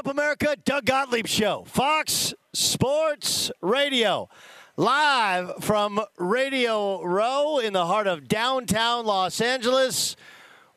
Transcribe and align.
up, 0.00 0.06
America? 0.06 0.56
Doug 0.64 0.86
Gottlieb 0.86 1.26
Show, 1.26 1.64
Fox 1.66 2.32
Sports 2.54 3.50
Radio. 3.60 4.30
Live 4.78 5.62
from 5.62 6.00
Radio 6.16 7.02
Row 7.04 7.58
in 7.58 7.74
the 7.74 7.84
heart 7.84 8.06
of 8.06 8.26
downtown 8.26 9.04
Los 9.04 9.42
Angeles. 9.42 10.16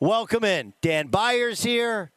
Welcome 0.01 0.43
in. 0.43 0.73
Dan 0.81 1.07
Byers 1.07 1.63
here. 1.63 2.12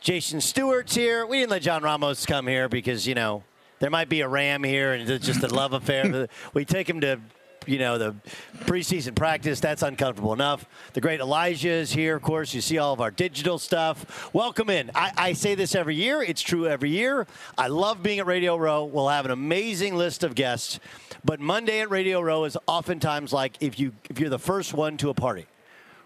Jason 0.00 0.40
Stewart's 0.40 0.94
here. 0.94 1.26
We 1.26 1.40
didn't 1.40 1.50
let 1.50 1.62
John 1.62 1.82
Ramos 1.82 2.26
come 2.26 2.46
here 2.46 2.68
because, 2.68 3.04
you 3.04 3.16
know, 3.16 3.42
there 3.80 3.90
might 3.90 4.08
be 4.08 4.20
a 4.20 4.28
ram 4.28 4.62
here 4.62 4.92
and 4.92 5.10
it's 5.10 5.26
just 5.26 5.42
a 5.42 5.48
love 5.48 5.72
affair. 5.72 6.28
we 6.54 6.64
take 6.64 6.88
him 6.88 7.00
to, 7.00 7.18
you 7.66 7.78
know, 7.78 7.98
the 7.98 8.14
preseason 8.60 9.14
practice. 9.14 9.60
That's 9.60 9.82
uncomfortable 9.82 10.32
enough. 10.32 10.64
The 10.92 11.00
great 11.00 11.20
Elijah 11.20 11.70
is 11.70 11.92
here, 11.92 12.16
of 12.16 12.22
course. 12.22 12.54
You 12.54 12.60
see 12.60 12.78
all 12.78 12.92
of 12.92 13.00
our 13.00 13.10
digital 13.10 13.58
stuff. 13.58 14.32
Welcome 14.34 14.70
in. 14.70 14.90
I, 14.94 15.12
I 15.16 15.32
say 15.32 15.54
this 15.54 15.74
every 15.74 15.96
year. 15.96 16.22
It's 16.22 16.42
true 16.42 16.66
every 16.66 16.90
year. 16.90 17.26
I 17.56 17.68
love 17.68 18.02
being 18.02 18.18
at 18.18 18.26
Radio 18.26 18.56
Row. 18.56 18.84
We'll 18.84 19.08
have 19.08 19.24
an 19.24 19.30
amazing 19.30 19.96
list 19.96 20.24
of 20.24 20.34
guests. 20.34 20.80
But 21.24 21.40
Monday 21.40 21.80
at 21.80 21.90
Radio 21.90 22.20
Row 22.20 22.44
is 22.44 22.56
oftentimes 22.66 23.32
like 23.32 23.56
if 23.60 23.78
you 23.78 23.92
if 24.10 24.20
you're 24.20 24.30
the 24.30 24.38
first 24.38 24.74
one 24.74 24.96
to 24.98 25.08
a 25.08 25.14
party 25.14 25.46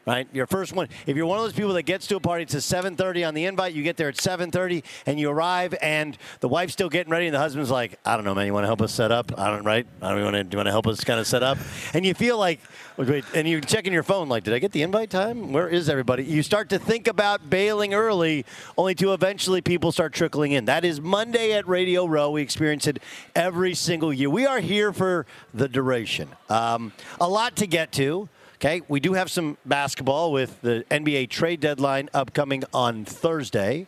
right? 0.08 0.26
Your 0.32 0.46
first 0.46 0.72
one. 0.72 0.88
If 1.06 1.16
you're 1.16 1.26
one 1.26 1.38
of 1.38 1.44
those 1.44 1.52
people 1.52 1.74
that 1.74 1.82
gets 1.82 2.06
to 2.06 2.16
a 2.16 2.20
party, 2.20 2.44
it's 2.44 2.54
at 2.54 2.62
7:30 2.62 3.24
on 3.24 3.34
the 3.34 3.44
invite. 3.44 3.74
You 3.74 3.82
get 3.82 3.98
there 3.98 4.08
at 4.08 4.16
7:30, 4.16 4.82
and 5.04 5.20
you 5.20 5.28
arrive, 5.30 5.74
and 5.82 6.16
the 6.40 6.48
wife's 6.48 6.72
still 6.72 6.88
getting 6.88 7.10
ready, 7.10 7.26
and 7.26 7.34
the 7.34 7.38
husband's 7.38 7.70
like, 7.70 7.98
"I 8.06 8.16
don't 8.16 8.24
know, 8.24 8.34
man. 8.34 8.46
You 8.46 8.54
want 8.54 8.64
to 8.64 8.68
help 8.68 8.80
us 8.80 8.92
set 8.92 9.12
up? 9.12 9.38
I 9.38 9.50
don't, 9.50 9.64
right? 9.64 9.86
I 10.00 10.14
don't 10.14 10.24
want 10.24 10.36
to. 10.36 10.44
Do 10.44 10.54
you 10.54 10.58
want 10.58 10.66
to 10.66 10.72
help 10.72 10.86
us 10.86 11.04
kind 11.04 11.20
of 11.20 11.26
set 11.26 11.42
up?" 11.42 11.58
And 11.92 12.06
you 12.06 12.14
feel 12.14 12.38
like, 12.38 12.60
wait, 12.96 13.24
and 13.34 13.46
you're 13.46 13.60
checking 13.60 13.92
your 13.92 14.02
phone, 14.02 14.30
like, 14.30 14.44
"Did 14.44 14.54
I 14.54 14.58
get 14.58 14.72
the 14.72 14.82
invite 14.82 15.10
time? 15.10 15.52
Where 15.52 15.68
is 15.68 15.90
everybody?" 15.90 16.24
You 16.24 16.42
start 16.42 16.70
to 16.70 16.78
think 16.78 17.06
about 17.06 17.50
bailing 17.50 17.92
early, 17.92 18.46
only 18.78 18.94
to 18.96 19.12
eventually 19.12 19.60
people 19.60 19.92
start 19.92 20.14
trickling 20.14 20.52
in. 20.52 20.64
That 20.64 20.86
is 20.86 21.02
Monday 21.02 21.52
at 21.52 21.68
Radio 21.68 22.06
Row. 22.06 22.30
We 22.30 22.40
experience 22.40 22.86
it 22.86 23.02
every 23.34 23.74
single 23.74 24.12
year. 24.12 24.30
We 24.30 24.46
are 24.46 24.60
here 24.60 24.90
for 24.90 25.26
the 25.52 25.68
duration. 25.68 26.30
Um, 26.48 26.92
a 27.20 27.28
lot 27.28 27.56
to 27.56 27.66
get 27.66 27.92
to. 27.92 28.30
Okay, 28.60 28.82
we 28.88 28.98
do 28.98 29.12
have 29.12 29.30
some 29.30 29.56
basketball 29.64 30.32
with 30.32 30.60
the 30.62 30.84
NBA 30.90 31.30
trade 31.30 31.60
deadline 31.60 32.10
upcoming 32.12 32.64
on 32.74 33.04
Thursday. 33.04 33.86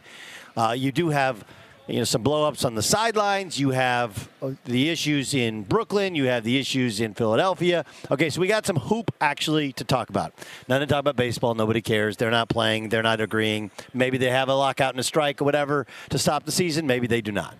Uh, 0.57 0.77
you 0.79 0.93
do 0.93 1.09
have 1.09 1.45
you 1.89 1.99
know 1.99 2.05
some 2.05 2.23
blowups 2.23 2.65
on 2.65 2.77
the 2.77 2.83
sidelines. 2.83 3.59
You 3.59 3.71
have 3.71 4.31
uh, 4.41 4.53
the 4.67 4.89
issues 4.89 5.35
in 5.35 5.65
Brooklyn. 5.65 6.15
You 6.15 6.27
have 6.27 6.45
the 6.45 6.57
issues 6.57 7.01
in 7.01 7.15
Philadelphia. 7.15 7.85
Okay, 8.13 8.31
so 8.31 8.41
we 8.41 8.47
got 8.47 8.65
some 8.65 8.77
hoop 8.77 9.13
actually 9.21 9.73
to 9.73 9.83
talk 9.83 10.09
about. 10.09 10.35
None 10.69 10.79
to 10.79 10.87
talk 10.87 11.01
about 11.01 11.17
baseball. 11.17 11.57
Nobody 11.57 11.83
cares. 11.83 12.17
They're 12.17 12.31
not 12.31 12.49
playing. 12.49 12.91
They're 12.91 13.03
not 13.03 13.21
agreeing. 13.21 13.73
Maybe 13.93 14.19
they 14.19 14.31
have 14.31 14.49
a 14.49 14.55
lockout 14.55 14.95
and 14.95 15.01
a 15.01 15.03
strike 15.03 15.43
or 15.43 15.47
whatever 15.47 15.89
to 16.11 16.19
stop 16.19 16.45
the 16.45 16.53
season. 16.53 16.87
Maybe 16.87 17.09
they 17.09 17.23
do 17.23 17.33
not. 17.33 17.57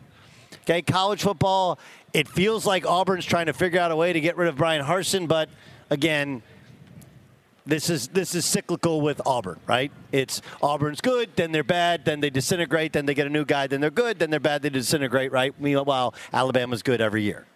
Okay, 0.63 0.81
college 0.81 1.25
football. 1.25 1.81
It 2.13 2.29
feels 2.29 2.65
like 2.65 2.87
Auburn's 2.87 3.25
trying 3.25 3.47
to 3.47 3.53
figure 3.53 3.81
out 3.81 3.91
a 3.91 3.97
way 3.97 4.13
to 4.13 4.21
get 4.21 4.37
rid 4.37 4.47
of 4.47 4.55
Bryan 4.55 4.85
Harsin, 4.85 5.27
but 5.27 5.49
again, 5.91 6.43
this 7.71 7.91
is 7.91 8.09
this 8.09 8.35
is 8.35 8.45
cyclical 8.45 9.01
with 9.01 9.21
Auburn, 9.27 9.61
right? 9.67 9.93
It's 10.13 10.43
Auburn's 10.63 11.01
good, 11.01 11.31
then 11.37 11.53
they're 11.53 11.65
bad, 11.65 12.05
then 12.05 12.21
they 12.21 12.31
disintegrate, 12.31 12.93
then 12.93 13.07
they 13.07 13.15
get 13.15 13.27
a 13.27 13.31
new 13.31 13.45
guy, 13.45 13.67
then 13.67 13.81
they're 13.81 13.91
good, 13.91 14.19
then 14.19 14.31
they're 14.31 14.41
bad, 14.41 14.63
they 14.63 14.71
disintegrate, 14.71 15.33
right? 15.33 15.55
Meanwhile, 15.61 16.15
Alabama's 16.33 16.83
good 16.83 17.01
every 17.01 17.23
year. 17.23 17.47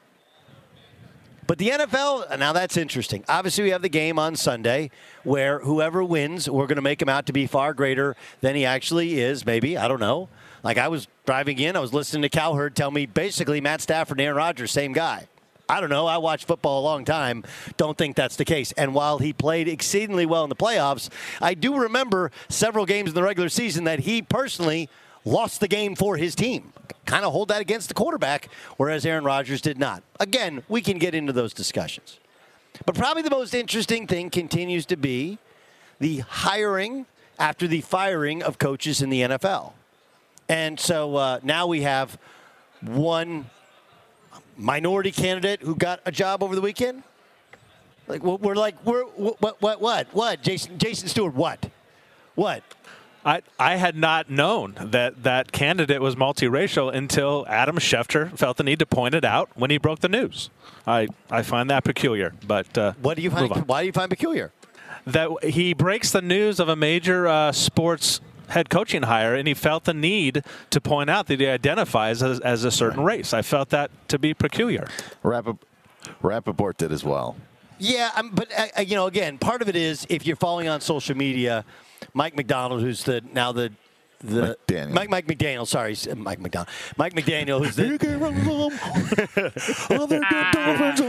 But 1.47 1.59
the 1.59 1.69
NFL, 1.71 2.39
now 2.39 2.53
that's 2.53 2.77
interesting. 2.77 3.23
Obviously, 3.29 3.65
we 3.65 3.71
have 3.71 3.83
the 3.83 3.91
game 3.91 4.19
on 4.19 4.35
Sunday 4.35 4.91
where 5.25 5.59
whoever 5.61 6.03
wins, 6.03 6.49
we're 6.49 6.67
going 6.67 6.77
to 6.77 6.83
make 6.83 7.03
him 7.03 7.09
out 7.09 7.27
to 7.27 7.35
be 7.35 7.47
far 7.47 7.75
greater 7.75 8.17
than 8.41 8.57
he 8.57 8.65
actually 8.65 9.21
is, 9.21 9.45
maybe. 9.45 9.77
I 9.77 9.87
don't 9.87 10.01
know. 10.01 10.31
Like 10.63 10.79
I 10.79 10.89
was 10.89 11.07
driving 11.27 11.59
in, 11.59 11.77
I 11.77 11.81
was 11.81 11.93
listening 11.93 12.23
to 12.23 12.31
Cowherd 12.31 12.75
tell 12.75 12.91
me 12.91 13.05
basically 13.05 13.61
Matt 13.61 13.83
Stafford 13.83 14.19
and 14.19 14.25
Aaron 14.25 14.37
Rodgers, 14.37 14.71
same 14.71 14.95
guy. 14.95 15.29
I 15.69 15.81
don't 15.81 15.91
know. 15.91 16.07
I 16.07 16.19
watched 16.19 16.47
football 16.47 16.81
a 16.81 16.85
long 16.85 17.05
time. 17.05 17.45
Don't 17.77 17.97
think 17.97 18.17
that's 18.17 18.37
the 18.37 18.45
case. 18.45 18.73
And 18.73 18.95
while 18.95 19.19
he 19.19 19.33
played 19.33 19.67
exceedingly 19.67 20.27
well 20.27 20.45
in 20.45 20.51
the 20.51 20.57
playoffs, 20.57 21.09
I 21.41 21.55
do 21.55 21.77
remember 21.77 22.31
several 22.49 22.85
games 22.85 23.11
in 23.11 23.15
the 23.15 23.23
regular 23.23 23.49
season 23.49 23.85
that 23.85 24.01
he 24.01 24.21
personally 24.21 24.91
lost 25.25 25.61
the 25.61 25.69
game 25.69 25.95
for 25.97 26.17
his 26.17 26.35
team. 26.35 26.73
Kind 27.07 27.25
of 27.25 27.33
hold 27.33 27.49
that 27.49 27.61
against 27.61 27.89
the 27.89 27.95
quarterback, 27.95 28.49
whereas 28.77 29.07
Aaron 29.07 29.25
Rodgers 29.25 29.61
did 29.63 29.79
not. 29.79 30.03
Again, 30.21 30.63
we 30.69 30.83
can 30.83 30.99
get 30.99 31.15
into 31.15 31.33
those 31.33 31.55
discussions. 31.55 32.19
But 32.85 32.95
probably 32.95 33.23
the 33.23 33.31
most 33.31 33.55
interesting 33.55 34.07
thing 34.07 34.31
continues 34.31 34.85
to 34.87 34.97
be 34.97 35.39
the 35.99 36.19
hiring 36.19 37.07
after 37.39 37.67
the 37.67 37.81
firing 37.81 38.43
of 38.43 38.59
coaches 38.59 39.01
in 39.01 39.11
the 39.11 39.23
NFL. 39.23 39.73
And 40.49 40.79
so 40.79 41.17
uh, 41.17 41.41
now 41.43 41.67
we 41.67 41.83
have 41.83 42.19
one 42.83 43.47
minority 44.57 45.11
candidate 45.11 45.63
who 45.63 45.75
got 45.75 46.01
a 46.05 46.13
job 46.13 46.43
over 46.43 46.55
the 46.55 46.61
weekend? 46.61 47.03
Like 48.07 48.23
we're 48.23 48.55
like 48.55 48.77
we're 48.85 49.05
what 49.05 49.61
what 49.63 49.81
what 49.81 50.09
what 50.13 50.43
Jason 50.43 50.79
Jason 50.79 51.09
Stewart 51.09 51.35
what 51.35 51.71
what 52.35 52.63
I, 53.25 53.41
I 53.59 53.77
had 53.77 53.97
not 53.97 54.29
known 54.29 54.75
that 54.79 55.23
that 55.23 55.51
candidate 55.51 56.03
was 56.03 56.15
multiracial 56.15 56.95
until 56.95 57.47
Adam 57.49 57.79
Schefter 57.79 58.37
felt 58.37 58.59
the 58.59 58.63
need 58.65 58.79
to 58.81 58.87
point 58.87 59.15
it 59.15 59.25
out 59.25 59.49
when 59.55 59.71
he 59.71 59.79
broke 59.79 60.01
the 60.01 60.11
news. 60.11 60.51
I, 60.87 61.09
I 61.31 61.43
find 61.43 61.71
that 61.71 61.85
peculiar. 61.85 62.35
But 62.47 62.77
uh, 62.77 62.93
what 63.01 63.17
do 63.17 63.23
you 63.23 63.31
find? 63.31 63.67
Why 63.67 63.81
do 63.81 63.87
you 63.87 63.93
find 63.93 64.11
peculiar? 64.11 64.53
That 65.07 65.31
he 65.43 65.73
breaks 65.73 66.11
the 66.11 66.21
news 66.21 66.61
of 66.61 66.69
a 66.69 66.77
major 66.77 67.27
uh, 67.27 67.53
sports 67.53 68.21
head 68.49 68.71
coaching 68.71 69.03
hire, 69.03 69.35
and 69.35 69.49
he 69.49 69.55
felt 69.55 69.85
the 69.85 69.95
need 69.95 70.45
to 70.71 70.81
point 70.81 71.11
out 71.11 71.27
that 71.27 71.41
he 71.41 71.47
identifies 71.47 72.23
as, 72.23 72.41
as 72.41 72.65
a 72.65 72.71
certain 72.71 73.03
race. 73.03 73.33
I 73.33 73.43
felt 73.43 73.71
that 73.71 73.91
to 74.09 74.19
be 74.19 74.35
peculiar. 74.35 74.87
Rappap- 75.23 75.59
Rapoport 76.23 76.79
did 76.79 76.93
as 76.93 77.05
well. 77.05 77.37
Yeah, 77.79 78.11
um, 78.17 78.31
but 78.33 78.49
uh, 78.57 78.83
you 78.83 78.95
know, 78.95 79.07
again, 79.07 79.39
part 79.39 79.63
of 79.63 79.69
it 79.69 79.77
is 79.77 80.07
if 80.09 80.27
you're 80.27 80.37
following 80.37 80.69
on 80.69 80.81
social 80.81 81.17
media, 81.17 81.65
Mike 82.13 82.37
McDonald, 82.37 82.83
who's 82.83 83.05
the 83.05 83.23
now 83.33 83.53
the 83.53 83.73
the 84.21 84.57
McDaniel. 84.67 84.93
Mike 84.93 85.11
Mike 85.11 85.27
McDaniel. 85.27 85.67
Sorry, 85.67 85.97
Mike 86.17 86.41
McDonald. 86.41 86.69
Mike 86.97 87.15
McDaniel, 87.15 87.65
who's 87.65 87.77
the 87.77 87.85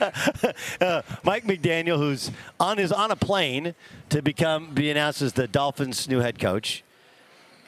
uh, 0.00 1.02
Mike 1.22 1.44
McDaniel, 1.44 1.96
who's 1.96 2.30
on 2.58 2.78
his 2.78 2.92
on 2.92 3.10
a 3.10 3.16
plane 3.16 3.74
to 4.08 4.22
become 4.22 4.74
be 4.74 4.90
announced 4.90 5.22
as 5.22 5.32
the 5.34 5.46
Dolphins' 5.46 6.08
new 6.08 6.20
head 6.20 6.38
coach. 6.38 6.82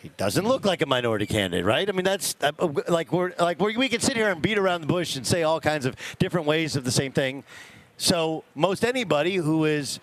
He 0.03 0.11
doesn't 0.17 0.47
look 0.47 0.65
like 0.65 0.83
a 0.83 0.87
minority 0.87 1.27
candidate, 1.27 1.65
right? 1.65 1.89
I 1.89 1.93
mean, 1.93 2.05
that's 2.05 2.37
uh, 2.41 2.53
like 2.89 3.13
we're 3.13 3.33
like 3.39 3.59
we're, 3.59 3.77
we 3.77 3.89
can 3.89 4.01
sit 4.01 4.17
here 4.17 4.31
and 4.31 4.41
beat 4.41 4.59
around 4.59 4.83
the 4.83 4.87
bush 4.87 5.17
and 5.17 5.27
say 5.27 5.43
all 5.43 5.61
kinds 5.61 5.87
of 5.87 5.97
different 6.19 6.47
ways 6.47 6.77
of 6.77 6.85
the 6.85 6.93
same 6.93 7.13
thing. 7.13 7.45
So 7.97 8.45
most 8.55 8.85
anybody 8.85 9.37
who 9.37 9.65
is 9.65 10.01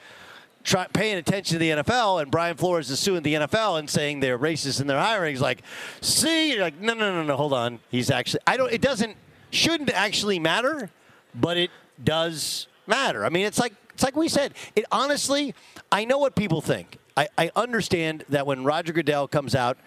try, 0.64 0.88
paying 0.88 1.18
attention 1.18 1.56
to 1.56 1.60
the 1.60 1.70
NFL, 1.84 2.22
and 2.22 2.32
Brian 2.32 2.58
Flores 2.58 2.90
is 2.90 3.00
suing 3.00 3.24
the 3.24 3.36
NFL 3.36 3.80
and 3.80 3.90
saying 3.90 4.20
they're 4.20 4.40
racist 4.40 4.82
in 4.82 4.88
their 4.88 5.00
hiring. 5.00 5.34
He's 5.34 5.42
like, 5.42 5.62
see, 6.02 6.54
You're 6.54 6.62
like, 6.62 6.80
no, 6.80 6.94
no, 6.94 7.14
no, 7.14 7.24
no, 7.24 7.36
hold 7.36 7.54
on. 7.54 7.80
He's 7.90 8.10
actually, 8.10 8.42
I 8.48 8.58
don't, 8.58 8.72
it 8.72 8.82
doesn't, 8.82 9.16
shouldn't 9.52 9.92
actually 9.92 10.40
matter, 10.40 10.90
but 11.36 11.58
it 11.58 11.72
does 12.04 12.68
matter. 12.88 13.26
I 13.26 13.30
mean, 13.30 13.46
it's 13.46 13.60
like, 13.60 13.74
it's 13.94 14.04
like 14.04 14.16
we 14.16 14.28
said. 14.28 14.54
It 14.76 14.86
honestly, 14.92 15.54
I 15.92 16.06
know 16.06 16.18
what 16.18 16.36
people 16.36 16.62
think. 16.62 16.98
I, 17.16 17.28
I 17.38 17.52
understand 17.56 18.26
that 18.30 18.48
when 18.48 18.64
Roger 18.64 18.94
Goodell 18.94 19.28
comes 19.28 19.56
out 19.56 19.78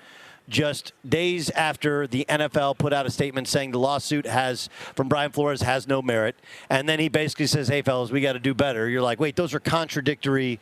just 0.48 0.92
days 1.08 1.50
after 1.50 2.06
the 2.06 2.24
NFL 2.28 2.78
put 2.78 2.92
out 2.92 3.04
a 3.04 3.10
statement 3.10 3.48
saying 3.48 3.72
the 3.72 3.80
lawsuit 3.80 4.26
has 4.26 4.68
from 4.94 5.08
Brian 5.08 5.32
Flores 5.32 5.62
has 5.62 5.88
no 5.88 6.00
merit, 6.00 6.36
and 6.70 6.88
then 6.88 7.00
he 7.00 7.08
basically 7.08 7.48
says, 7.48 7.66
"Hey, 7.66 7.82
fellas, 7.82 8.12
we 8.12 8.20
got 8.20 8.34
to 8.34 8.38
do 8.38 8.54
better." 8.54 8.88
You're 8.88 9.02
like, 9.02 9.19
"Wait, 9.19 9.34
those 9.34 9.54
are 9.54 9.60
contradictory 9.60 10.60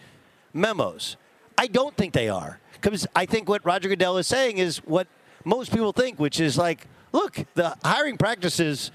memos." 0.55 1.19
I 1.59 1.67
don't 1.67 1.95
think 1.97 2.15
they 2.15 2.31
are 2.31 2.61
because 2.73 3.07
I 3.15 3.27
think 3.27 3.47
what 3.47 3.65
Roger 3.65 3.91
Goodell 3.91 4.17
is 4.17 4.27
saying 4.27 4.57
is 4.57 4.79
what 4.79 5.07
most 5.45 5.71
people 5.71 5.93
think, 5.93 6.19
which 6.19 6.41
is 6.41 6.57
like, 6.57 6.87
look, 7.13 7.45
the 7.55 7.77
hiring 7.85 8.17
practices 8.17 8.91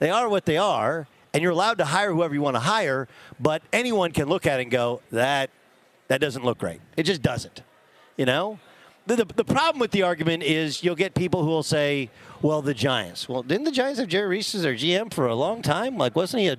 they 0.00 0.10
are 0.10 0.28
what 0.28 0.46
they 0.46 0.56
are, 0.56 1.06
and 1.32 1.42
you're 1.42 1.52
allowed 1.52 1.78
to 1.78 1.84
hire 1.84 2.12
whoever 2.12 2.34
you 2.34 2.42
want 2.42 2.56
to 2.56 2.60
hire, 2.60 3.08
but 3.40 3.62
anyone 3.72 4.12
can 4.12 4.28
look 4.28 4.46
at 4.46 4.60
it 4.60 4.64
and 4.64 4.70
go 4.70 5.00
that 5.10 5.50
that 6.08 6.20
doesn't 6.20 6.44
look 6.44 6.58
great. 6.58 6.80
It 6.96 7.04
just 7.04 7.22
doesn't, 7.22 7.62
you 8.16 8.26
know. 8.26 8.58
the, 9.06 9.16
the, 9.16 9.24
the 9.24 9.44
problem 9.44 9.80
with 9.80 9.90
the 9.92 10.02
argument 10.02 10.42
is 10.42 10.82
you'll 10.84 10.94
get 10.94 11.14
people 11.14 11.42
who 11.42 11.48
will 11.48 11.62
say, 11.62 12.10
well, 12.42 12.60
the 12.62 12.74
Giants. 12.74 13.28
Well, 13.28 13.42
didn't 13.42 13.64
the 13.64 13.72
Giants 13.72 13.98
have 13.98 14.08
Jerry 14.08 14.28
Reese 14.28 14.54
as 14.54 14.62
their 14.62 14.74
GM 14.74 15.12
for 15.12 15.26
a 15.26 15.34
long 15.34 15.62
time? 15.62 15.96
Like, 15.96 16.14
wasn't 16.14 16.42
he 16.42 16.48
a, 16.48 16.56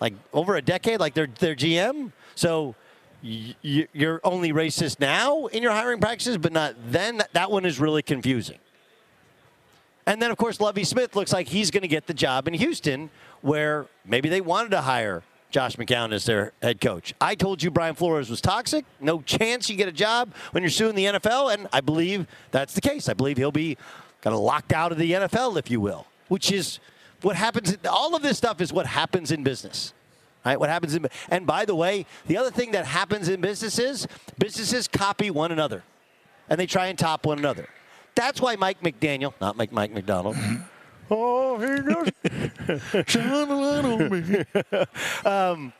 like, 0.00 0.14
over 0.32 0.56
a 0.56 0.62
decade, 0.62 1.00
like 1.00 1.14
their, 1.14 1.26
their 1.26 1.54
GM? 1.54 2.12
So 2.34 2.74
y- 3.22 3.54
you're 3.92 4.20
only 4.24 4.52
racist 4.52 5.00
now 5.00 5.46
in 5.46 5.62
your 5.62 5.72
hiring 5.72 6.00
practices, 6.00 6.38
but 6.38 6.52
not 6.52 6.74
then. 6.90 7.18
That, 7.18 7.32
that 7.34 7.50
one 7.50 7.64
is 7.64 7.78
really 7.78 8.02
confusing. 8.02 8.58
And 10.06 10.20
then, 10.20 10.30
of 10.30 10.36
course, 10.36 10.60
Lovie 10.60 10.84
Smith 10.84 11.14
looks 11.14 11.32
like 11.32 11.46
he's 11.46 11.70
going 11.70 11.82
to 11.82 11.88
get 11.88 12.06
the 12.06 12.14
job 12.14 12.48
in 12.48 12.54
Houston, 12.54 13.10
where 13.42 13.86
maybe 14.04 14.28
they 14.28 14.40
wanted 14.40 14.70
to 14.70 14.80
hire 14.80 15.22
Josh 15.50 15.76
McCown 15.76 16.12
as 16.12 16.24
their 16.24 16.52
head 16.62 16.80
coach. 16.80 17.14
I 17.20 17.34
told 17.34 17.62
you 17.62 17.70
Brian 17.70 17.94
Flores 17.94 18.30
was 18.30 18.40
toxic. 18.40 18.86
No 19.00 19.20
chance 19.20 19.68
you 19.68 19.76
get 19.76 19.86
a 19.86 19.92
job 19.92 20.32
when 20.52 20.62
you're 20.62 20.70
suing 20.70 20.94
the 20.94 21.04
NFL, 21.04 21.52
and 21.52 21.68
I 21.72 21.82
believe 21.82 22.26
that's 22.50 22.72
the 22.72 22.80
case. 22.80 23.08
I 23.08 23.12
believe 23.12 23.36
he'll 23.36 23.52
be 23.52 23.76
kind 24.22 24.34
of 24.34 24.40
locked 24.40 24.72
out 24.72 24.92
of 24.92 24.98
the 24.98 25.12
NFL, 25.12 25.58
if 25.58 25.70
you 25.70 25.80
will, 25.80 26.06
which 26.28 26.50
is 26.50 26.78
what 27.20 27.36
happens. 27.36 27.76
All 27.88 28.16
of 28.16 28.22
this 28.22 28.38
stuff 28.38 28.60
is 28.60 28.72
what 28.72 28.86
happens 28.86 29.30
in 29.30 29.42
business. 29.42 29.92
Right, 30.44 30.58
what 30.58 30.70
happens 30.70 30.96
in 30.96 31.06
and 31.28 31.46
by 31.46 31.64
the 31.64 31.76
way, 31.76 32.04
the 32.26 32.36
other 32.36 32.50
thing 32.50 32.72
that 32.72 32.84
happens 32.84 33.28
in 33.28 33.40
businesses, 33.40 34.08
businesses 34.38 34.88
copy 34.88 35.30
one 35.30 35.52
another, 35.52 35.84
and 36.48 36.58
they 36.58 36.66
try 36.66 36.88
and 36.88 36.98
top 36.98 37.24
one 37.26 37.38
another. 37.38 37.68
That's 38.16 38.40
why 38.40 38.56
Mike 38.56 38.80
McDaniel, 38.80 39.34
not 39.40 39.56
Mike 39.56 39.70
Mike 39.70 39.92
McDonald. 39.92 40.36
Oh, 41.12 41.58
here 41.58 41.82
goes. 41.82 43.04
Shine 43.06 43.48
a 43.48 43.54
light 43.54 43.84
on 43.84 44.10
me. 44.10 45.30
um, 45.30 45.72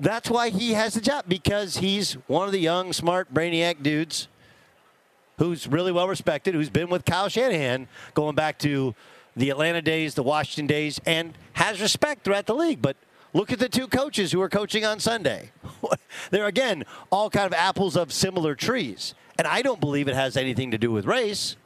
that's 0.00 0.30
why 0.30 0.50
he 0.50 0.72
has 0.72 0.94
the 0.94 1.00
job 1.00 1.24
because 1.26 1.78
he's 1.78 2.14
one 2.28 2.46
of 2.46 2.52
the 2.52 2.60
young, 2.60 2.92
smart, 2.92 3.34
brainiac 3.34 3.82
dudes 3.82 4.28
who's 5.38 5.66
really 5.66 5.92
well 5.92 6.08
respected, 6.08 6.54
who's 6.54 6.70
been 6.70 6.88
with 6.88 7.04
Kyle 7.04 7.28
Shanahan 7.28 7.88
going 8.14 8.34
back 8.34 8.58
to 8.60 8.94
the 9.36 9.50
Atlanta 9.50 9.82
days, 9.82 10.14
the 10.14 10.22
Washington 10.22 10.66
days, 10.66 11.00
and 11.06 11.36
has 11.54 11.80
respect 11.80 12.24
throughout 12.24 12.46
the 12.46 12.54
league. 12.54 12.82
But 12.82 12.96
look 13.32 13.52
at 13.52 13.58
the 13.58 13.68
two 13.68 13.86
coaches 13.86 14.32
who 14.32 14.40
are 14.40 14.48
coaching 14.48 14.84
on 14.84 15.00
Sunday. 15.00 15.50
They're, 16.30 16.46
again, 16.46 16.84
all 17.10 17.30
kind 17.30 17.46
of 17.46 17.52
apples 17.52 17.96
of 17.96 18.12
similar 18.12 18.54
trees. 18.54 19.14
And 19.38 19.46
I 19.46 19.62
don't 19.62 19.80
believe 19.80 20.08
it 20.08 20.14
has 20.16 20.36
anything 20.36 20.72
to 20.72 20.78
do 20.78 20.90
with 20.90 21.06
race. 21.06 21.56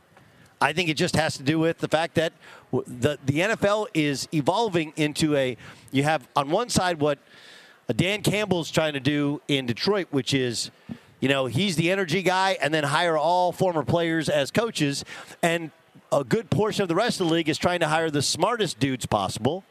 I 0.60 0.72
think 0.72 0.88
it 0.88 0.94
just 0.94 1.16
has 1.16 1.36
to 1.38 1.42
do 1.42 1.58
with 1.58 1.78
the 1.78 1.88
fact 1.88 2.14
that 2.14 2.32
the, 2.72 3.18
the 3.24 3.40
NFL 3.40 3.88
is 3.92 4.28
evolving 4.32 4.92
into 4.96 5.36
a, 5.36 5.56
you 5.90 6.02
have 6.04 6.26
on 6.34 6.50
one 6.50 6.70
side 6.70 7.00
what 7.00 7.18
uh, 7.88 7.92
Dan 7.92 8.22
Campbell's 8.22 8.70
trying 8.70 8.94
to 8.94 9.00
do 9.00 9.42
in 9.48 9.66
Detroit, 9.66 10.08
which 10.10 10.32
is, 10.32 10.70
you 11.20 11.28
know, 11.28 11.46
he's 11.46 11.76
the 11.76 11.90
energy 11.90 12.22
guy 12.22 12.56
and 12.62 12.72
then 12.72 12.84
hire 12.84 13.16
all 13.16 13.52
former 13.52 13.84
players 13.84 14.28
as 14.28 14.50
coaches. 14.50 15.04
And 15.42 15.70
a 16.10 16.24
good 16.24 16.50
portion 16.50 16.82
of 16.82 16.88
the 16.88 16.94
rest 16.94 17.20
of 17.20 17.28
the 17.28 17.34
league 17.34 17.48
is 17.48 17.58
trying 17.58 17.80
to 17.80 17.88
hire 17.88 18.10
the 18.10 18.22
smartest 18.22 18.78
dudes 18.78 19.06
possible, 19.06 19.64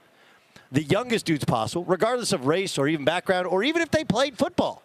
the 0.71 0.83
youngest 0.83 1.25
dudes 1.25 1.45
possible, 1.45 1.83
regardless 1.85 2.31
of 2.31 2.45
race 2.45 2.77
or 2.77 2.87
even 2.87 3.03
background, 3.03 3.47
or 3.47 3.63
even 3.63 3.81
if 3.81 3.89
they 3.89 4.03
played 4.03 4.37
football. 4.37 4.83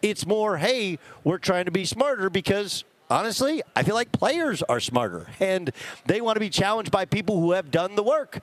It's 0.00 0.26
more, 0.26 0.56
hey, 0.56 0.98
we're 1.22 1.38
trying 1.38 1.66
to 1.66 1.70
be 1.70 1.84
smarter 1.84 2.28
because 2.28 2.82
honestly, 3.12 3.62
I 3.76 3.82
feel 3.82 3.94
like 3.94 4.10
players 4.10 4.62
are 4.62 4.80
smarter 4.80 5.26
and 5.38 5.70
they 6.06 6.20
want 6.20 6.36
to 6.36 6.40
be 6.40 6.50
challenged 6.50 6.90
by 6.90 7.04
people 7.04 7.40
who 7.40 7.52
have 7.52 7.70
done 7.70 7.94
the 7.94 8.02
work. 8.02 8.40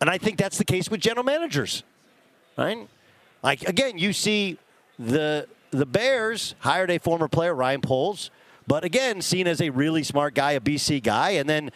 And 0.00 0.08
I 0.08 0.18
think 0.18 0.38
that's 0.38 0.58
the 0.58 0.64
case 0.64 0.90
with 0.90 1.00
general 1.00 1.24
managers, 1.24 1.82
right? 2.56 2.86
Like 3.42 3.68
again, 3.68 3.98
you 3.98 4.12
see 4.12 4.58
the 4.98 5.48
the 5.70 5.86
Bears 5.86 6.54
hired 6.60 6.90
a 6.90 6.98
former 6.98 7.28
player, 7.28 7.54
Ryan 7.54 7.80
Poles, 7.80 8.30
but 8.66 8.84
again, 8.84 9.20
seen 9.22 9.46
as 9.46 9.60
a 9.60 9.70
really 9.70 10.02
smart 10.02 10.34
guy, 10.34 10.52
a 10.52 10.60
BC 10.60 11.02
guy, 11.02 11.30
and 11.30 11.48
then 11.48 11.70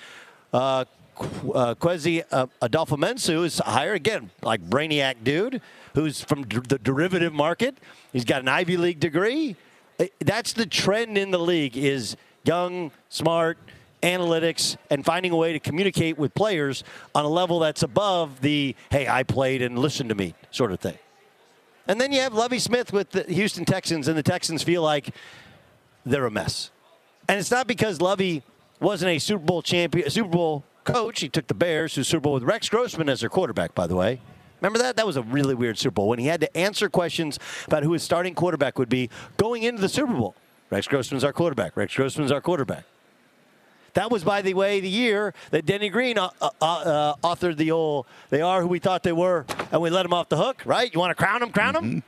uh, 0.52 0.84
uh, 1.18 1.74
Kwesi 1.74 2.24
uh, 2.30 2.46
Adofo-Mensah 2.62 3.44
is 3.44 3.58
hired 3.58 3.96
again, 3.96 4.30
like 4.42 4.62
brainiac 4.62 5.16
dude 5.24 5.60
who's 5.94 6.22
from 6.22 6.42
the 6.42 6.78
derivative 6.78 7.32
market. 7.32 7.76
He's 8.12 8.24
got 8.24 8.40
an 8.40 8.48
Ivy 8.48 8.76
League 8.76 9.00
degree. 9.00 9.56
Uh, 10.02 10.06
That's 10.20 10.52
the 10.52 10.66
trend 10.66 11.16
in 11.16 11.30
the 11.30 11.38
league: 11.38 11.76
is 11.76 12.16
young, 12.44 12.90
smart, 13.08 13.58
analytics, 14.02 14.76
and 14.90 15.04
finding 15.04 15.32
a 15.32 15.36
way 15.36 15.52
to 15.52 15.60
communicate 15.60 16.18
with 16.18 16.34
players 16.34 16.82
on 17.14 17.24
a 17.24 17.28
level 17.28 17.60
that's 17.60 17.82
above 17.82 18.40
the 18.40 18.74
"Hey, 18.90 19.06
I 19.06 19.22
played 19.22 19.62
and 19.62 19.78
listen 19.78 20.08
to 20.08 20.14
me" 20.14 20.34
sort 20.50 20.72
of 20.72 20.80
thing. 20.80 20.98
And 21.88 22.00
then 22.00 22.12
you 22.12 22.20
have 22.20 22.34
Lovie 22.34 22.58
Smith 22.58 22.92
with 22.92 23.10
the 23.10 23.22
Houston 23.24 23.64
Texans, 23.64 24.08
and 24.08 24.16
the 24.16 24.22
Texans 24.22 24.62
feel 24.62 24.82
like 24.82 25.14
they're 26.04 26.26
a 26.26 26.30
mess. 26.30 26.70
And 27.28 27.38
it's 27.38 27.50
not 27.50 27.66
because 27.66 28.00
Lovie 28.00 28.42
wasn't 28.80 29.10
a 29.10 29.18
Super 29.18 29.44
Bowl 29.44 29.62
champion, 29.62 30.08
Super 30.10 30.28
Bowl 30.28 30.64
coach. 30.84 31.20
He 31.20 31.28
took 31.28 31.46
the 31.46 31.54
Bears 31.54 31.94
to 31.94 32.04
Super 32.04 32.22
Bowl 32.22 32.34
with 32.34 32.42
Rex 32.42 32.68
Grossman 32.68 33.08
as 33.08 33.20
their 33.20 33.28
quarterback, 33.28 33.74
by 33.74 33.86
the 33.86 33.96
way. 33.96 34.20
Remember 34.62 34.78
that? 34.78 34.94
That 34.96 35.06
was 35.06 35.16
a 35.16 35.22
really 35.22 35.56
weird 35.56 35.76
Super 35.76 35.94
Bowl 35.94 36.08
when 36.08 36.20
he 36.20 36.26
had 36.26 36.40
to 36.40 36.56
answer 36.56 36.88
questions 36.88 37.38
about 37.66 37.82
who 37.82 37.92
his 37.92 38.04
starting 38.04 38.32
quarterback 38.34 38.78
would 38.78 38.88
be 38.88 39.10
going 39.36 39.64
into 39.64 39.80
the 39.82 39.88
Super 39.88 40.12
Bowl. 40.14 40.36
Rex 40.70 40.86
Grossman's 40.86 41.24
our 41.24 41.32
quarterback. 41.32 41.76
Rex 41.76 41.94
Grossman's 41.94 42.30
our 42.30 42.40
quarterback. 42.40 42.84
That 43.94 44.10
was, 44.10 44.22
by 44.24 44.40
the 44.40 44.54
way, 44.54 44.78
the 44.80 44.88
year 44.88 45.34
that 45.50 45.66
Denny 45.66 45.88
Green 45.90 46.16
uh, 46.16 46.30
uh, 46.40 46.50
uh, 46.62 47.14
authored 47.24 47.56
the 47.56 47.72
old 47.72 48.06
"They 48.30 48.40
are 48.40 48.62
who 48.62 48.68
we 48.68 48.78
thought 48.78 49.02
they 49.02 49.12
were, 49.12 49.44
and 49.70 49.82
we 49.82 49.90
let 49.90 50.04
them 50.04 50.14
off 50.14 50.28
the 50.30 50.36
hook." 50.38 50.62
Right? 50.64 50.92
You 50.94 50.98
want 51.00 51.10
to 51.10 51.14
crown 51.16 51.40
them? 51.40 51.50
Crown 51.50 51.74
them. 51.74 52.02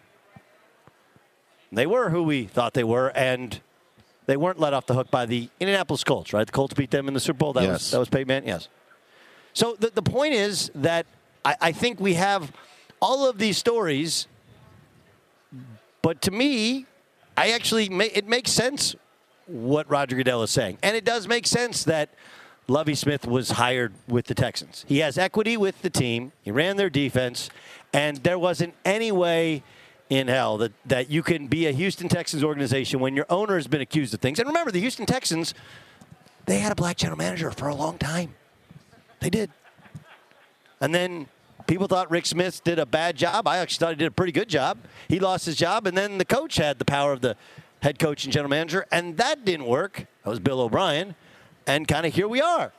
They 1.72 1.86
were 1.86 2.08
who 2.10 2.22
we 2.22 2.44
thought 2.44 2.72
they 2.74 2.84
were, 2.84 3.08
and 3.16 3.60
they 4.26 4.36
weren't 4.36 4.60
let 4.60 4.72
off 4.72 4.86
the 4.86 4.94
hook 4.94 5.10
by 5.10 5.26
the 5.26 5.50
Indianapolis 5.60 6.04
Colts. 6.04 6.32
Right? 6.32 6.46
The 6.46 6.52
Colts 6.52 6.72
beat 6.72 6.90
them 6.92 7.08
in 7.08 7.14
the 7.14 7.20
Super 7.20 7.38
Bowl. 7.38 7.52
That 7.52 7.62
was 7.68 7.82
Yes. 7.82 7.90
that 7.90 7.98
was 7.98 8.08
Peyton 8.08 8.28
Manning. 8.28 8.48
Yes. 8.48 8.68
So 9.52 9.76
the 9.78 9.90
the 9.90 10.02
point 10.02 10.34
is 10.34 10.70
that 10.76 11.04
I, 11.44 11.56
I 11.60 11.72
think 11.72 12.00
we 12.00 12.14
have 12.14 12.52
all 13.00 13.28
of 13.28 13.38
these 13.38 13.58
stories, 13.58 14.26
but 16.02 16.22
to 16.22 16.30
me, 16.30 16.86
I 17.36 17.50
actually 17.50 17.86
it 17.86 18.26
makes 18.26 18.50
sense 18.50 18.94
what 19.46 19.88
Roger 19.90 20.16
Goodell 20.16 20.42
is 20.42 20.50
saying. 20.50 20.78
And 20.82 20.96
it 20.96 21.04
does 21.04 21.28
make 21.28 21.46
sense 21.46 21.84
that 21.84 22.10
Lovie 22.66 22.94
Smith 22.94 23.26
was 23.26 23.52
hired 23.52 23.92
with 24.08 24.26
the 24.26 24.34
Texans. 24.34 24.84
He 24.88 24.98
has 24.98 25.18
equity 25.18 25.56
with 25.56 25.82
the 25.82 25.90
team. 25.90 26.32
He 26.42 26.50
ran 26.50 26.76
their 26.76 26.88
defense, 26.88 27.50
and 27.92 28.18
there 28.18 28.38
wasn't 28.38 28.74
any 28.84 29.12
way 29.12 29.62
in 30.08 30.28
hell 30.28 30.58
that, 30.58 30.72
that 30.86 31.10
you 31.10 31.22
can 31.22 31.46
be 31.46 31.66
a 31.66 31.72
Houston 31.72 32.08
Texans 32.08 32.44
organization 32.44 33.00
when 33.00 33.16
your 33.16 33.26
owner 33.28 33.56
has 33.56 33.66
been 33.66 33.80
accused 33.80 34.14
of 34.14 34.20
things. 34.20 34.38
And 34.38 34.46
remember, 34.48 34.70
the 34.70 34.80
Houston 34.80 35.06
Texans, 35.06 35.54
they 36.46 36.58
had 36.58 36.72
a 36.72 36.74
black 36.74 36.96
general 36.96 37.18
manager 37.18 37.50
for 37.50 37.68
a 37.68 37.74
long 37.74 37.98
time. 37.98 38.34
They 39.20 39.30
did. 39.30 39.50
And 40.80 40.94
then 40.94 41.26
people 41.66 41.86
thought 41.86 42.10
Rick 42.10 42.26
Smith 42.26 42.62
did 42.64 42.78
a 42.78 42.86
bad 42.86 43.16
job. 43.16 43.46
I 43.48 43.58
actually 43.58 43.84
thought 43.84 43.90
he 43.90 43.96
did 43.96 44.08
a 44.08 44.10
pretty 44.10 44.32
good 44.32 44.48
job. 44.48 44.78
He 45.08 45.20
lost 45.20 45.46
his 45.46 45.56
job, 45.56 45.86
and 45.86 45.96
then 45.96 46.18
the 46.18 46.24
coach 46.24 46.56
had 46.56 46.78
the 46.78 46.84
power 46.84 47.12
of 47.12 47.20
the 47.20 47.36
head 47.82 47.98
coach 47.98 48.24
and 48.24 48.32
general 48.32 48.50
manager, 48.50 48.86
and 48.90 49.16
that 49.18 49.44
didn't 49.44 49.66
work. 49.66 50.06
That 50.24 50.30
was 50.30 50.40
Bill 50.40 50.60
O'Brien. 50.60 51.14
And 51.66 51.88
kind 51.88 52.06
of 52.06 52.14
here 52.14 52.28
we 52.28 52.40
are. 52.40 52.72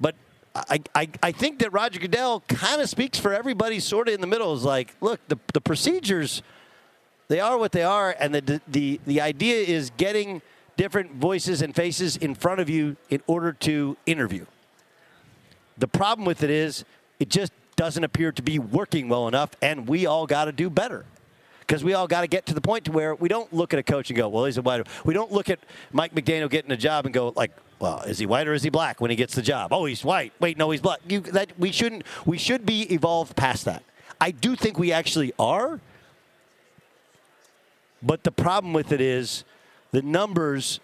But 0.00 0.14
I, 0.54 0.80
I, 0.94 1.08
I 1.22 1.32
think 1.32 1.58
that 1.60 1.72
Roger 1.72 2.00
Goodell 2.00 2.40
kind 2.48 2.80
of 2.80 2.88
speaks 2.88 3.18
for 3.18 3.32
everybody 3.32 3.80
sort 3.80 4.08
of 4.08 4.14
in 4.14 4.20
the 4.20 4.26
middle. 4.26 4.54
Is 4.54 4.64
like, 4.64 4.94
look, 5.00 5.20
the, 5.28 5.38
the 5.52 5.60
procedures, 5.60 6.42
they 7.28 7.40
are 7.40 7.56
what 7.58 7.72
they 7.72 7.82
are, 7.82 8.14
and 8.18 8.34
the, 8.34 8.60
the, 8.68 9.00
the 9.06 9.20
idea 9.20 9.56
is 9.62 9.90
getting 9.96 10.42
different 10.76 11.14
voices 11.14 11.62
and 11.62 11.74
faces 11.74 12.16
in 12.16 12.34
front 12.34 12.60
of 12.60 12.70
you 12.70 12.96
in 13.10 13.22
order 13.26 13.52
to 13.52 13.96
interview. 14.06 14.46
The 15.80 15.88
problem 15.88 16.26
with 16.26 16.42
it 16.42 16.50
is 16.50 16.84
it 17.18 17.30
just 17.30 17.52
doesn't 17.74 18.04
appear 18.04 18.30
to 18.32 18.42
be 18.42 18.58
working 18.58 19.08
well 19.08 19.26
enough, 19.26 19.50
and 19.62 19.88
we 19.88 20.04
all 20.04 20.26
got 20.26 20.44
to 20.44 20.52
do 20.52 20.68
better. 20.68 21.06
Because 21.60 21.82
we 21.82 21.94
all 21.94 22.06
got 22.06 22.20
to 22.20 22.26
get 22.26 22.46
to 22.46 22.54
the 22.54 22.60
point 22.60 22.84
to 22.84 22.92
where 22.92 23.14
we 23.14 23.28
don't 23.28 23.50
look 23.52 23.72
at 23.72 23.78
a 23.78 23.82
coach 23.82 24.10
and 24.10 24.16
go, 24.16 24.28
well, 24.28 24.44
he's 24.44 24.58
a 24.58 24.62
white. 24.62 24.86
We 25.04 25.14
don't 25.14 25.32
look 25.32 25.48
at 25.48 25.60
Mike 25.92 26.14
McDaniel 26.14 26.50
getting 26.50 26.70
a 26.72 26.76
job 26.76 27.06
and 27.06 27.14
go 27.14 27.32
like, 27.34 27.52
well, 27.78 28.02
is 28.02 28.18
he 28.18 28.26
white 28.26 28.46
or 28.46 28.52
is 28.52 28.62
he 28.62 28.68
black 28.68 29.00
when 29.00 29.08
he 29.08 29.16
gets 29.16 29.34
the 29.34 29.40
job? 29.40 29.72
Oh, 29.72 29.86
he's 29.86 30.04
white. 30.04 30.34
Wait, 30.38 30.58
no, 30.58 30.70
he's 30.70 30.82
black. 30.82 30.98
You, 31.08 31.20
that 31.20 31.58
we 31.58 31.72
shouldn't. 31.72 32.04
We 32.26 32.36
should 32.36 32.66
be 32.66 32.82
evolved 32.92 33.36
past 33.36 33.64
that. 33.64 33.82
I 34.20 34.32
do 34.32 34.56
think 34.56 34.78
we 34.78 34.92
actually 34.92 35.32
are. 35.38 35.80
But 38.02 38.24
the 38.24 38.32
problem 38.32 38.74
with 38.74 38.92
it 38.92 39.00
is 39.00 39.44
the 39.92 40.02
numbers 40.02 40.80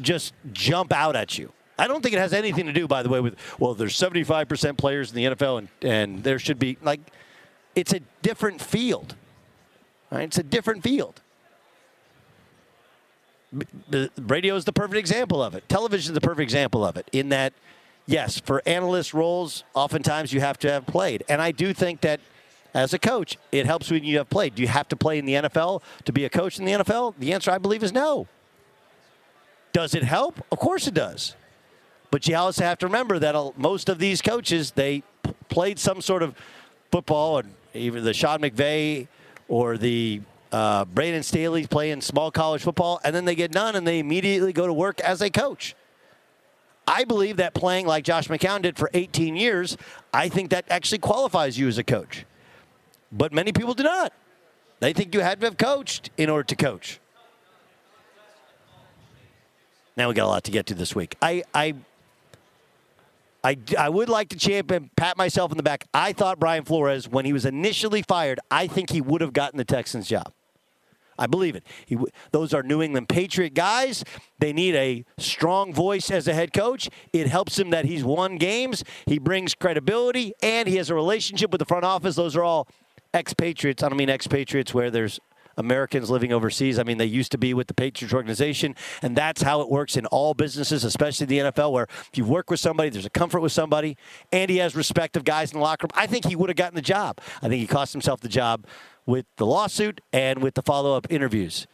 just 0.00 0.34
jump 0.52 0.92
out 0.92 1.16
at 1.16 1.38
you. 1.38 1.52
I 1.78 1.88
don't 1.88 2.02
think 2.02 2.14
it 2.14 2.18
has 2.18 2.32
anything 2.32 2.66
to 2.66 2.72
do, 2.72 2.86
by 2.86 3.02
the 3.02 3.08
way, 3.08 3.20
with 3.20 3.36
well, 3.58 3.74
there's 3.74 3.96
75% 3.98 4.78
players 4.78 5.10
in 5.10 5.16
the 5.16 5.24
NFL, 5.34 5.58
and, 5.58 5.68
and 5.82 6.22
there 6.22 6.38
should 6.38 6.58
be 6.58 6.78
like, 6.82 7.00
it's 7.74 7.92
a 7.92 8.00
different 8.22 8.60
field. 8.60 9.16
Right? 10.10 10.22
It's 10.22 10.38
a 10.38 10.44
different 10.44 10.84
field. 10.84 11.20
B- 13.90 14.10
radio 14.20 14.54
is 14.54 14.64
the 14.64 14.72
perfect 14.72 14.98
example 14.98 15.42
of 15.42 15.54
it. 15.54 15.68
Television 15.68 16.12
is 16.12 16.14
the 16.14 16.20
perfect 16.20 16.42
example 16.42 16.84
of 16.84 16.96
it. 16.96 17.08
In 17.12 17.30
that, 17.30 17.52
yes, 18.06 18.38
for 18.38 18.62
analyst 18.66 19.12
roles, 19.12 19.64
oftentimes 19.74 20.32
you 20.32 20.40
have 20.40 20.58
to 20.60 20.70
have 20.70 20.86
played, 20.86 21.24
and 21.28 21.42
I 21.42 21.50
do 21.50 21.72
think 21.72 22.00
that. 22.02 22.20
As 22.76 22.92
a 22.92 22.98
coach, 22.98 23.38
it 23.52 23.66
helps 23.66 23.88
when 23.88 24.02
you 24.02 24.18
have 24.18 24.28
played. 24.28 24.56
Do 24.56 24.62
you 24.62 24.66
have 24.66 24.88
to 24.88 24.96
play 24.96 25.16
in 25.16 25.26
the 25.26 25.34
NFL 25.34 25.80
to 26.06 26.12
be 26.12 26.24
a 26.24 26.28
coach 26.28 26.58
in 26.58 26.64
the 26.64 26.72
NFL? 26.72 27.14
The 27.20 27.32
answer, 27.32 27.52
I 27.52 27.58
believe, 27.58 27.84
is 27.84 27.92
no. 27.92 28.26
Does 29.72 29.94
it 29.94 30.02
help? 30.02 30.44
Of 30.50 30.58
course 30.58 30.88
it 30.88 30.94
does. 30.94 31.36
But 32.14 32.28
you 32.28 32.36
also 32.36 32.62
have 32.62 32.78
to 32.78 32.86
remember 32.86 33.18
that 33.18 33.58
most 33.58 33.88
of 33.88 33.98
these 33.98 34.22
coaches 34.22 34.70
they 34.70 35.02
played 35.48 35.80
some 35.80 36.00
sort 36.00 36.22
of 36.22 36.36
football, 36.92 37.38
and 37.38 37.52
even 37.74 38.04
the 38.04 38.14
Sean 38.14 38.38
McVay 38.38 39.08
or 39.48 39.76
the 39.76 40.20
uh, 40.52 40.84
Brandon 40.84 41.24
Staley 41.24 41.66
playing 41.66 42.02
small 42.02 42.30
college 42.30 42.62
football, 42.62 43.00
and 43.02 43.12
then 43.12 43.24
they 43.24 43.34
get 43.34 43.50
done 43.50 43.74
and 43.74 43.84
they 43.84 43.98
immediately 43.98 44.52
go 44.52 44.64
to 44.64 44.72
work 44.72 45.00
as 45.00 45.22
a 45.22 45.28
coach. 45.28 45.74
I 46.86 47.02
believe 47.02 47.38
that 47.38 47.52
playing 47.52 47.88
like 47.88 48.04
Josh 48.04 48.28
McCown 48.28 48.62
did 48.62 48.78
for 48.78 48.88
18 48.94 49.34
years, 49.34 49.76
I 50.12 50.28
think 50.28 50.50
that 50.50 50.66
actually 50.70 50.98
qualifies 50.98 51.58
you 51.58 51.66
as 51.66 51.78
a 51.78 51.84
coach. 51.84 52.26
But 53.10 53.32
many 53.32 53.50
people 53.50 53.74
do 53.74 53.82
not. 53.82 54.12
They 54.78 54.92
think 54.92 55.16
you 55.16 55.20
had 55.20 55.40
to 55.40 55.46
have 55.48 55.58
coached 55.58 56.10
in 56.16 56.30
order 56.30 56.44
to 56.44 56.54
coach. 56.54 57.00
Now 59.96 60.08
we 60.08 60.14
got 60.14 60.26
a 60.26 60.28
lot 60.28 60.44
to 60.44 60.52
get 60.52 60.66
to 60.66 60.74
this 60.74 60.94
week. 60.94 61.16
I, 61.20 61.42
I, 61.52 61.74
I, 63.44 63.58
I 63.78 63.90
would 63.90 64.08
like 64.08 64.30
to 64.30 64.36
champion, 64.36 64.90
pat 64.96 65.18
myself 65.18 65.50
in 65.50 65.58
the 65.58 65.62
back. 65.62 65.86
I 65.92 66.14
thought 66.14 66.40
Brian 66.40 66.64
Flores, 66.64 67.06
when 67.06 67.26
he 67.26 67.32
was 67.34 67.44
initially 67.44 68.00
fired, 68.00 68.40
I 68.50 68.66
think 68.66 68.90
he 68.90 69.02
would 69.02 69.20
have 69.20 69.34
gotten 69.34 69.58
the 69.58 69.66
Texans 69.66 70.08
job. 70.08 70.32
I 71.18 71.26
believe 71.26 71.54
it. 71.54 71.62
He, 71.86 71.96
those 72.32 72.52
are 72.54 72.62
New 72.62 72.82
England 72.82 73.08
Patriot 73.08 73.54
guys. 73.54 74.02
They 74.38 74.52
need 74.52 74.74
a 74.74 75.04
strong 75.18 75.72
voice 75.72 76.10
as 76.10 76.26
a 76.26 76.34
head 76.34 76.52
coach. 76.52 76.88
It 77.12 77.28
helps 77.28 77.58
him 77.58 77.70
that 77.70 77.84
he's 77.84 78.02
won 78.02 78.36
games. 78.36 78.82
He 79.06 79.18
brings 79.18 79.54
credibility, 79.54 80.32
and 80.42 80.66
he 80.66 80.76
has 80.76 80.90
a 80.90 80.94
relationship 80.94 81.52
with 81.52 81.60
the 81.60 81.66
front 81.66 81.84
office. 81.84 82.16
Those 82.16 82.34
are 82.34 82.42
all 82.42 82.66
expatriates. 83.12 83.82
I 83.82 83.90
don't 83.90 83.98
mean 83.98 84.10
expatriates 84.10 84.74
where 84.74 84.90
there's 84.90 85.20
Americans 85.56 86.10
living 86.10 86.32
overseas. 86.32 86.78
I 86.78 86.82
mean, 86.82 86.98
they 86.98 87.06
used 87.06 87.32
to 87.32 87.38
be 87.38 87.54
with 87.54 87.66
the 87.66 87.74
Patriots 87.74 88.14
organization, 88.14 88.74
and 89.02 89.16
that's 89.16 89.42
how 89.42 89.60
it 89.60 89.70
works 89.70 89.96
in 89.96 90.06
all 90.06 90.34
businesses, 90.34 90.84
especially 90.84 91.26
the 91.26 91.38
NFL, 91.38 91.72
where 91.72 91.84
if 91.84 92.10
you 92.14 92.24
work 92.24 92.50
with 92.50 92.60
somebody, 92.60 92.90
there's 92.90 93.06
a 93.06 93.10
comfort 93.10 93.40
with 93.40 93.52
somebody, 93.52 93.96
and 94.32 94.50
he 94.50 94.58
has 94.58 94.74
respect 94.74 95.16
of 95.16 95.24
guys 95.24 95.52
in 95.52 95.58
the 95.58 95.62
locker 95.62 95.86
room. 95.86 95.90
I 95.94 96.06
think 96.06 96.26
he 96.26 96.36
would 96.36 96.48
have 96.48 96.56
gotten 96.56 96.74
the 96.74 96.82
job. 96.82 97.20
I 97.42 97.48
think 97.48 97.60
he 97.60 97.66
cost 97.66 97.92
himself 97.92 98.20
the 98.20 98.28
job 98.28 98.66
with 99.06 99.26
the 99.36 99.46
lawsuit 99.46 100.00
and 100.12 100.42
with 100.42 100.54
the 100.54 100.62
follow 100.62 100.96
up 100.96 101.06
interviews. 101.10 101.66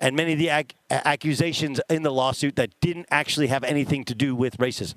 And 0.00 0.14
many 0.14 0.34
of 0.34 0.38
the 0.38 0.48
ac- 0.48 0.68
accusations 0.90 1.80
in 1.90 2.02
the 2.02 2.12
lawsuit 2.12 2.56
that 2.56 2.70
didn't 2.80 3.06
actually 3.10 3.48
have 3.48 3.64
anything 3.64 4.04
to 4.04 4.14
do 4.14 4.34
with 4.34 4.56
racism. 4.58 4.94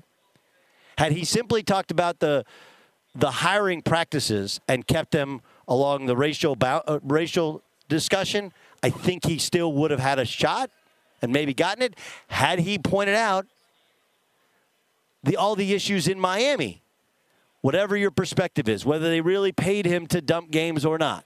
Had 0.98 1.12
he 1.12 1.24
simply 1.24 1.62
talked 1.62 1.90
about 1.90 2.20
the 2.20 2.44
the 3.14 3.30
hiring 3.30 3.82
practices 3.82 4.60
and 4.66 4.86
kept 4.86 5.12
them 5.12 5.42
along 5.68 6.06
the 6.06 6.16
racial 6.16 6.56
uh, 6.60 6.98
racial 7.02 7.62
discussion, 7.92 8.52
I 8.82 8.90
think 8.90 9.26
he 9.26 9.38
still 9.38 9.72
would 9.74 9.90
have 9.90 10.00
had 10.00 10.18
a 10.18 10.24
shot 10.24 10.70
and 11.20 11.32
maybe 11.32 11.54
gotten 11.54 11.82
it 11.82 11.94
had 12.28 12.58
he 12.58 12.78
pointed 12.78 13.14
out 13.14 13.46
the 15.22 15.36
all 15.36 15.54
the 15.54 15.72
issues 15.72 16.08
in 16.08 16.18
Miami. 16.18 16.82
Whatever 17.60 17.96
your 17.96 18.10
perspective 18.10 18.68
is, 18.68 18.84
whether 18.84 19.08
they 19.08 19.20
really 19.20 19.52
paid 19.52 19.86
him 19.86 20.08
to 20.08 20.20
dump 20.20 20.50
games 20.50 20.84
or 20.84 20.98
not, 20.98 21.24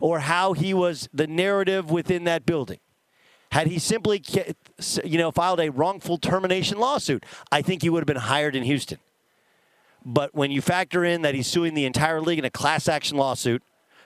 or 0.00 0.18
how 0.18 0.52
he 0.52 0.74
was 0.74 1.08
the 1.14 1.28
narrative 1.28 1.88
within 1.88 2.24
that 2.24 2.44
building. 2.44 2.80
Had 3.52 3.68
he 3.68 3.78
simply, 3.78 4.22
you 5.04 5.18
know, 5.18 5.30
filed 5.30 5.60
a 5.60 5.70
wrongful 5.70 6.18
termination 6.18 6.78
lawsuit, 6.78 7.24
I 7.52 7.62
think 7.62 7.82
he 7.82 7.90
would 7.90 8.00
have 8.00 8.06
been 8.06 8.16
hired 8.16 8.56
in 8.56 8.64
Houston. 8.64 8.98
But 10.04 10.34
when 10.34 10.50
you 10.50 10.60
factor 10.60 11.04
in 11.04 11.22
that 11.22 11.34
he's 11.34 11.46
suing 11.46 11.74
the 11.74 11.84
entire 11.84 12.20
league 12.20 12.38
in 12.38 12.44
a 12.44 12.50
class 12.50 12.88
action 12.88 13.16
lawsuit, 13.16 13.62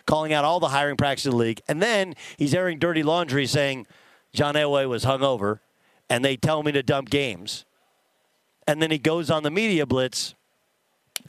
calling 0.07 0.33
out 0.33 0.45
all 0.45 0.61
the 0.61 0.69
hiring 0.69 0.97
practices 0.97 1.27
of 1.27 1.33
the 1.33 1.39
league, 1.39 1.61
and 1.69 1.83
then 1.83 2.15
he's 2.37 2.55
airing 2.55 2.79
dirty 2.79 3.03
laundry 3.03 3.47
saying 3.47 3.87
John 4.33 4.55
Elway 4.55 4.89
was 4.89 5.05
hungover, 5.05 5.61
and 6.09 6.25
they 6.25 6.37
tell 6.37 6.63
me 6.63 6.73
to 6.73 6.83
dump 6.83 7.11
games, 7.11 7.65
and 8.67 8.81
then 8.81 8.91
he 8.91 8.99
goes 8.99 9.31
on 9.31 9.43
the 9.43 9.51
media 9.51 9.87
blitz. 9.87 10.35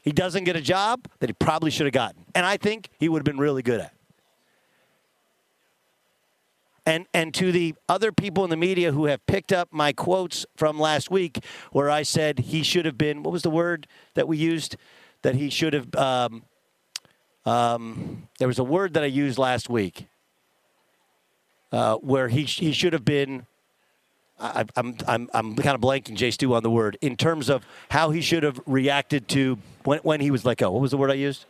He 0.02 0.12
doesn't 0.12 0.44
get 0.44 0.56
a 0.56 0.62
job 0.62 1.08
that 1.20 1.30
he 1.30 1.34
probably 1.34 1.72
should 1.72 1.86
have 1.86 1.94
gotten, 1.94 2.26
and 2.36 2.46
I 2.46 2.58
think 2.58 2.90
he 3.00 3.10
would 3.10 3.20
have 3.20 3.26
been 3.26 3.38
really 3.38 3.62
good 3.62 3.82
at. 3.82 3.94
And, 6.86 7.06
and 7.14 7.34
to 7.36 7.54
the 7.54 7.76
other 7.88 8.12
people 8.12 8.44
in 8.44 8.50
the 8.50 8.58
media 8.58 8.92
who 8.92 9.06
have 9.06 9.26
picked 9.26 9.54
up 9.54 9.70
my 9.72 9.94
quotes 9.94 10.46
from 10.58 10.78
last 10.78 11.10
week, 11.10 11.40
where 11.72 11.90
I 11.90 12.04
said 12.04 12.40
he 12.40 12.62
should 12.62 12.86
have 12.86 12.98
been, 12.98 13.24
what 13.24 13.32
was 13.32 13.44
the 13.44 13.50
word 13.50 13.88
that 14.16 14.28
we 14.28 14.38
used? 14.38 14.76
That 15.22 15.36
he 15.36 15.50
should 15.50 15.72
have, 15.72 15.96
um, 15.96 16.44
um, 17.46 18.28
there 18.40 18.48
was 18.48 18.60
a 18.60 18.64
word 18.64 18.94
that 18.94 19.04
I 19.04 19.08
used 19.08 19.38
last 19.38 19.70
week 19.70 20.08
uh, 21.72 21.96
where 21.98 22.28
he, 22.30 22.44
he 22.44 22.72
should 22.72 22.94
have 22.94 23.04
been, 23.06 23.46
I, 24.40 24.66
I'm, 24.76 24.96
I'm, 25.08 25.30
I'm 25.34 25.56
kind 25.56 25.76
of 25.76 25.82
blanking, 25.82 26.16
Jay 26.16 26.32
Stu, 26.32 26.54
on 26.54 26.64
the 26.64 26.70
word, 26.72 26.98
in 27.02 27.16
terms 27.18 27.50
of 27.50 27.66
how 27.90 28.12
he 28.12 28.22
should 28.22 28.44
have 28.44 28.60
reacted 28.66 29.28
to 29.30 29.58
when, 29.84 30.00
when 30.00 30.22
he 30.22 30.32
was 30.32 30.46
let 30.46 30.58
go. 30.58 30.72
What 30.72 30.82
was 30.82 30.92
the 30.92 30.98
word 30.98 31.12
I 31.12 31.16
used? 31.16 31.46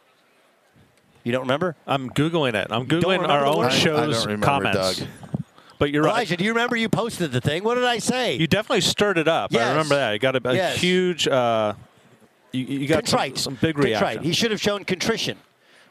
You 1.23 1.31
don't 1.31 1.41
remember? 1.41 1.75
I'm 1.87 2.09
googling 2.09 2.53
it. 2.55 2.67
I'm 2.69 2.85
googling 2.85 3.27
our 3.27 3.45
own 3.45 3.57
word? 3.59 3.65
I- 3.65 3.75
I 3.75 3.77
show's 3.77 4.17
don't 4.17 4.25
remember, 4.25 4.45
comments. 4.45 4.99
Doug. 4.99 5.07
But 5.79 5.91
you're 5.91 6.03
right. 6.03 6.11
Elijah, 6.11 6.37
do 6.37 6.43
you 6.45 6.51
remember 6.51 6.75
you 6.75 6.87
posted 6.89 7.31
the 7.31 7.41
thing? 7.41 7.63
What 7.63 7.75
did 7.75 7.83
I 7.83 7.99
say? 7.99 8.35
You 8.37 8.47
definitely 8.47 8.81
stirred 8.81 9.17
it 9.17 9.27
up. 9.27 9.51
Yes. 9.51 9.63
I 9.65 9.69
remember 9.71 9.95
that. 9.95 10.11
You 10.13 10.19
got 10.19 10.35
a, 10.35 10.49
a 10.49 10.53
Yes. 10.55 10.77
huge. 10.77 11.27
Uh, 11.27 11.73
you, 12.51 12.63
you 12.63 12.87
got 12.87 13.07
some, 13.07 13.17
contrite. 13.17 13.37
some 13.37 13.55
big 13.55 13.75
Contrite. 13.75 13.91
reaction. 14.01 14.23
He 14.23 14.31
should 14.33 14.51
have 14.51 14.61
shown 14.61 14.85
contrition. 14.85 15.37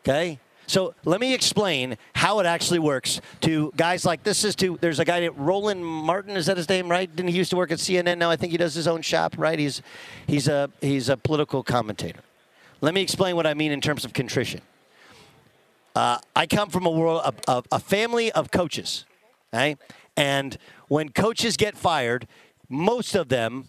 Okay? 0.03 0.39
So 0.67 0.95
let 1.05 1.21
me 1.21 1.35
explain 1.35 1.99
how 2.15 2.39
it 2.41 2.47
actually 2.47 2.79
works 2.79 3.21
to 3.43 3.73
guys 3.77 4.05
like 4.05 4.23
this 4.23 4.45
is 4.45 4.55
to 4.57 4.79
there's 4.81 5.01
a 5.01 5.05
guy 5.05 5.21
named 5.21 5.35
Roland 5.37 5.85
Martin, 5.85 6.37
is 6.37 6.47
that 6.47 6.57
his 6.57 6.69
name, 6.69 6.91
right? 6.91 7.15
Didn't 7.15 7.31
he 7.31 7.37
used 7.37 7.51
to 7.51 7.57
work 7.57 7.71
at 7.71 7.79
CNN? 7.79 8.19
Now 8.19 8.31
I 8.31 8.37
think 8.37 8.53
he 8.53 8.59
does 8.59 8.75
his 8.75 8.89
own 8.89 9.03
shop, 9.03 9.35
right? 9.37 9.59
He's 9.59 9.83
he's 10.27 10.49
a 10.49 10.71
he's 10.81 11.09
a 11.09 11.17
political 11.17 11.63
commentator. 11.63 12.21
Let 12.81 12.95
me 12.95 13.03
explain 13.03 13.37
what 13.37 13.47
I 13.47 13.55
mean 13.55 13.71
in 13.71 13.81
terms 13.81 14.05
of 14.05 14.13
contrition. 14.13 14.61
Uh, 15.95 16.19
I 16.35 16.47
come 16.47 16.71
from 16.71 16.87
a 16.87 16.91
world, 16.91 17.23
a, 17.25 17.53
a, 17.53 17.63
a 17.73 17.79
family 17.79 18.33
of 18.33 18.51
coaches, 18.51 19.05
okay? 19.53 19.77
And 20.17 20.57
when 20.89 21.11
coaches 21.11 21.57
get 21.57 21.77
fired, 21.77 22.27
most 22.69 23.15
of 23.15 23.29
them 23.29 23.69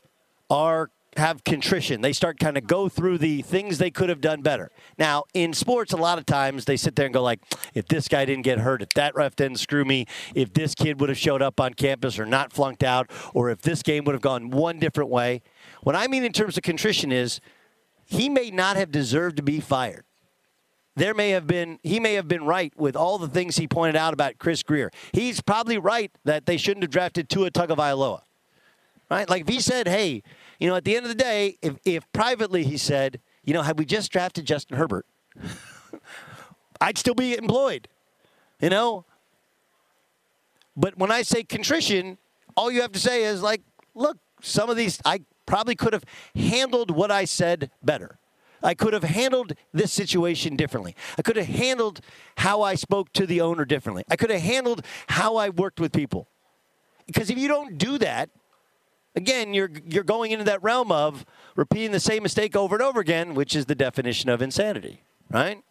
are 0.50 0.90
have 1.18 1.44
contrition. 1.44 2.02
They 2.02 2.14
start 2.14 2.40
kind 2.40 2.58
of 2.58 2.68
go 2.68 2.90
through 2.90 3.20
the 3.20 3.42
things 3.42 3.78
they 3.78 3.92
could 3.92 4.10
have 4.10 4.22
done 4.22 4.42
better. 4.42 4.72
Now, 4.98 5.24
in 5.34 5.54
sports, 5.54 5.94
a 5.94 5.98
lot 5.98 6.18
of 6.18 6.26
times 6.26 6.66
they 6.66 6.78
sit 6.78 6.96
there 6.96 7.06
and 7.06 7.14
go 7.14 7.22
like, 7.22 7.40
if 7.74 7.88
this 7.88 8.08
guy 8.08 8.26
didn't 8.26 8.44
get 8.44 8.60
hurt, 8.60 8.82
if 8.82 8.90
that 8.90 9.16
ref 9.16 9.36
didn't 9.36 9.58
screw 9.58 9.86
me, 9.86 10.06
if 10.36 10.54
this 10.54 10.76
kid 10.76 11.00
would 11.00 11.10
have 11.10 11.18
showed 11.18 11.42
up 11.42 11.60
on 11.60 11.74
campus 11.74 12.20
or 12.20 12.26
not 12.26 12.54
flunked 12.54 12.84
out, 12.84 13.10
or 13.34 13.50
if 13.50 13.62
this 13.62 13.84
game 13.84 14.06
would 14.06 14.14
have 14.14 14.22
gone 14.22 14.50
one 14.50 14.80
different 14.80 15.10
way. 15.10 15.42
What 15.82 15.96
I 15.96 16.08
mean 16.08 16.24
in 16.24 16.32
terms 16.32 16.58
of 16.58 16.64
contrition 16.64 17.12
is 17.12 17.40
he 18.06 18.30
may 18.30 18.52
not 18.52 18.76
have 18.76 18.92
deserved 18.92 19.38
to 19.38 19.44
be 19.44 19.60
fired 19.60 20.06
there 20.96 21.14
may 21.14 21.32
have 21.32 21.48
been 21.48 21.80
he 21.84 22.00
may 22.00 22.14
have 22.14 22.28
been 22.28 22.46
right 22.46 22.74
with 22.78 22.96
all 22.96 23.18
the 23.18 23.28
things 23.28 23.56
he 23.56 23.68
pointed 23.68 23.96
out 23.96 24.14
about 24.14 24.38
Chris 24.38 24.64
Grier. 24.64 24.92
He's 25.12 25.42
probably 25.42 25.78
right 25.78 26.12
that 26.24 26.46
they 26.46 26.58
shouldn't 26.58 26.84
have 26.84 26.92
drafted 26.92 27.30
Tua 27.30 27.52
Tagovailoa. 27.52 28.22
Right? 29.10 29.30
Like 29.30 29.42
if 29.42 29.48
he 29.48 29.60
said, 29.60 29.88
"Hey, 29.88 30.24
you 30.60 30.68
know, 30.70 30.76
at 30.76 30.84
the 30.84 30.96
end 30.96 31.06
of 31.06 31.10
the 31.10 31.16
day, 31.16 31.58
if 31.62 31.78
if 31.86 32.12
privately 32.14 32.64
he 32.64 32.78
said, 32.78 33.20
you 33.44 33.54
know, 33.54 33.62
had 33.62 33.78
we 33.78 33.86
just 33.86 34.12
drafted 34.12 34.46
Justin 34.46 34.78
Herbert, 34.78 35.06
I'd 36.82 36.98
still 36.98 37.16
be 37.16 37.36
employed." 37.38 37.88
You 38.60 38.70
know? 38.70 39.06
But 40.76 40.98
when 40.98 41.12
I 41.12 41.22
say 41.22 41.44
contrition, 41.44 42.18
all 42.56 42.72
you 42.72 42.82
have 42.82 42.92
to 42.94 43.00
say 43.00 43.24
is 43.24 43.42
like, 43.42 43.62
"Look, 43.94 44.18
some 44.42 44.70
of 44.70 44.78
these 44.78 45.00
I 45.06 45.22
probably 45.46 45.76
could 45.76 45.94
have 45.94 46.06
handled 46.36 46.92
what 46.92 47.12
I 47.12 47.26
said 47.26 47.72
better." 47.84 48.20
I 48.64 48.74
could 48.74 48.94
have 48.94 49.04
handled 49.04 49.54
this 49.74 49.92
situation 49.92 50.56
differently. 50.56 50.96
I 51.18 51.22
could 51.22 51.36
have 51.36 51.48
handled 51.48 52.00
how 52.38 52.62
I 52.62 52.76
spoke 52.76 53.12
to 53.14 53.28
the 53.28 53.42
owner 53.42 53.66
differently. 53.66 54.06
I 54.10 54.16
could 54.16 54.30
have 54.30 54.42
handled 54.42 54.86
how 55.08 55.36
I 55.36 55.50
worked 55.50 55.82
with 55.82 55.92
people. 55.92 56.30
Because 57.06 57.30
if 57.30 57.38
you 57.38 57.50
don't 57.50 57.78
do 57.78 57.98
that, 57.98 58.30
again, 59.16 59.54
you're 59.54 59.72
you're 59.88 60.04
going 60.04 60.32
into 60.32 60.46
that 60.46 60.62
realm 60.64 60.92
of 60.92 61.26
repeating 61.56 61.92
the 61.92 62.00
same 62.00 62.24
mistake 62.24 62.56
over 62.56 62.76
and 62.76 62.84
over 62.84 63.00
again, 63.00 63.34
which 63.34 63.56
is 63.56 63.66
the 63.66 63.76
definition 63.76 64.30
of 64.30 64.42
insanity, 64.42 65.04
right? 65.30 65.62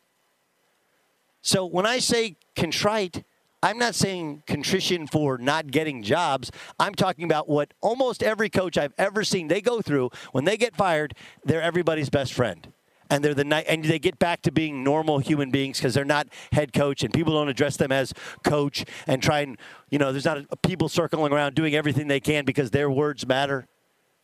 So 1.42 1.66
when 1.66 1.86
I 1.86 1.98
say 1.98 2.36
contrite, 2.54 3.24
I'm 3.62 3.78
not 3.78 3.94
saying 3.94 4.42
contrition 4.46 5.06
for 5.06 5.38
not 5.38 5.70
getting 5.70 6.02
jobs. 6.02 6.50
I'm 6.78 6.94
talking 6.94 7.24
about 7.24 7.48
what 7.48 7.74
almost 7.80 8.22
every 8.22 8.48
coach 8.48 8.76
I've 8.78 8.94
ever 8.98 9.24
seen 9.24 9.48
they 9.48 9.60
go 9.60 9.80
through 9.80 10.10
when 10.32 10.44
they 10.44 10.56
get 10.56 10.74
fired, 10.74 11.14
they're 11.44 11.62
everybody's 11.62 12.10
best 12.10 12.32
friend. 12.32 12.71
And 13.12 13.24
they're 13.24 13.34
the 13.34 13.44
night, 13.44 13.66
and 13.68 13.84
they 13.84 13.98
get 13.98 14.18
back 14.18 14.42
to 14.42 14.50
being 14.50 14.82
normal 14.82 15.18
human 15.18 15.50
beings 15.50 15.78
because 15.78 15.94
they're 15.94 16.04
not 16.04 16.28
head 16.52 16.72
coach, 16.72 17.02
and 17.02 17.12
people 17.12 17.34
don't 17.34 17.48
address 17.48 17.76
them 17.76 17.92
as 17.92 18.12
coach 18.42 18.84
and 19.06 19.22
try 19.22 19.40
and 19.40 19.58
you 19.90 19.98
know 19.98 20.12
there's 20.12 20.24
not 20.24 20.38
a, 20.38 20.56
people 20.56 20.88
circling 20.88 21.32
around 21.32 21.54
doing 21.54 21.74
everything 21.74 22.08
they 22.08 22.20
can 22.20 22.44
because 22.44 22.70
their 22.70 22.90
words 22.90 23.26
matter. 23.26 23.66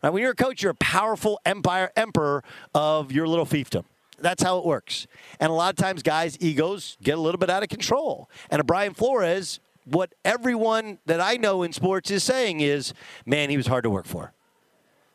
When 0.00 0.22
you're 0.22 0.30
a 0.30 0.36
coach, 0.36 0.62
you're 0.62 0.72
a 0.72 0.76
powerful 0.76 1.40
empire 1.44 1.90
emperor 1.96 2.44
of 2.74 3.12
your 3.12 3.26
little 3.26 3.46
fiefdom. 3.46 3.84
That's 4.20 4.42
how 4.42 4.58
it 4.58 4.64
works. 4.64 5.06
And 5.38 5.50
a 5.50 5.54
lot 5.54 5.70
of 5.70 5.76
times, 5.76 6.02
guys' 6.02 6.38
egos 6.40 6.96
get 7.02 7.18
a 7.18 7.20
little 7.20 7.38
bit 7.38 7.50
out 7.50 7.62
of 7.62 7.68
control. 7.68 8.30
And 8.50 8.60
a 8.60 8.64
Brian 8.64 8.94
Flores 8.94 9.60
what 9.90 10.14
everyone 10.24 10.98
that 11.06 11.20
I 11.20 11.36
know 11.36 11.62
in 11.62 11.72
sports 11.72 12.10
is 12.10 12.22
saying 12.22 12.60
is, 12.60 12.92
man, 13.24 13.50
he 13.50 13.56
was 13.56 13.66
hard 13.66 13.84
to 13.84 13.90
work 13.90 14.06
for. 14.06 14.32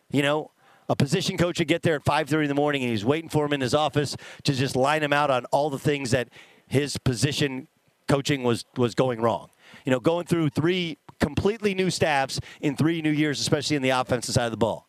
You 0.10 0.22
know, 0.22 0.52
a 0.90 0.96
position 0.96 1.38
coach 1.38 1.60
would 1.60 1.68
get 1.68 1.82
there 1.82 1.96
at 1.96 2.04
5:30 2.04 2.44
in 2.44 2.50
the 2.50 2.56
morning 2.56 2.84
and 2.84 2.92
he's 2.92 3.06
waiting 3.06 3.30
for 3.30 3.46
him 3.46 3.54
in 3.54 3.62
his 3.62 3.74
office 3.74 4.16
to 4.44 4.54
just 4.54 4.76
line 4.76 5.04
him 5.04 5.14
out 5.14 5.30
on 5.32 5.46
all 5.46 5.70
the 5.70 5.80
things 5.80 6.12
that 6.12 6.30
his 6.68 6.98
position 6.98 7.68
coaching 8.08 8.44
was 8.44 8.66
was 8.78 8.96
going 8.96 9.22
wrong. 9.22 9.50
You 9.86 9.92
know, 9.92 10.00
going 10.00 10.26
through 10.26 10.50
three 10.50 10.98
completely 11.20 11.74
new 11.74 11.90
staffs 11.90 12.40
in 12.62 12.76
three 12.76 13.02
new 13.02 13.12
years, 13.12 13.40
especially 13.40 13.76
in 13.76 13.82
the 13.82 13.90
offensive 13.90 14.36
side 14.36 14.46
of 14.46 14.52
the 14.52 14.58
ball. 14.58 14.88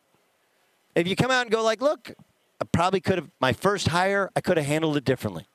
If 0.94 1.08
you 1.08 1.16
come 1.16 1.30
out 1.30 1.42
and 1.42 1.50
go 1.50 1.62
like, 1.62 1.80
look, 1.80 2.12
I 2.60 2.64
probably 2.64 3.00
could 3.00 3.18
have 3.18 3.30
my 3.40 3.52
first 3.52 3.88
hire, 3.88 4.30
I 4.36 4.40
could 4.40 4.56
have 4.56 4.66
handled 4.66 4.96
it 4.96 5.04
differently. 5.04 5.46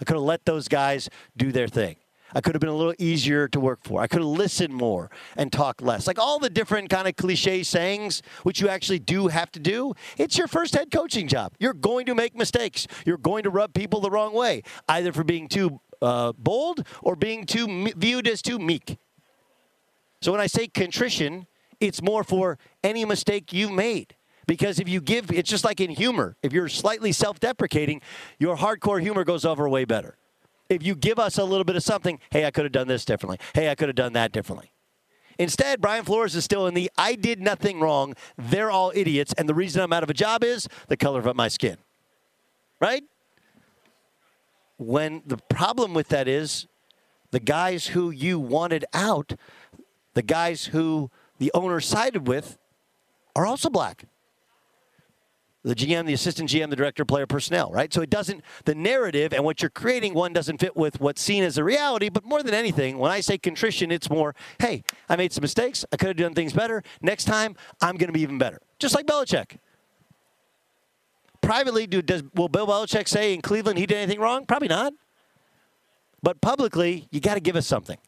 I 0.00 0.04
could 0.04 0.16
have 0.16 0.22
let 0.22 0.44
those 0.44 0.68
guys 0.68 1.08
do 1.36 1.52
their 1.52 1.68
thing. 1.68 1.96
I 2.34 2.40
could 2.40 2.54
have 2.54 2.60
been 2.60 2.70
a 2.70 2.74
little 2.74 2.94
easier 2.98 3.48
to 3.48 3.60
work 3.60 3.80
for. 3.84 4.00
I 4.00 4.06
could 4.06 4.20
have 4.20 4.28
listened 4.28 4.72
more 4.72 5.10
and 5.36 5.52
talked 5.52 5.82
less. 5.82 6.06
Like 6.06 6.18
all 6.18 6.38
the 6.38 6.50
different 6.50 6.90
kind 6.90 7.08
of 7.08 7.16
cliche 7.16 7.62
sayings, 7.62 8.22
which 8.42 8.60
you 8.60 8.68
actually 8.68 8.98
do 8.98 9.28
have 9.28 9.50
to 9.52 9.60
do. 9.60 9.94
It's 10.18 10.38
your 10.38 10.46
first 10.46 10.74
head 10.74 10.90
coaching 10.90 11.28
job. 11.28 11.52
You're 11.58 11.74
going 11.74 12.06
to 12.06 12.14
make 12.14 12.34
mistakes. 12.36 12.86
You're 13.04 13.18
going 13.18 13.42
to 13.44 13.50
rub 13.50 13.74
people 13.74 14.00
the 14.00 14.10
wrong 14.10 14.32
way, 14.34 14.62
either 14.88 15.12
for 15.12 15.24
being 15.24 15.48
too 15.48 15.80
uh, 16.00 16.32
bold 16.32 16.86
or 17.02 17.16
being 17.16 17.46
too 17.46 17.92
viewed 17.96 18.26
as 18.26 18.42
too 18.42 18.58
meek. 18.58 18.98
So 20.20 20.32
when 20.32 20.40
I 20.40 20.46
say 20.46 20.68
contrition, 20.68 21.46
it's 21.80 22.00
more 22.02 22.24
for 22.24 22.58
any 22.84 23.04
mistake 23.04 23.52
you've 23.52 23.72
made. 23.72 24.14
Because 24.46 24.80
if 24.80 24.88
you 24.88 25.00
give, 25.00 25.30
it's 25.30 25.48
just 25.48 25.64
like 25.64 25.80
in 25.80 25.90
humor. 25.90 26.36
If 26.42 26.52
you're 26.52 26.68
slightly 26.68 27.12
self 27.12 27.40
deprecating, 27.40 28.00
your 28.38 28.56
hardcore 28.56 29.00
humor 29.00 29.24
goes 29.24 29.44
over 29.44 29.68
way 29.68 29.84
better. 29.84 30.16
If 30.72 30.82
you 30.82 30.94
give 30.94 31.18
us 31.18 31.38
a 31.38 31.44
little 31.44 31.64
bit 31.64 31.76
of 31.76 31.82
something, 31.82 32.18
hey, 32.30 32.46
I 32.46 32.50
could 32.50 32.64
have 32.64 32.72
done 32.72 32.88
this 32.88 33.04
differently. 33.04 33.38
Hey, 33.54 33.70
I 33.70 33.74
could 33.74 33.88
have 33.88 33.96
done 33.96 34.14
that 34.14 34.32
differently. 34.32 34.72
Instead, 35.38 35.80
Brian 35.80 36.04
Flores 36.04 36.34
is 36.34 36.44
still 36.44 36.66
in 36.66 36.74
the 36.74 36.90
I 36.96 37.14
did 37.14 37.40
nothing 37.40 37.80
wrong. 37.80 38.14
They're 38.36 38.70
all 38.70 38.92
idiots. 38.94 39.34
And 39.36 39.48
the 39.48 39.54
reason 39.54 39.82
I'm 39.82 39.92
out 39.92 40.02
of 40.02 40.10
a 40.10 40.14
job 40.14 40.44
is 40.44 40.68
the 40.88 40.96
color 40.96 41.20
of 41.20 41.36
my 41.36 41.48
skin. 41.48 41.76
Right? 42.80 43.04
When 44.78 45.22
the 45.26 45.36
problem 45.36 45.94
with 45.94 46.08
that 46.08 46.26
is 46.26 46.66
the 47.30 47.40
guys 47.40 47.88
who 47.88 48.10
you 48.10 48.40
wanted 48.40 48.84
out, 48.92 49.34
the 50.14 50.22
guys 50.22 50.66
who 50.66 51.10
the 51.38 51.50
owner 51.54 51.80
sided 51.80 52.26
with, 52.26 52.58
are 53.34 53.46
also 53.46 53.70
black 53.70 54.04
the 55.64 55.74
GM, 55.74 56.06
the 56.06 56.12
assistant 56.12 56.50
GM, 56.50 56.70
the 56.70 56.76
director 56.76 57.04
player 57.04 57.26
personnel, 57.26 57.70
right? 57.70 57.92
So 57.92 58.02
it 58.02 58.10
doesn't, 58.10 58.42
the 58.64 58.74
narrative 58.74 59.32
and 59.32 59.44
what 59.44 59.62
you're 59.62 59.70
creating, 59.70 60.14
one 60.14 60.32
doesn't 60.32 60.58
fit 60.58 60.76
with 60.76 61.00
what's 61.00 61.22
seen 61.22 61.44
as 61.44 61.56
a 61.56 61.64
reality. 61.64 62.08
But 62.08 62.24
more 62.24 62.42
than 62.42 62.54
anything, 62.54 62.98
when 62.98 63.12
I 63.12 63.20
say 63.20 63.38
contrition, 63.38 63.92
it's 63.92 64.10
more, 64.10 64.34
hey, 64.58 64.82
I 65.08 65.16
made 65.16 65.32
some 65.32 65.42
mistakes. 65.42 65.84
I 65.92 65.96
could 65.96 66.08
have 66.08 66.16
done 66.16 66.34
things 66.34 66.52
better. 66.52 66.82
Next 67.00 67.24
time, 67.24 67.54
I'm 67.80 67.96
going 67.96 68.08
to 68.08 68.12
be 68.12 68.22
even 68.22 68.38
better. 68.38 68.60
Just 68.80 68.94
like 68.94 69.06
Belichick. 69.06 69.58
Privately, 71.42 71.86
do, 71.86 72.02
does, 72.02 72.24
will 72.34 72.48
Bill 72.48 72.66
Belichick 72.66 73.06
say 73.06 73.32
in 73.32 73.40
Cleveland 73.40 73.78
he 73.78 73.86
did 73.86 73.98
anything 73.98 74.20
wrong? 74.20 74.46
Probably 74.46 74.68
not. 74.68 74.92
But 76.22 76.40
publicly, 76.40 77.08
you 77.10 77.20
got 77.20 77.34
to 77.34 77.40
give 77.40 77.56
us 77.56 77.66
something. 77.66 77.98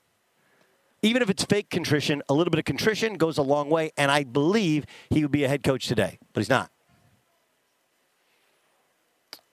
Even 1.03 1.21
if 1.21 1.31
it's 1.31 1.45
fake 1.45 1.69
contrition, 1.69 2.23
a 2.29 2.35
little 2.35 2.51
bit 2.51 2.59
of 2.59 2.65
contrition 2.65 3.15
goes 3.15 3.39
a 3.39 3.43
long 3.43 3.71
way. 3.71 3.93
And 3.97 4.11
I 4.11 4.25
believe 4.25 4.87
he 5.11 5.23
would 5.23 5.33
be 5.33 5.45
a 5.45 5.49
head 5.49 5.63
coach 5.63 5.87
today, 5.87 6.19
but 6.33 6.41
he's 6.41 6.49
not. 6.49 6.71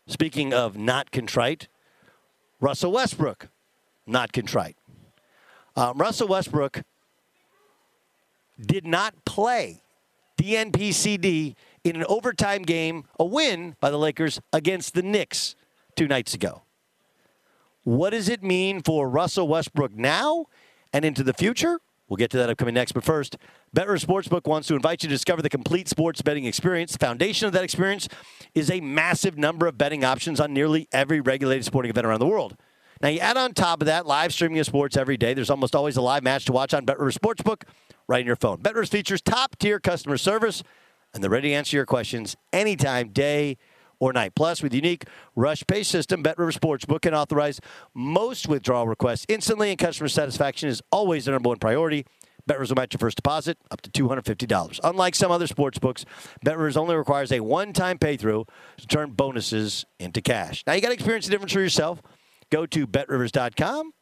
Speaking 0.07 0.53
of 0.53 0.77
not 0.77 1.11
contrite, 1.11 1.67
Russell 2.59 2.91
Westbrook, 2.91 3.49
not 4.05 4.33
contrite. 4.33 4.77
Um, 5.75 5.97
Russell 5.97 6.27
Westbrook 6.27 6.83
did 8.59 8.85
not 8.85 9.25
play 9.25 9.81
DNPCD 10.37 11.55
in 11.83 11.95
an 11.95 12.05
overtime 12.07 12.63
game, 12.63 13.05
a 13.19 13.25
win 13.25 13.75
by 13.79 13.89
the 13.89 13.97
Lakers 13.97 14.39
against 14.53 14.93
the 14.93 15.01
Knicks 15.01 15.55
two 15.95 16.07
nights 16.07 16.33
ago. 16.33 16.63
What 17.83 18.11
does 18.11 18.29
it 18.29 18.43
mean 18.43 18.81
for 18.81 19.09
Russell 19.09 19.47
Westbrook 19.47 19.93
now 19.93 20.45
and 20.93 21.03
into 21.03 21.23
the 21.23 21.33
future? 21.33 21.79
We'll 22.07 22.17
get 22.17 22.29
to 22.31 22.37
that 22.37 22.49
upcoming 22.49 22.75
next. 22.75 22.91
But 22.91 23.03
first, 23.03 23.37
BetRivers 23.73 24.05
Sportsbook 24.05 24.47
wants 24.47 24.67
to 24.67 24.75
invite 24.75 25.01
you 25.01 25.07
to 25.07 25.15
discover 25.15 25.41
the 25.41 25.49
complete 25.49 25.87
sports 25.87 26.21
betting 26.21 26.43
experience. 26.43 26.91
The 26.91 26.97
foundation 26.97 27.47
of 27.47 27.53
that 27.53 27.63
experience 27.63 28.09
is 28.53 28.69
a 28.69 28.81
massive 28.81 29.37
number 29.37 29.65
of 29.65 29.77
betting 29.77 30.03
options 30.03 30.41
on 30.41 30.53
nearly 30.53 30.89
every 30.91 31.21
regulated 31.21 31.63
sporting 31.63 31.89
event 31.89 32.05
around 32.05 32.19
the 32.19 32.27
world. 32.27 32.57
Now, 33.01 33.07
you 33.07 33.19
add 33.19 33.37
on 33.37 33.53
top 33.53 33.81
of 33.81 33.85
that 33.85 34.05
live 34.05 34.33
streaming 34.33 34.59
of 34.59 34.65
sports 34.65 34.97
every 34.97 35.15
day. 35.15 35.33
There's 35.33 35.49
almost 35.49 35.73
always 35.73 35.95
a 35.95 36.01
live 36.01 36.21
match 36.21 36.43
to 36.45 36.51
watch 36.51 36.73
on 36.73 36.85
BetRivers 36.85 37.17
Sportsbook 37.17 37.63
right 38.09 38.19
in 38.19 38.27
your 38.27 38.35
phone. 38.35 38.57
BetRivers 38.57 38.89
features 38.89 39.21
top 39.21 39.57
tier 39.57 39.79
customer 39.79 40.17
service, 40.17 40.63
and 41.13 41.23
they're 41.23 41.31
ready 41.31 41.47
to 41.51 41.55
answer 41.55 41.77
your 41.77 41.85
questions 41.85 42.35
anytime, 42.51 43.07
day 43.07 43.57
or 44.01 44.11
night. 44.11 44.35
Plus, 44.35 44.61
with 44.61 44.73
unique 44.73 45.05
rush 45.33 45.63
pay 45.65 45.83
system, 45.83 46.21
BetRivers 46.21 46.59
Sportsbook 46.59 47.03
can 47.03 47.13
authorize 47.13 47.61
most 47.93 48.49
withdrawal 48.49 48.85
requests 48.85 49.25
instantly, 49.29 49.69
and 49.69 49.79
customer 49.79 50.09
satisfaction 50.09 50.67
is 50.67 50.81
always 50.91 51.23
the 51.23 51.31
number 51.31 51.47
one 51.47 51.57
priority. 51.57 52.05
BetRivers 52.49 52.69
will 52.69 52.75
match 52.75 52.93
your 52.93 52.99
first 52.99 53.17
deposit 53.17 53.57
up 53.71 53.81
to 53.81 53.89
$250. 53.89 54.79
Unlike 54.83 55.15
some 55.15 55.31
other 55.31 55.47
sports 55.47 55.79
books, 55.79 56.05
BetRivers 56.45 56.77
only 56.77 56.95
requires 56.95 57.31
a 57.31 57.39
one-time 57.39 57.97
pay-through 57.97 58.45
to 58.77 58.87
turn 58.87 59.11
bonuses 59.11 59.85
into 59.99 60.21
cash. 60.21 60.63
Now, 60.67 60.73
you 60.73 60.81
got 60.81 60.89
to 60.89 60.93
experience 60.93 61.25
the 61.25 61.31
difference 61.31 61.53
for 61.53 61.61
yourself. 61.61 62.01
Go 62.49 62.65
to 62.65 62.85
betrivers.com. 62.87 63.93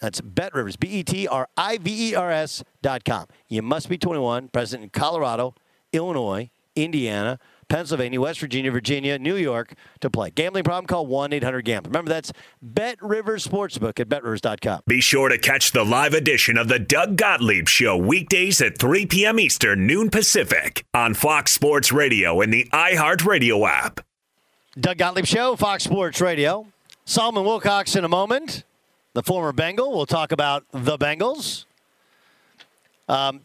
That's 0.00 0.20
BetRivers, 0.20 0.78
B-E-T-R-I-V-E-R-S 0.80 2.64
dot 2.82 3.04
com. 3.04 3.26
You 3.48 3.62
must 3.62 3.88
be 3.88 3.98
21, 3.98 4.48
present 4.48 4.82
in 4.82 4.88
Colorado, 4.90 5.54
Illinois, 5.92 6.50
Indiana, 6.74 7.38
Pennsylvania, 7.70 8.20
West 8.20 8.40
Virginia, 8.40 8.70
Virginia, 8.70 9.18
New 9.18 9.36
York 9.36 9.72
to 10.00 10.10
play. 10.10 10.30
Gambling 10.30 10.64
problem? 10.64 10.86
Call 10.86 11.06
1 11.06 11.32
800 11.32 11.64
GAMBLER. 11.64 11.88
Remember, 11.88 12.10
that's 12.10 12.32
Bet 12.60 13.00
Rivers 13.00 13.46
Sportsbook 13.46 13.98
at 13.98 14.08
betrivers.com. 14.08 14.82
Be 14.86 15.00
sure 15.00 15.28
to 15.30 15.38
catch 15.38 15.72
the 15.72 15.84
live 15.84 16.12
edition 16.12 16.58
of 16.58 16.68
the 16.68 16.78
Doug 16.78 17.16
Gottlieb 17.16 17.68
Show 17.68 17.96
weekdays 17.96 18.60
at 18.60 18.76
3 18.76 19.06
p.m. 19.06 19.40
Eastern, 19.40 19.86
noon 19.86 20.10
Pacific 20.10 20.84
on 20.92 21.14
Fox 21.14 21.52
Sports 21.52 21.92
Radio 21.92 22.40
and 22.40 22.52
the 22.52 22.68
iHeartRadio 22.72 23.66
app. 23.66 24.00
Doug 24.78 24.98
Gottlieb 24.98 25.26
Show, 25.26 25.56
Fox 25.56 25.84
Sports 25.84 26.20
Radio. 26.20 26.66
Solomon 27.04 27.44
Wilcots 27.44 27.96
in 27.96 28.04
a 28.04 28.08
moment, 28.08 28.64
the 29.14 29.22
former 29.22 29.52
Bengal. 29.52 29.90
We'll 29.90 30.06
talk 30.06 30.32
about 30.32 30.64
the 30.72 30.96
Bengals. 30.98 31.64
Um, 33.08 33.40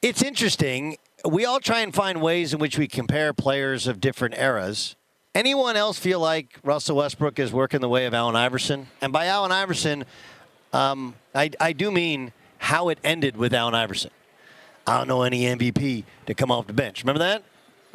it's 0.00 0.22
interesting. 0.22 0.96
We 1.24 1.44
all 1.44 1.60
try 1.60 1.80
and 1.80 1.94
find 1.94 2.20
ways 2.20 2.52
in 2.52 2.58
which 2.58 2.78
we 2.78 2.88
compare 2.88 3.32
players 3.32 3.86
of 3.86 4.00
different 4.00 4.36
eras. 4.36 4.96
Anyone 5.34 5.76
else 5.76 5.98
feel 5.98 6.20
like 6.20 6.58
Russell 6.62 6.96
Westbrook 6.96 7.38
is 7.38 7.52
working 7.52 7.80
the 7.80 7.88
way 7.88 8.06
of 8.06 8.14
Allen 8.14 8.36
Iverson? 8.36 8.88
And 9.00 9.12
by 9.12 9.26
Allen 9.26 9.52
Iverson, 9.52 10.04
um, 10.72 11.14
I, 11.34 11.50
I 11.60 11.72
do 11.72 11.90
mean 11.90 12.32
how 12.58 12.88
it 12.88 12.98
ended 13.02 13.36
with 13.36 13.54
Allen 13.54 13.74
Iverson. 13.74 14.10
I 14.86 14.98
don't 14.98 15.08
know 15.08 15.22
any 15.22 15.42
MVP 15.42 16.04
to 16.26 16.34
come 16.34 16.50
off 16.50 16.66
the 16.66 16.72
bench. 16.72 17.02
Remember 17.02 17.20
that? 17.20 17.44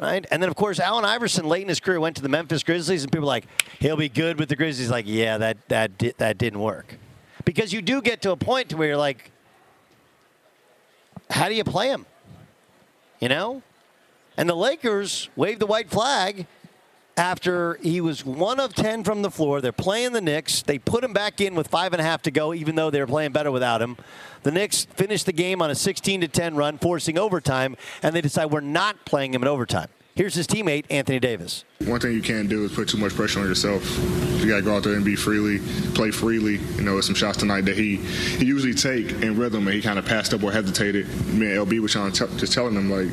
Right? 0.00 0.24
And 0.30 0.42
then, 0.42 0.48
of 0.48 0.56
course, 0.56 0.80
Allen 0.80 1.04
Iverson 1.04 1.46
late 1.46 1.62
in 1.62 1.68
his 1.68 1.80
career 1.80 2.00
went 2.00 2.16
to 2.16 2.22
the 2.22 2.28
Memphis 2.28 2.62
Grizzlies, 2.62 3.02
and 3.02 3.12
people 3.12 3.24
were 3.24 3.26
like, 3.26 3.46
he'll 3.78 3.96
be 3.96 4.08
good 4.08 4.38
with 4.38 4.48
the 4.48 4.56
Grizzlies. 4.56 4.90
Like, 4.90 5.06
yeah, 5.06 5.38
that, 5.38 5.68
that, 5.68 5.98
di- 5.98 6.14
that 6.18 6.38
didn't 6.38 6.60
work. 6.60 6.98
Because 7.44 7.72
you 7.72 7.82
do 7.82 8.00
get 8.00 8.22
to 8.22 8.30
a 8.30 8.36
point 8.36 8.70
to 8.70 8.76
where 8.76 8.88
you're 8.88 8.96
like, 8.96 9.30
how 11.30 11.48
do 11.48 11.54
you 11.54 11.64
play 11.64 11.88
him? 11.88 12.06
You 13.20 13.28
know? 13.28 13.62
And 14.36 14.48
the 14.48 14.54
Lakers 14.54 15.28
waved 15.34 15.60
the 15.60 15.66
white 15.66 15.90
flag 15.90 16.46
after 17.16 17.74
he 17.82 18.00
was 18.00 18.24
one 18.24 18.60
of 18.60 18.74
10 18.74 19.02
from 19.02 19.22
the 19.22 19.30
floor. 19.30 19.60
They're 19.60 19.72
playing 19.72 20.12
the 20.12 20.20
Knicks. 20.20 20.62
They 20.62 20.78
put 20.78 21.02
him 21.02 21.12
back 21.12 21.40
in 21.40 21.56
with 21.56 21.66
five 21.66 21.92
and 21.92 22.00
a 22.00 22.04
half 22.04 22.22
to 22.22 22.30
go, 22.30 22.54
even 22.54 22.76
though 22.76 22.90
they 22.90 23.00
were 23.00 23.08
playing 23.08 23.32
better 23.32 23.50
without 23.50 23.82
him. 23.82 23.96
The 24.44 24.52
Knicks 24.52 24.84
finished 24.84 25.26
the 25.26 25.32
game 25.32 25.60
on 25.60 25.70
a 25.70 25.74
16 25.74 26.20
to 26.20 26.28
10 26.28 26.54
run, 26.54 26.78
forcing 26.78 27.18
overtime, 27.18 27.76
and 28.02 28.14
they 28.14 28.20
decide 28.20 28.46
we're 28.46 28.60
not 28.60 29.04
playing 29.04 29.34
him 29.34 29.42
in 29.42 29.48
overtime. 29.48 29.88
Here's 30.14 30.34
his 30.34 30.46
teammate, 30.46 30.84
Anthony 30.90 31.18
Davis. 31.18 31.64
One 31.84 32.00
thing 32.00 32.12
you 32.12 32.22
can't 32.22 32.48
do 32.48 32.64
is 32.64 32.72
put 32.72 32.88
too 32.88 32.98
much 32.98 33.14
pressure 33.14 33.40
on 33.40 33.46
yourself. 33.46 33.82
You 34.38 34.48
got 34.48 34.56
to 34.56 34.62
go 34.62 34.76
out 34.76 34.84
there 34.84 34.94
and 34.94 35.04
be 35.04 35.16
freely, 35.16 35.58
play 35.94 36.10
freely. 36.10 36.56
You 36.76 36.82
know, 36.82 37.00
some 37.00 37.14
shots 37.14 37.38
tonight 37.38 37.62
that 37.62 37.76
he, 37.76 37.96
he 37.96 38.44
usually 38.44 38.74
take 38.74 39.10
in 39.22 39.36
rhythm, 39.36 39.66
and 39.66 39.74
he 39.74 39.82
kind 39.82 39.98
of 39.98 40.04
passed 40.04 40.32
up 40.32 40.42
or 40.42 40.52
hesitated. 40.52 41.08
Me 41.26 41.46
and 41.46 41.66
LB 41.66 41.80
was 41.80 41.92
trying 41.92 42.12
to 42.12 42.26
just 42.36 42.52
telling 42.52 42.74
him 42.74 42.90
like, 42.90 43.12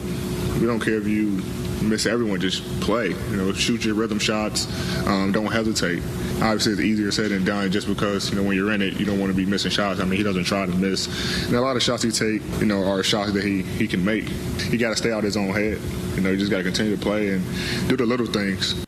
we 0.62 0.68
don't 0.68 0.80
care 0.80 0.98
if 0.98 1.08
you 1.08 1.42
miss 1.82 2.06
everyone, 2.06 2.40
just 2.40 2.64
play. 2.82 3.10
You 3.10 3.38
know, 3.38 3.54
shoot 3.54 3.86
your 3.86 3.96
rhythm 3.96 4.20
shots. 4.20 4.68
Um, 5.08 5.32
don't 5.32 5.52
hesitate. 5.52 6.02
Obviously, 6.42 6.74
it's 6.74 6.82
easier 6.82 7.12
said 7.12 7.32
than 7.32 7.46
done 7.46 7.72
just 7.72 7.88
because, 7.88 8.30
you 8.30 8.36
know, 8.36 8.44
when 8.44 8.56
you're 8.56 8.72
in 8.72 8.82
it, 8.82 9.00
you 9.00 9.06
don't 9.06 9.20
want 9.20 9.32
to 9.32 9.36
be 9.36 9.46
missing 9.46 9.72
shots. 9.72 10.00
I 10.00 10.06
mean, 10.06 10.18
he 10.18 10.24
doesn't 10.24 10.44
try 10.44 10.66
to 10.66 10.72
miss. 10.72 11.46
And 11.48 11.56
a 11.56 11.62
lot 11.62 11.76
of 11.76 11.84
shots 11.84 12.04
he 12.04 12.12
take, 12.12 12.42
you 12.60 12.66
know, 12.66 12.84
are 12.84 13.04
shots 13.04 13.32
that 13.34 13.44
he, 13.44 13.62
he 13.64 13.88
can 13.88 14.04
make. 14.04 14.26
He 14.26 14.78
got 14.78 14.90
to 14.90 14.96
stay 14.96 15.12
out 15.12 15.24
his 15.24 15.38
own 15.38 15.54
head. 15.54 15.80
You 16.16 16.22
know, 16.22 16.32
you 16.32 16.38
just 16.38 16.52
got 16.52 16.58
to 16.58 16.64
continue 16.64 16.96
to 16.96 17.02
play 17.02 17.30
and 17.30 17.44
do 17.88 17.96
the 17.96 18.06
little 18.06 18.26
things. 18.28 18.86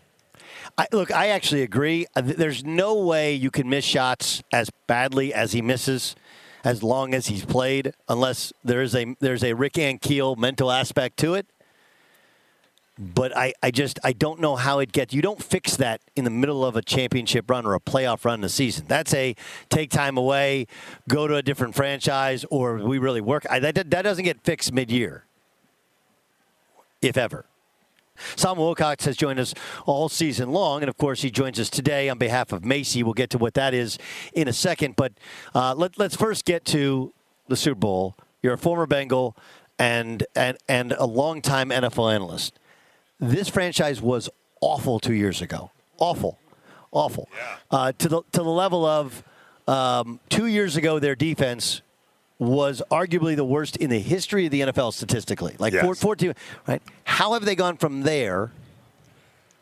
I, 0.77 0.87
look, 0.91 1.11
I 1.11 1.29
actually 1.29 1.63
agree. 1.63 2.05
Uh, 2.15 2.21
There's 2.21 2.63
no 2.63 2.95
way 2.95 3.33
you 3.33 3.49
can 3.49 3.67
miss 3.67 3.83
shots 3.83 4.43
as 4.51 4.69
badly 4.85 5.33
as 5.33 5.53
he 5.53 5.61
misses, 5.61 6.15
as 6.63 6.83
long 6.83 7.13
as 7.15 7.27
he's 7.27 7.45
played, 7.45 7.93
unless 8.07 8.53
there's 8.63 8.95
a 8.95 9.15
there's 9.19 9.43
a 9.43 9.53
Rick 9.53 9.73
Ankiel 9.73 10.37
mental 10.37 10.71
aspect 10.71 11.17
to 11.17 11.33
it. 11.33 11.47
But 12.99 13.35
I, 13.35 13.53
I 13.61 13.71
just 13.71 13.99
I 14.03 14.11
don't 14.13 14.39
know 14.39 14.55
how 14.55 14.79
it 14.79 14.91
gets. 14.91 15.13
You 15.13 15.21
don't 15.21 15.41
fix 15.41 15.77
that 15.77 16.01
in 16.15 16.23
the 16.25 16.31
middle 16.31 16.65
of 16.65 16.75
a 16.75 16.81
championship 16.81 17.49
run 17.49 17.65
or 17.65 17.73
a 17.73 17.79
playoff 17.79 18.25
run 18.25 18.35
in 18.35 18.41
the 18.41 18.49
season. 18.49 18.85
That's 18.87 19.13
a 19.13 19.35
take 19.69 19.89
time 19.91 20.17
away, 20.17 20.67
go 21.07 21.27
to 21.27 21.35
a 21.35 21.41
different 21.43 21.75
franchise, 21.75 22.45
or 22.51 22.77
we 22.77 22.97
really 22.99 23.21
work. 23.21 23.45
I, 23.49 23.59
that 23.59 23.75
that 23.75 24.01
doesn't 24.03 24.25
get 24.25 24.41
fixed 24.41 24.71
mid 24.73 24.91
year, 24.91 25.25
if 27.01 27.17
ever. 27.17 27.45
Sam 28.35 28.55
Wilcots 28.55 29.05
has 29.05 29.17
joined 29.17 29.39
us 29.39 29.53
all 29.85 30.09
season 30.09 30.51
long, 30.51 30.81
and 30.81 30.89
of 30.89 30.97
course, 30.97 31.21
he 31.21 31.31
joins 31.31 31.59
us 31.59 31.69
today 31.69 32.09
on 32.09 32.17
behalf 32.17 32.51
of 32.51 32.63
Macy. 32.65 33.03
We'll 33.03 33.13
get 33.13 33.29
to 33.31 33.37
what 33.37 33.53
that 33.55 33.73
is 33.73 33.97
in 34.33 34.47
a 34.47 34.53
second, 34.53 34.95
but 34.95 35.13
uh, 35.53 35.73
let, 35.75 35.97
let's 35.97 36.15
first 36.15 36.45
get 36.45 36.65
to 36.65 37.13
the 37.47 37.55
Super 37.55 37.79
Bowl. 37.79 38.15
You're 38.41 38.53
a 38.53 38.57
former 38.57 38.85
Bengal 38.85 39.35
and 39.79 40.25
and 40.35 40.57
and 40.67 40.93
a 40.93 41.05
longtime 41.05 41.69
NFL 41.69 42.13
analyst. 42.13 42.59
This 43.19 43.49
franchise 43.49 44.01
was 44.01 44.29
awful 44.61 44.99
two 44.99 45.13
years 45.13 45.41
ago. 45.41 45.71
Awful, 45.97 46.39
awful. 46.91 47.29
Uh, 47.71 47.91
to 47.93 48.07
the 48.07 48.21
to 48.31 48.43
the 48.43 48.43
level 48.43 48.85
of 48.85 49.23
um, 49.67 50.19
two 50.29 50.45
years 50.45 50.75
ago, 50.75 50.99
their 50.99 51.15
defense 51.15 51.81
was 52.39 52.81
arguably 52.91 53.35
the 53.35 53.43
worst 53.45 53.77
in 53.77 53.89
the 53.89 53.99
history 53.99 54.45
of 54.45 54.51
the 54.51 54.61
NFL 54.61 54.93
statistically. 54.93 55.55
Like 55.57 55.73
Yes. 55.73 55.83
four, 55.83 55.95
14, 55.95 56.33
right? 56.67 56.81
How 57.03 57.33
have 57.33 57.45
they 57.45 57.55
gone 57.55 57.77
from 57.77 58.01
there 58.03 58.51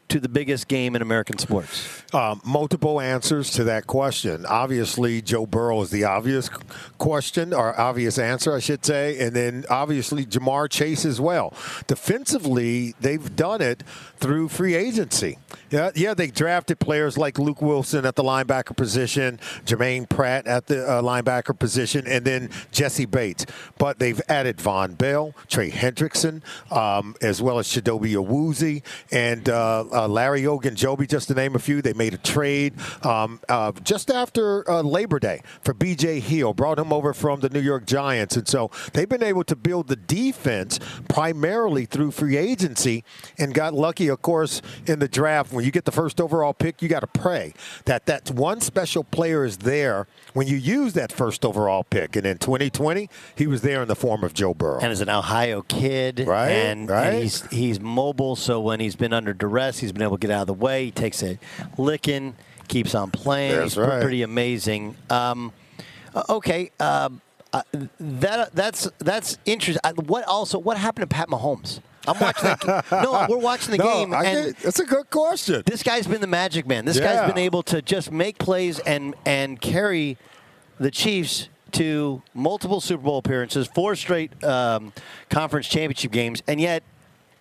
to 0.10 0.20
the 0.20 0.30
biggest 0.30 0.68
game 0.68 0.96
in 0.96 1.02
American 1.02 1.38
sports? 1.38 2.04
Um, 2.13 2.41
multiple 2.46 3.02
answers 3.02 3.52
to 3.52 3.63
that 3.65 3.88
question. 3.88 4.46
Obviously, 4.46 5.22
Joe 5.22 5.46
Burrow 5.46 5.82
is 5.82 5.89
the 5.89 6.04
obvious 6.04 6.50
question 6.98 7.54
or 7.54 7.80
obvious 7.80 8.18
answer, 8.18 8.54
I 8.56 8.60
should 8.60 8.86
say, 8.86 9.20
and 9.20 9.36
then 9.36 9.65
obviously 9.70 10.26
Ja'Marr 10.26 10.70
Chase 10.70 11.06
as 11.06 11.20
well. 11.20 11.54
Defensively, 11.88 12.94
they've 13.00 13.36
done 13.36 13.62
it 13.62 13.84
through 14.18 14.50
free 14.50 14.76
agency. 14.76 15.38
Yeah, 15.70 15.91
yeah, 15.96 16.13
they 16.13 16.28
drafted 16.28 16.80
players 16.80 17.18
like 17.18 17.39
Luke 17.39 17.62
Wilson 17.62 18.06
at 18.06 18.15
the 18.15 18.24
linebacker 18.24 18.78
position, 18.78 19.39
Germaine 19.65 20.06
Pratt 20.06 20.48
at 20.48 20.68
the 20.68 20.86
uh, 20.88 21.02
linebacker 21.02 21.58
position, 21.58 22.06
and 22.08 22.24
then 22.24 22.50
Jessie 22.72 23.06
Bates. 23.06 23.46
But 23.78 24.00
they've 24.00 24.22
added 24.30 24.58
Vonn 24.58 24.98
Bell, 24.98 25.34
Trey 25.48 25.72
Hendrickson, 25.72 26.44
um, 26.72 27.15
as 27.22 27.41
well 27.41 27.60
as 27.60 27.68
Chidobe 27.68 28.13
Awuzie 28.13 28.84
and 29.12 29.50
uh, 29.50 29.86
uh, 29.96 30.08
Larry 30.08 30.42
Ogunjobi, 30.44 31.08
just 31.08 31.28
to 31.30 31.34
name 31.34 31.56
a 31.56 31.60
few. 31.60 31.82
They 31.82 31.94
made 31.94 32.14
a 32.14 32.18
trade 32.18 32.74
um, 33.04 33.40
uh, 33.50 33.72
just 33.84 34.12
after 34.12 34.70
uh, 34.70 34.82
Labor 34.82 35.20
Day 35.20 35.42
for 35.62 35.74
B.J. 35.74 36.20
Hill, 36.20 36.54
brought 36.54 36.78
him 36.80 36.92
over 36.92 37.14
from 37.14 37.40
the 37.40 37.50
New 37.50 37.60
York 37.62 37.86
Giants, 37.86 38.36
and 38.38 38.48
so 38.48 38.70
they've 38.94 39.10
been 39.10 39.24
able 39.24 39.44
to 39.46 39.56
build 39.56 39.88
the 39.88 39.96
defense 39.96 40.80
primarily 41.08 41.86
through 41.86 42.12
free 42.12 42.38
agency, 42.38 43.04
and 43.40 43.54
got 43.54 43.74
lucky, 43.74 44.08
of 44.10 44.22
course, 44.22 44.62
in 44.86 45.00
the 45.00 45.08
draft. 45.08 45.54
When 45.54 45.64
you 45.64 45.72
get 45.72 45.86
the 45.86 45.92
first 45.92 46.20
overall 46.20 46.54
pick, 46.54 46.82
you 46.82 46.90
got 46.90 47.00
to 47.02 47.08
pray 47.08 47.54
that 47.86 48.06
that 48.08 48.30
one 48.32 48.60
special 48.62 49.04
player 49.04 49.46
is 49.46 49.58
there 49.60 50.08
when 50.34 50.48
you 50.48 50.58
use 50.58 50.94
that 50.94 51.12
first 51.12 51.46
overall 51.46 51.84
pick. 51.84 52.16
And 52.16 52.26
in 52.26 52.38
2020, 52.38 53.10
he 53.36 53.48
was 53.48 53.62
there 53.62 53.82
in 53.82 53.88
the 53.88 53.96
form 53.96 54.24
of 54.24 54.34
Joe 54.34 54.54
Burrow. 54.54 54.80
And 54.80 54.92
as 54.92 55.02
an 55.02 55.10
Ohio 55.10 55.62
kid, 55.62 56.20
Right, 56.28 56.50
And, 56.52 56.90
right. 56.90 57.08
and 57.14 57.24
he's 57.24 57.46
he's 57.50 57.80
mobile, 57.80 58.36
so 58.36 58.60
when 58.60 58.80
he's 58.80 58.96
been 58.96 59.14
under 59.14 59.34
duress, 59.34 59.80
he's 59.86 59.91
been 59.93 60.02
able 60.04 60.17
to 60.17 60.21
get 60.28 60.32
out 60.32 60.41
of 60.41 60.48
the 60.48 60.54
way. 60.54 60.86
He 60.86 60.91
takes 60.91 61.24
a 61.24 61.38
licking, 61.78 62.36
keeps 62.67 62.93
on 62.95 63.12
playing. 63.12 63.52
That's 63.56 63.74
he's 63.74 63.78
right. 63.78 64.02
pretty 64.02 64.21
amazing. 64.24 64.95
Um, 65.10 65.54
okay, 66.30 66.71
um, 66.80 67.21
uh, 67.54 67.62
that 68.00 68.54
that's 68.54 68.89
that's 69.00 69.38
interesting. 69.45 69.82
Uh, 69.84 69.93
What 70.04 70.26
also 70.28 70.60
what 70.60 70.78
happened 70.78 71.10
to 71.10 71.13
Pat 71.13 71.30
Mahomes? 71.30 71.80
I'm 72.08 72.19
watching. 72.19 72.43
The, 72.43 72.84
no, 73.04 73.26
we're 73.30 73.38
watching 73.41 73.71
the 73.71 73.78
No, 73.78 73.86
game, 73.93 74.13
I 74.13 74.26
and 74.26 74.45
get- 74.56 74.63
that's 74.63 74.80
a 74.80 74.86
good 74.86 75.10
question. 75.10 75.63
this 75.65 75.82
guy's 75.82 76.06
been 76.06 76.21
the 76.21 76.28
magic 76.28 76.67
man. 76.67 76.86
This 76.86 76.98
Yeah. 76.98 77.15
guy's 77.15 77.28
been 77.34 77.39
able 77.43 77.63
to 77.63 77.82
just 77.82 78.12
make 78.12 78.38
plays 78.38 78.80
and 78.80 79.15
and 79.26 79.60
carry 79.60 80.17
the 80.80 80.91
Chiefs 80.91 81.50
to 81.71 82.21
multiple 82.34 82.80
Super 82.80 83.04
Bowl 83.04 83.17
appearances, 83.17 83.67
four 83.67 83.95
straight 83.95 84.41
um, 84.43 84.93
conference 85.30 85.67
championship 85.67 86.12
games, 86.12 86.43
and 86.48 86.62
yet 86.62 86.84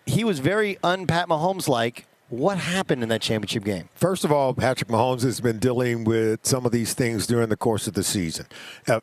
he 0.07 0.25
was 0.25 0.39
very 0.39 0.79
un 0.83 1.07
Pat 1.07 1.29
Mahomes 1.29 1.69
like. 1.69 2.07
What 2.31 2.57
happened 2.57 3.03
in 3.03 3.11
that 3.11 3.21
championship 3.21 3.65
game? 3.65 3.91
First 3.95 4.25
of 4.25 4.33
all, 4.33 4.55
Patrick 4.55 4.89
Mahomes 4.89 5.25
has 5.25 5.43
been 5.43 5.59
dealing 5.59 6.05
with 6.05 6.47
some 6.47 6.65
of 6.65 6.73
these 6.73 6.95
things 6.95 7.27
during 7.27 7.51
the 7.51 7.57
course 7.57 7.87
of 7.87 7.93
the 7.93 8.03
season. 8.03 8.47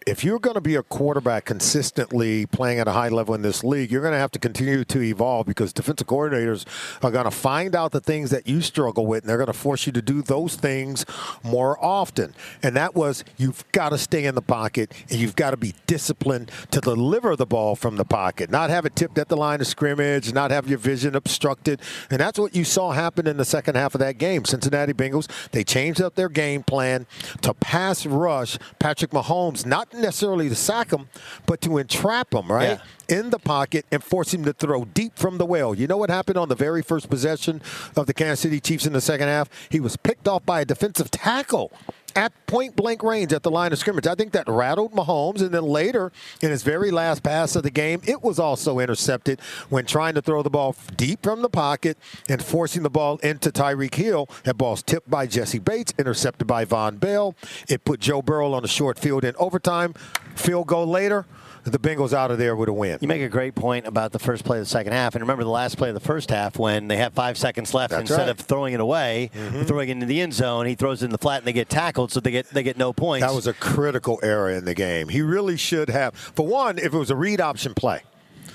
If 0.07 0.23
you're 0.23 0.39
going 0.39 0.55
to 0.55 0.61
be 0.61 0.73
a 0.73 0.81
quarterback 0.81 1.45
consistently 1.45 2.47
playing 2.47 2.79
at 2.79 2.87
a 2.87 2.93
high 2.93 3.09
level 3.09 3.35
in 3.35 3.43
this 3.43 3.63
league, 3.63 3.91
you're 3.91 4.01
going 4.01 4.15
to 4.15 4.19
have 4.19 4.31
to 4.31 4.39
continue 4.39 4.83
to 4.85 5.01
evolve 5.03 5.45
because 5.45 5.71
defensive 5.71 6.07
coordinators 6.07 6.65
are 7.03 7.11
going 7.11 7.25
to 7.25 7.31
find 7.31 7.75
out 7.75 7.91
the 7.91 7.99
things 7.99 8.31
that 8.31 8.47
you 8.47 8.59
struggle 8.59 9.05
with, 9.05 9.23
and 9.23 9.29
they're 9.29 9.37
going 9.37 9.45
to 9.45 9.53
force 9.53 9.85
you 9.85 9.91
to 9.91 10.01
do 10.01 10.23
those 10.23 10.55
things 10.55 11.05
more 11.43 11.77
often. 11.83 12.33
And 12.63 12.75
that 12.75 12.95
was 12.95 13.23
you've 13.37 13.63
got 13.71 13.89
to 13.89 13.99
stay 13.99 14.25
in 14.25 14.33
the 14.33 14.41
pocket 14.41 14.91
and 15.11 15.19
you've 15.19 15.35
got 15.35 15.51
to 15.51 15.57
be 15.57 15.75
disciplined 15.85 16.49
to 16.71 16.81
deliver 16.81 17.35
the 17.35 17.45
ball 17.45 17.75
from 17.75 17.97
the 17.97 18.05
pocket, 18.05 18.49
not 18.49 18.71
have 18.71 18.87
it 18.87 18.95
tipped 18.95 19.19
at 19.19 19.29
the 19.29 19.37
line 19.37 19.61
of 19.61 19.67
scrimmage, 19.67 20.33
not 20.33 20.49
have 20.49 20.67
your 20.67 20.79
vision 20.79 21.15
obstructed. 21.15 21.79
And 22.09 22.19
that's 22.19 22.39
what 22.39 22.55
you 22.55 22.63
saw 22.63 22.91
happen 22.91 23.10
in 23.19 23.37
the 23.37 23.45
second 23.45 23.75
half 23.75 23.95
of 23.95 23.99
that 23.99 24.17
game. 24.17 24.45
Cincinnati 24.45 24.93
Bengals, 24.93 25.29
they 25.51 25.63
changed 25.63 26.01
up 26.01 26.15
their 26.15 26.29
game 26.29 26.63
plan 26.63 27.05
to 27.41 27.53
pass 27.53 28.05
rush 28.05 28.57
Patrick 28.79 29.11
Mahomes, 29.11 29.65
not 29.65 29.93
necessarily 29.93 30.49
to 30.49 30.55
sack 30.55 30.91
him, 30.91 31.09
but 31.45 31.61
to 31.61 31.77
entrap 31.77 32.33
him, 32.33 32.51
right? 32.51 32.79
In 33.09 33.29
the 33.29 33.39
pocket 33.39 33.85
and 33.91 34.03
force 34.03 34.33
him 34.33 34.45
to 34.45 34.53
throw 34.53 34.85
deep 34.85 35.17
from 35.17 35.37
the 35.37 35.45
well. 35.45 35.75
You 35.75 35.87
know 35.87 35.97
what 35.97 36.09
happened 36.09 36.37
on 36.37 36.47
the 36.49 36.55
very 36.55 36.81
first 36.81 37.09
possession 37.09 37.61
of 37.95 38.07
the 38.07 38.13
Kansas 38.13 38.39
City 38.39 38.59
Chiefs 38.59 38.85
in 38.85 38.93
the 38.93 39.01
second 39.01 39.27
half? 39.27 39.49
He 39.69 39.79
was 39.79 39.97
picked 39.97 40.27
off 40.27 40.45
by 40.45 40.61
a 40.61 40.65
defensive 40.65 41.11
tackle 41.11 41.71
at 42.15 42.33
point 42.47 42.75
blank 42.75 43.03
range 43.03 43.33
at 43.33 43.43
the 43.43 43.51
line 43.51 43.71
of 43.71 43.79
scrimmage. 43.79 44.07
I 44.07 44.15
think 44.15 44.31
that 44.33 44.47
rattled 44.47 44.93
Mahomes. 44.93 45.41
And 45.41 45.51
then 45.51 45.63
later, 45.63 46.11
in 46.41 46.51
his 46.51 46.63
very 46.63 46.91
last 46.91 47.23
pass 47.23 47.55
of 47.55 47.63
the 47.63 47.71
game, 47.71 48.01
it 48.05 48.21
was 48.21 48.39
also 48.39 48.79
intercepted 48.79 49.39
when 49.69 49.85
trying 49.85 50.15
to 50.15 50.21
throw 50.21 50.43
the 50.43 50.49
ball 50.49 50.75
deep 50.95 51.23
from 51.23 51.41
the 51.41 51.49
pocket 51.49 51.97
and 52.29 52.43
forcing 52.43 52.83
the 52.83 52.89
ball 52.89 53.17
into 53.17 53.51
Tyreek 53.51 53.95
Hill. 53.95 54.29
That 54.43 54.57
ball's 54.57 54.83
tipped 54.83 55.09
by 55.09 55.27
Jessie 55.27 55.59
Bates, 55.59 55.93
intercepted 55.97 56.47
by 56.47 56.65
Vonn 56.65 56.99
Bell. 56.99 57.35
It 57.67 57.85
put 57.85 57.99
Joe 57.99 58.21
Burrow 58.21 58.53
on 58.53 58.61
the 58.61 58.67
short 58.67 58.99
field 58.99 59.23
in 59.23 59.35
overtime. 59.37 59.93
Field 60.35 60.67
goal 60.67 60.87
later. 60.87 61.25
The 61.63 61.77
Bengals 61.77 62.13
out 62.13 62.31
of 62.31 62.37
there 62.37 62.55
with 62.55 62.69
a 62.69 62.73
win. 62.73 62.97
You 63.01 63.07
make 63.07 63.21
a 63.21 63.29
great 63.29 63.53
point 63.53 63.85
about 63.85 64.11
the 64.11 64.19
first 64.19 64.43
play 64.43 64.57
of 64.57 64.63
the 64.63 64.69
second 64.69 64.93
half, 64.93 65.13
and 65.15 65.21
remember 65.21 65.43
the 65.43 65.49
last 65.49 65.77
play 65.77 65.89
of 65.89 65.93
the 65.93 65.99
first 65.99 66.29
half 66.31 66.57
when 66.57 66.87
they 66.87 66.97
have 66.97 67.13
five 67.13 67.37
seconds 67.37 67.73
left. 67.73 67.91
That's 67.91 68.01
instead 68.01 68.17
right. 68.17 68.23
Mm-hmm. 68.23 68.39
of 68.39 68.39
throwing 68.39 68.73
it 68.73 68.79
away, 68.79 69.29
throwing 69.65 69.89
it 69.89 69.91
into 69.91 70.05
the 70.07 70.21
end 70.21 70.33
zone, 70.33 70.65
he 70.65 70.75
throws 70.75 71.03
it 71.03 71.05
in 71.05 71.11
the 71.11 71.17
flat, 71.17 71.39
and 71.39 71.47
they 71.47 71.53
get 71.53 71.69
tackled, 71.69 72.11
so 72.11 72.19
they 72.19 72.31
get 72.31 72.47
they 72.49 72.63
get 72.63 72.77
no 72.77 72.93
points. 72.93 73.25
That 73.25 73.35
was 73.35 73.47
a 73.47 73.53
critical 73.53 74.19
error 74.23 74.49
in 74.49 74.65
the 74.65 74.73
game. 74.73 75.09
He 75.09 75.21
really 75.21 75.57
should 75.57 75.89
have. 75.89 76.15
For 76.15 76.47
one, 76.47 76.77
if 76.77 76.93
it 76.93 76.97
was 76.97 77.11
a 77.11 77.15
read 77.15 77.39
option 77.39 77.73
play. 77.73 78.01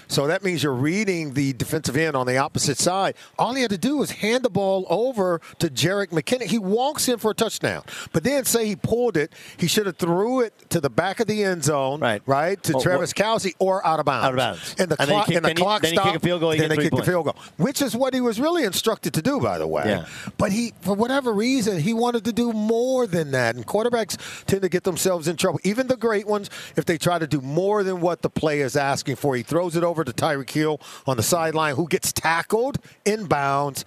So 0.09 0.27
that 0.27 0.43
means 0.45 0.63
you're 0.63 0.73
reading 0.73 1.35
the 1.35 1.53
defensive 1.55 1.97
end 1.97 2.17
on 2.17 2.27
the 2.27 2.37
opposite 2.39 2.79
side. 2.79 3.15
All 3.39 3.55
he 3.55 3.63
had 3.63 3.71
to 3.71 3.79
do 3.79 3.97
was 3.99 4.11
hand 4.13 4.45
the 4.45 4.51
ball 4.51 4.87
over 4.89 5.41
to 5.59 5.69
Jerick 5.69 6.09
McKinnon. 6.09 6.43
He 6.47 6.59
walks 6.59 7.09
in 7.09 7.19
for 7.19 7.33
a 7.33 7.35
touchdown. 7.35 7.83
But 8.13 8.25
then 8.25 8.45
say 8.45 8.67
he 8.67 8.77
pulled 8.77 9.17
it, 9.17 9.33
he 9.57 9.67
should 9.67 9.87
have 9.87 9.97
threw 9.97 10.41
it 10.41 10.53
to 10.71 10.81
the 10.81 10.91
back 10.91 11.21
of 11.21 11.27
the 11.27 11.43
end 11.43 11.65
zone, 11.65 12.01
Right. 12.01 12.23
right, 12.27 12.63
to 12.65 12.73
Well, 12.75 12.83
Travis 12.83 13.13
Kelce 13.13 13.55
or 13.59 13.85
out 13.87 13.99
of 13.99 14.05
bounds. 14.07 14.25
Out 14.27 14.33
of 14.33 14.37
bounds. 14.39 14.75
And 14.79 14.91
the 14.91 15.01
And 15.01 15.09
clock, 15.11 15.27
kick- 15.27 15.37
and 15.37 15.45
the 15.45 15.49
then 15.49 15.57
you- 15.57 15.63
clock 15.63 15.83
then 15.83 15.95
you 15.95 16.01
kick 16.01 16.15
a 16.17 16.21
field 16.21 16.41
goal, 16.41 16.51
then 16.51 16.69
they 16.69 16.75
three 16.75 16.85
kick 16.85 16.95
the 16.97 17.03
field 17.05 17.25
goal, 17.25 17.37
which 17.57 17.83
is 17.83 17.97
what 17.97 18.15
he 18.15 18.21
was 18.21 18.41
really 18.41 18.65
instructed 18.65 19.13
to 19.15 19.23
do, 19.23 19.41
by 19.41 19.59
the 19.59 19.67
way. 19.67 19.85
Yeah. 19.87 20.05
But 20.39 20.53
he, 20.53 20.73
for 20.83 20.95
whatever 20.95 21.33
reason, 21.33 21.81
he 21.81 21.93
wanted 21.93 22.25
to 22.25 22.33
do 22.33 22.53
more 22.53 23.07
than 23.07 23.33
that. 23.33 23.57
And 23.57 23.67
quarterbacks 23.67 24.17
tend 24.47 24.63
to 24.63 24.69
get 24.69 24.85
themselves 24.85 25.27
in 25.29 25.37
trouble. 25.37 25.61
Even 25.65 25.87
the 25.89 25.97
great 25.97 26.27
ones, 26.27 26.49
if 26.77 26.85
they 26.85 26.99
try 26.99 27.19
to 27.19 27.27
do 27.27 27.41
more 27.41 27.83
than 27.83 28.01
what 28.01 28.23
the 28.23 28.31
play 28.31 28.61
is 28.61 28.77
asking 28.77 29.17
for, 29.17 29.35
he 29.37 29.43
throws 29.43 29.77
it 29.77 29.83
over 29.85 29.96
to 30.05 30.13
Tyreek 30.13 30.51
Hill 30.51 30.81
on 31.07 31.17
the 31.17 31.23
sideline, 31.23 31.77
who 31.77 31.87
gets 31.89 32.13
tackled 32.13 32.79
inbounds. 33.05 33.85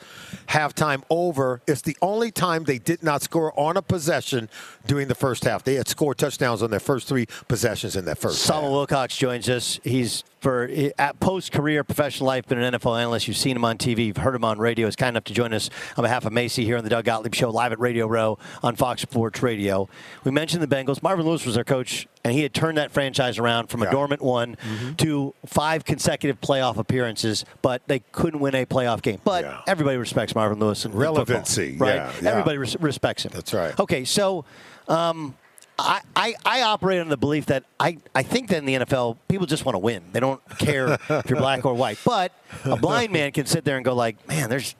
Halftime 0.47 1.03
over. 1.09 1.61
It's 1.67 1.81
the 1.81 1.97
only 2.01 2.31
time 2.31 2.63
they 2.63 2.77
did 2.79 3.03
not 3.03 3.21
score 3.21 3.57
on 3.59 3.77
a 3.77 3.81
possession 3.81 4.49
during 4.85 5.07
the 5.07 5.15
first 5.15 5.43
half. 5.43 5.63
They 5.63 5.75
had 5.75 5.87
scored 5.87 6.17
touchdowns 6.17 6.63
on 6.63 6.71
their 6.71 6.79
first 6.79 7.07
three 7.07 7.27
possessions 7.47 7.95
in 7.95 8.05
that 8.05 8.17
first 8.17 8.41
Samuel 8.41 8.85
half. 8.85 8.89
Wilcots 8.89 9.17
joins 9.17 9.49
us. 9.49 9.79
He's 9.83 10.23
for 10.39 10.69
at 10.97 11.19
post-career 11.19 11.83
professional 11.83 12.27
life, 12.27 12.47
been 12.47 12.59
an 12.61 12.73
NFL 12.73 12.99
analyst. 12.99 13.27
You've 13.27 13.37
seen 13.37 13.55
him 13.55 13.65
on 13.65 13.77
TV, 13.77 14.05
you've 14.07 14.17
heard 14.17 14.35
him 14.35 14.43
on 14.45 14.57
radio. 14.59 14.87
He's 14.87 14.95
kind 14.95 15.09
enough 15.15 15.25
to 15.25 15.33
join 15.33 15.53
us 15.53 15.69
on 15.97 16.03
behalf 16.03 16.25
of 16.25 16.31
Macy 16.33 16.63
here 16.65 16.77
on 16.77 16.83
the 16.83 16.89
Doug 16.89 17.05
Gottlieb 17.05 17.35
Show, 17.35 17.49
live 17.49 17.71
at 17.71 17.79
Radio 17.79 18.07
Row 18.07 18.37
on 18.63 18.75
Fox 18.75 19.01
Sports 19.01 19.41
Radio. 19.43 19.89
We 20.23 20.31
mentioned 20.31 20.63
the 20.63 20.67
Bengals. 20.67 21.03
Marvin 21.03 21.25
Lewis 21.25 21.45
was 21.45 21.55
their 21.55 21.63
coach, 21.63 22.07
and 22.23 22.33
he 22.33 22.41
had 22.43 22.53
turned 22.53 22.77
that 22.77 22.91
franchise 22.91 23.37
around 23.37 23.67
from 23.67 23.83
a 23.83 23.91
dormant 23.91 24.21
one 24.21 24.57
to 24.97 25.33
five 25.45 25.83
consecutive 25.85 26.39
playoff 26.39 26.77
appearances, 26.77 27.43
but 27.61 27.81
they 27.87 27.99
couldn't 28.11 28.39
win 28.39 28.55
a 28.55 28.65
playoff 28.65 29.01
game. 29.01 29.19
But 29.23 29.43
Yeah. 29.43 29.61
everybody 29.67 29.97
respects 29.97 30.35
Marvin 30.35 30.59
Lewis 30.59 30.85
and 30.85 30.93
football, 30.93 31.15
Relevancy, 31.15 31.75
right? 31.77 31.95
yeah, 31.95 32.11
yeah. 32.21 32.29
Everybody 32.31 32.57
res- 32.57 32.79
respects 32.79 33.25
him. 33.25 33.31
That's 33.33 33.53
right. 33.53 33.77
Okay, 33.79 34.05
so. 34.05 34.45
Um, 34.87 35.35
I, 35.79 36.01
I, 36.15 36.35
I 36.45 36.61
operate 36.63 36.99
on 36.99 37.09
the 37.09 37.17
belief 37.17 37.47
that 37.47 37.63
I, 37.79 37.97
I 38.13 38.23
think 38.23 38.49
that 38.49 38.57
in 38.57 38.65
the 38.65 38.75
NFL, 38.75 39.17
people 39.27 39.45
just 39.47 39.65
want 39.65 39.75
to 39.75 39.79
win. 39.79 40.03
They 40.11 40.19
don't 40.19 40.41
care 40.57 40.97
if 41.09 41.29
you're 41.29 41.39
black 41.39 41.65
or 41.65 41.73
white. 41.73 41.97
But 42.05 42.31
a 42.65 42.75
blind 42.75 43.11
man 43.11 43.31
can 43.31 43.45
sit 43.45 43.65
there 43.65 43.75
and 43.77 43.85
go 43.85 43.93
like, 43.93 44.27
man, 44.27 44.49
there's 44.49 44.75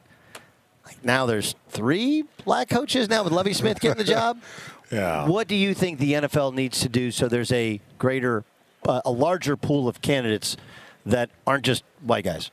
like 0.86 1.04
now 1.04 1.26
there's 1.26 1.56
three 1.70 2.24
black 2.46 2.70
coaches 2.70 3.10
now 3.10 3.24
with 3.24 3.34
Lovie 3.34 3.54
Smith 3.54 3.80
getting 3.80 3.98
the 3.98 4.10
job. 4.12 4.42
Yeah. 4.92 5.28
What 5.28 5.48
do 5.48 5.54
you 5.54 5.76
think 5.76 6.00
the 6.00 6.14
NFL 6.14 6.56
needs 6.56 6.80
to 6.80 6.90
do 6.90 7.12
so 7.12 7.28
there's 7.28 7.52
a 7.52 7.80
greater, 8.00 8.44
uh, 8.88 9.02
a 9.06 9.12
larger 9.12 9.56
pool 9.56 9.88
of 9.88 10.02
candidates 10.02 10.58
that 11.06 11.30
aren't 11.46 11.64
just 11.64 11.84
white 12.02 12.24
guys? 12.24 12.50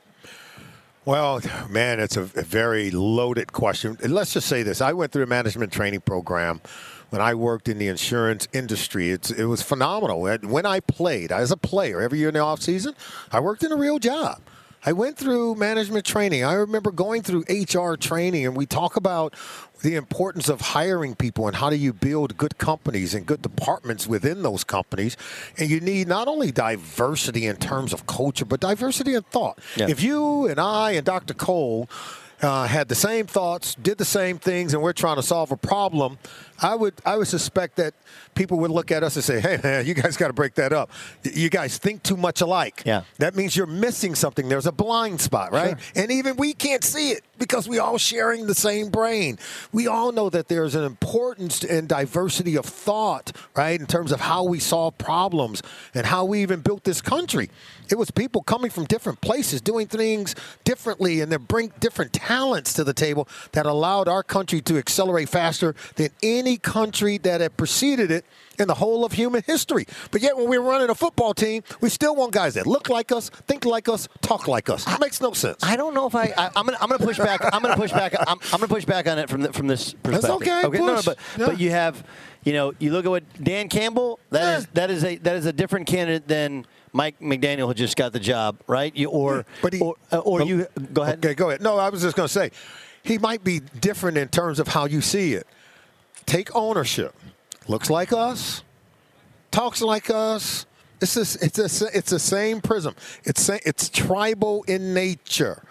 Well, 1.03 1.41
man, 1.69 1.99
it's 1.99 2.17
a, 2.17 2.21
a 2.21 2.43
very 2.43 2.91
loaded 2.91 3.53
question. 3.53 3.97
And 4.03 4.13
let's 4.13 4.33
just 4.33 4.47
say 4.47 4.61
this: 4.61 4.81
I 4.81 4.93
went 4.93 5.13
through 5.13 5.23
a 5.23 5.27
management 5.27 5.71
training 5.71 6.01
program 6.01 6.61
when 7.09 7.21
I 7.21 7.33
worked 7.33 7.67
in 7.67 7.77
the 7.77 7.87
insurance 7.87 8.47
industry. 8.53 9.11
It's, 9.11 9.31
it 9.31 9.45
was 9.45 9.61
phenomenal. 9.61 10.21
When 10.21 10.65
I 10.65 10.79
played 10.79 11.31
as 11.31 11.51
a 11.51 11.57
player 11.57 12.01
every 12.01 12.19
year 12.19 12.29
in 12.29 12.33
the 12.33 12.39
off 12.41 12.61
season, 12.61 12.95
I 13.31 13.39
worked 13.39 13.63
in 13.63 13.71
a 13.71 13.77
real 13.77 13.99
job. 13.99 14.41
I 14.85 14.93
went 14.93 15.17
through 15.17 15.55
management 15.55 16.05
training. 16.05 16.45
I 16.45 16.53
remember 16.53 16.91
going 16.91 17.21
through 17.21 17.43
HR 17.49 17.95
training, 17.95 18.45
and 18.45 18.55
we 18.55 18.65
talk 18.65 18.95
about 18.95 19.33
the 19.81 19.95
importance 19.95 20.49
of 20.49 20.61
hiring 20.61 21.15
people 21.15 21.47
and 21.47 21.55
how 21.55 21.69
do 21.69 21.75
you 21.75 21.93
build 21.93 22.37
good 22.37 22.57
companies 22.57 23.13
and 23.13 23.25
good 23.25 23.41
departments 23.41 24.07
within 24.07 24.43
those 24.43 24.63
companies. 24.63 25.17
And 25.57 25.69
you 25.69 25.79
need 25.79 26.07
not 26.07 26.27
only 26.27 26.51
diversity 26.51 27.45
in 27.47 27.57
terms 27.57 27.93
of 27.93 28.07
culture, 28.07 28.45
but 28.45 28.59
diversity 28.59 29.13
in 29.13 29.23
thought. 29.23 29.59
Yeah. 29.75 29.89
If 29.89 30.01
you 30.01 30.47
and 30.47 30.59
I 30.59 30.91
and 30.91 31.05
Dr. 31.05 31.33
Cole 31.33 31.89
uh, 32.41 32.67
had 32.67 32.87
the 32.87 32.95
same 32.95 33.25
thoughts, 33.25 33.75
did 33.75 33.97
the 33.97 34.05
same 34.05 34.37
things, 34.37 34.73
and 34.73 34.81
we're 34.81 34.93
trying 34.93 35.15
to 35.15 35.23
solve 35.23 35.51
a 35.51 35.57
problem, 35.57 36.17
I 36.61 36.75
would 36.75 36.93
I 37.05 37.17
would 37.17 37.27
suspect 37.27 37.75
that 37.77 37.93
people 38.35 38.59
would 38.59 38.71
look 38.71 38.91
at 38.91 39.03
us 39.03 39.15
and 39.15 39.23
say, 39.23 39.39
"Hey, 39.39 39.59
man, 39.63 39.85
you 39.85 39.93
guys 39.93 40.17
got 40.17 40.27
to 40.27 40.33
break 40.33 40.55
that 40.55 40.73
up. 40.73 40.91
You 41.23 41.49
guys 41.49 41.77
think 41.77 42.03
too 42.03 42.17
much 42.17 42.41
alike. 42.41 42.83
Yeah. 42.85 43.03
that 43.17 43.35
means 43.35 43.55
you're 43.55 43.67
missing 43.67 44.15
something. 44.15 44.49
There's 44.49 44.65
a 44.67 44.71
blind 44.71 45.21
spot, 45.21 45.51
right? 45.51 45.77
And 45.95 46.11
even 46.11 46.35
we 46.37 46.53
can't 46.53 46.83
see 46.83 47.11
it 47.11 47.23
because 47.37 47.67
we 47.67 47.79
all 47.79 47.97
sharing 47.97 48.47
the 48.47 48.55
same 48.55 48.89
brain. 48.89 49.37
We 49.71 49.87
all 49.87 50.11
know 50.11 50.29
that 50.29 50.47
there's 50.47 50.75
an 50.75 50.83
importance 50.83 51.63
and 51.63 51.87
diversity 51.87 52.55
of 52.55 52.65
thought, 52.65 53.31
right, 53.55 53.79
in 53.79 53.85
terms 53.85 54.11
of 54.11 54.21
how 54.21 54.43
we 54.43 54.59
solve 54.59 54.97
problems 54.97 55.61
and 55.93 56.05
how 56.05 56.25
we 56.25 56.41
even 56.41 56.61
built 56.61 56.83
this 56.83 57.01
country. 57.01 57.49
It 57.89 57.97
was 57.97 58.11
people 58.11 58.41
coming 58.41 58.71
from 58.71 58.85
different 58.85 59.21
places 59.21 59.61
doing 59.61 59.87
things 59.87 60.35
differently 60.63 61.21
and 61.21 61.31
they 61.31 61.37
bring 61.37 61.71
different 61.79 62.13
talents 62.13 62.73
to 62.73 62.83
the 62.83 62.93
table 62.93 63.27
that 63.51 63.65
allowed 63.65 64.07
our 64.07 64.23
country 64.23 64.61
to 64.61 64.77
accelerate 64.77 65.29
faster 65.29 65.75
than 65.95 66.09
any 66.23 66.46
country 66.55 67.17
that 67.17 67.41
had 67.41 67.57
preceded 67.57 68.09
it 68.11 68.23
in 68.57 68.69
the 68.69 68.75
whole 68.75 69.03
of 69.03 69.11
human 69.11 69.43
history. 69.45 69.85
But 70.11 70.21
yet, 70.21 70.37
when 70.37 70.47
we're 70.47 70.61
running 70.61 70.89
a 70.89 70.95
football 70.95 71.33
team, 71.33 71.63
we 71.81 71.89
still 71.89 72.15
want 72.15 72.31
guys 72.31 72.53
that 72.53 72.65
look 72.65 72.87
like 72.87 73.11
us, 73.11 73.29
think 73.47 73.65
like 73.65 73.89
us, 73.89 74.07
talk 74.21 74.47
like 74.47 74.69
us. 74.69 74.87
It 74.87 74.99
makes 75.01 75.19
no 75.19 75.33
sense. 75.33 75.61
I 75.61 75.75
don't 75.75 75.93
know 75.93 76.07
if 76.07 76.15
I. 76.15 76.33
I 76.37 76.49
I'm 76.55 76.65
gonna. 76.65 76.77
I'm 76.79 76.87
gonna 76.89 77.05
push 77.05 77.17
back. 77.17 77.41
I'm 77.53 77.61
gonna 77.61 77.75
push 77.75 77.91
back. 77.91 78.13
I'm, 78.17 78.37
I'm 78.53 78.59
gonna 78.61 78.67
push 78.69 78.85
back 78.85 79.07
on 79.07 79.19
it 79.19 79.29
from 79.29 79.41
the, 79.41 79.51
from 79.51 79.67
this 79.67 79.93
perspective. 79.93 80.29
okay, 80.31 80.63
Okay. 80.63 80.77
No, 80.77 80.95
no, 80.95 81.01
but 81.03 81.17
Yeah. 81.37 81.45
but 81.47 81.59
you 81.59 81.71
have, 81.71 82.01
you 82.45 82.53
know, 82.53 82.73
you 82.79 82.91
look 82.93 83.03
at 83.05 83.09
what 83.09 83.23
Dan 83.43 83.67
Campbell. 83.67 84.19
That 84.29 84.59
is 84.59 84.63
Yeah. 84.63 84.69
that 84.75 84.91
is 84.91 85.03
a 85.03 85.17
that 85.17 85.35
is 85.35 85.45
a 85.45 85.51
different 85.53 85.87
candidate 85.87 86.27
than 86.29 86.65
Mike 86.93 87.19
McDaniel 87.19 87.67
who 87.67 87.73
just 87.73 87.97
got 87.97 88.13
the 88.13 88.19
job, 88.19 88.57
right? 88.67 88.95
You 88.95 89.09
or 89.09 89.45
But 89.61 89.73
he- 89.73 89.81
or, 89.81 89.95
uh, 90.11 90.19
or 90.19 90.41
you 90.43 90.67
go 90.93 91.01
ahead. 91.03 91.23
Okay, 91.23 91.35
go 91.35 91.49
ahead. 91.49 91.61
No, 91.61 91.77
I 91.77 91.89
was 91.89 92.01
just 92.01 92.15
going 92.15 92.27
to 92.27 92.33
say, 92.33 92.49
he 93.03 93.17
might 93.19 93.43
be 93.43 93.59
different 93.59 94.17
in 94.17 94.29
terms 94.29 94.57
of 94.59 94.67
how 94.69 94.85
you 94.85 95.01
see 95.01 95.33
it. 95.33 95.45
Take 96.27 96.53
ownership. 96.55 97.15
Looks 97.67 97.89
like 97.89 98.13
us, 98.13 98.61
talks 99.49 99.81
like 99.81 100.09
us. 100.09 100.65
It's 101.01 101.13
this, 101.13 101.35
it's 101.37 101.57
a, 101.81 101.87
it's 101.97 102.09
the 102.11 102.19
same 102.19 102.59
prism. 102.61 102.95
It's 103.23 103.49
it's 103.49 103.89
tribal 103.89 104.63
in 104.63 104.93
nature. 104.93 105.63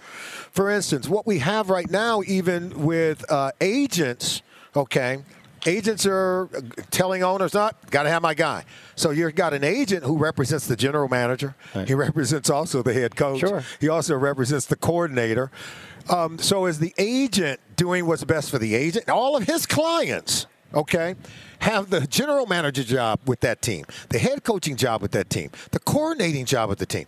For 0.51 0.71
instance, 0.71 1.09
what 1.09 1.27
we 1.27 1.39
have 1.41 1.69
right 1.69 1.91
now, 1.91 2.23
even 2.27 2.85
with 2.85 3.31
uh, 3.31 3.53
agents, 3.61 4.41
okay, 4.75 5.19
agents 5.67 6.07
are 6.07 6.49
telling 6.91 7.23
owners, 7.23 7.53
"Not 7.53 7.91
got 7.91 8.05
to 8.05 8.11
have 8.11 8.23
my 8.23 8.35
guy." 8.35 8.65
So 8.95 9.11
you've 9.11 9.35
got 9.35 9.53
an 9.53 9.65
agent 9.65 10.05
who 10.05 10.17
represents 10.17 10.67
the 10.67 10.77
general 10.77 11.09
manager. 11.09 11.55
He 11.87 11.93
represents 11.95 12.49
also 12.49 12.83
the 12.83 12.95
head 12.95 13.15
coach. 13.17 13.41
Sure. 13.41 13.63
He 13.81 13.89
also 13.89 14.17
represents 14.17 14.65
the 14.67 14.77
coordinator. 14.77 15.51
Um, 16.09 16.39
so 16.39 16.67
is 16.67 16.79
the 16.79 16.95
agent 16.99 17.61
doing 17.75 18.07
what's 18.07 18.25
best 18.25 18.51
for 18.51 18.59
the 18.59 18.75
agent? 18.75 19.09
All 19.09 19.37
of 19.37 19.45
his 19.45 19.67
clients, 19.67 20.47
okay, 20.73 21.17
have 21.61 21.91
the 21.91 22.07
general 22.07 22.47
manager 22.47 22.85
job 22.85 23.21
with 23.27 23.41
that 23.41 23.61
team, 23.61 23.85
the 24.11 24.19
head 24.19 24.45
coaching 24.45 24.77
job 24.77 25.03
with 25.03 25.11
that 25.13 25.31
team, 25.31 25.51
the 25.73 25.81
coordinating 25.81 26.45
job 26.45 26.69
with 26.69 26.79
the 26.79 26.87
team. 26.87 27.07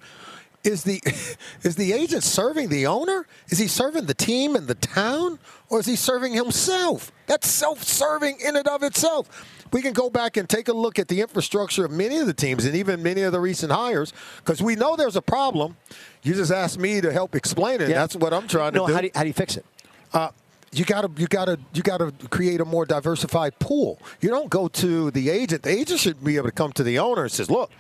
Is 0.65 0.83
the 0.83 1.01
is 1.63 1.77
the 1.77 1.93
agent 1.93 2.25
serving 2.25 2.69
the 2.69 2.87
owner? 2.87 3.27
Is 3.49 3.59
he 3.59 3.69
serving 3.69 4.07
the 4.07 4.15
team 4.15 4.57
and 4.57 4.67
the 4.67 4.75
town, 4.75 5.39
or 5.69 5.79
is 5.79 5.87
he 5.87 5.95
serving 5.95 6.33
himself? 6.33 7.13
That's 7.27 7.49
self-serving 7.49 8.39
in 8.45 8.57
and 8.57 8.67
of 8.67 8.83
itself. 8.83 9.58
We 9.73 9.83
can 9.83 9.93
go 9.93 10.11
back 10.11 10.37
and 10.37 10.49
take 10.49 10.69
a 10.69 10.73
look 10.73 10.99
at 10.99 11.09
the 11.09 11.21
infrastructure 11.21 11.85
of 11.85 11.91
many 11.91 12.19
of 12.19 12.27
the 12.27 12.35
teams 12.35 12.65
and 12.65 12.75
even 12.75 13.03
many 13.03 13.23
of 13.23 13.33
the 13.33 13.41
recent 13.41 13.73
hires, 13.73 14.13
because 14.39 14.63
we 14.63 14.77
know 14.77 14.97
there's 14.97 15.17
a 15.17 15.23
problem. 15.23 15.77
You 16.23 16.35
just 16.35 16.53
asked 16.53 16.79
me 16.79 17.01
to 17.01 17.13
help 17.13 17.35
explain 17.35 17.81
it. 17.81 17.89
Yeah. 17.89 17.97
That's 17.97 18.17
what 18.17 18.33
I'm 18.33 18.49
trying 18.49 18.75
no, 18.75 18.87
to 18.87 18.89
do. 18.89 18.95
how 18.95 19.01
do 19.01 19.07
you, 19.07 19.13
how 19.15 19.23
do 19.23 19.29
you 19.29 19.35
fix 19.35 19.57
it? 19.57 19.65
Uh, 20.13 20.31
you 20.73 20.85
gotta, 20.85 21.11
you 21.17 21.27
gotta, 21.27 21.59
you 21.73 21.83
gotta 21.83 22.13
create 22.31 22.61
a 22.61 22.65
more 22.65 22.85
diversified 22.85 23.59
pool. 23.59 23.99
You 24.21 24.29
don't 24.29 24.51
go 24.51 24.69
to 24.69 25.11
the 25.11 25.31
agent. 25.31 25.63
The 25.63 25.71
agent 25.71 26.01
should 26.01 26.23
be 26.23 26.37
able 26.37 26.49
to 26.49 26.53
come 26.53 26.73
to 26.73 26.83
the 26.83 26.99
owner 26.99 27.23
and 27.23 27.33
says, 27.33 27.51
"Look, 27.51 27.71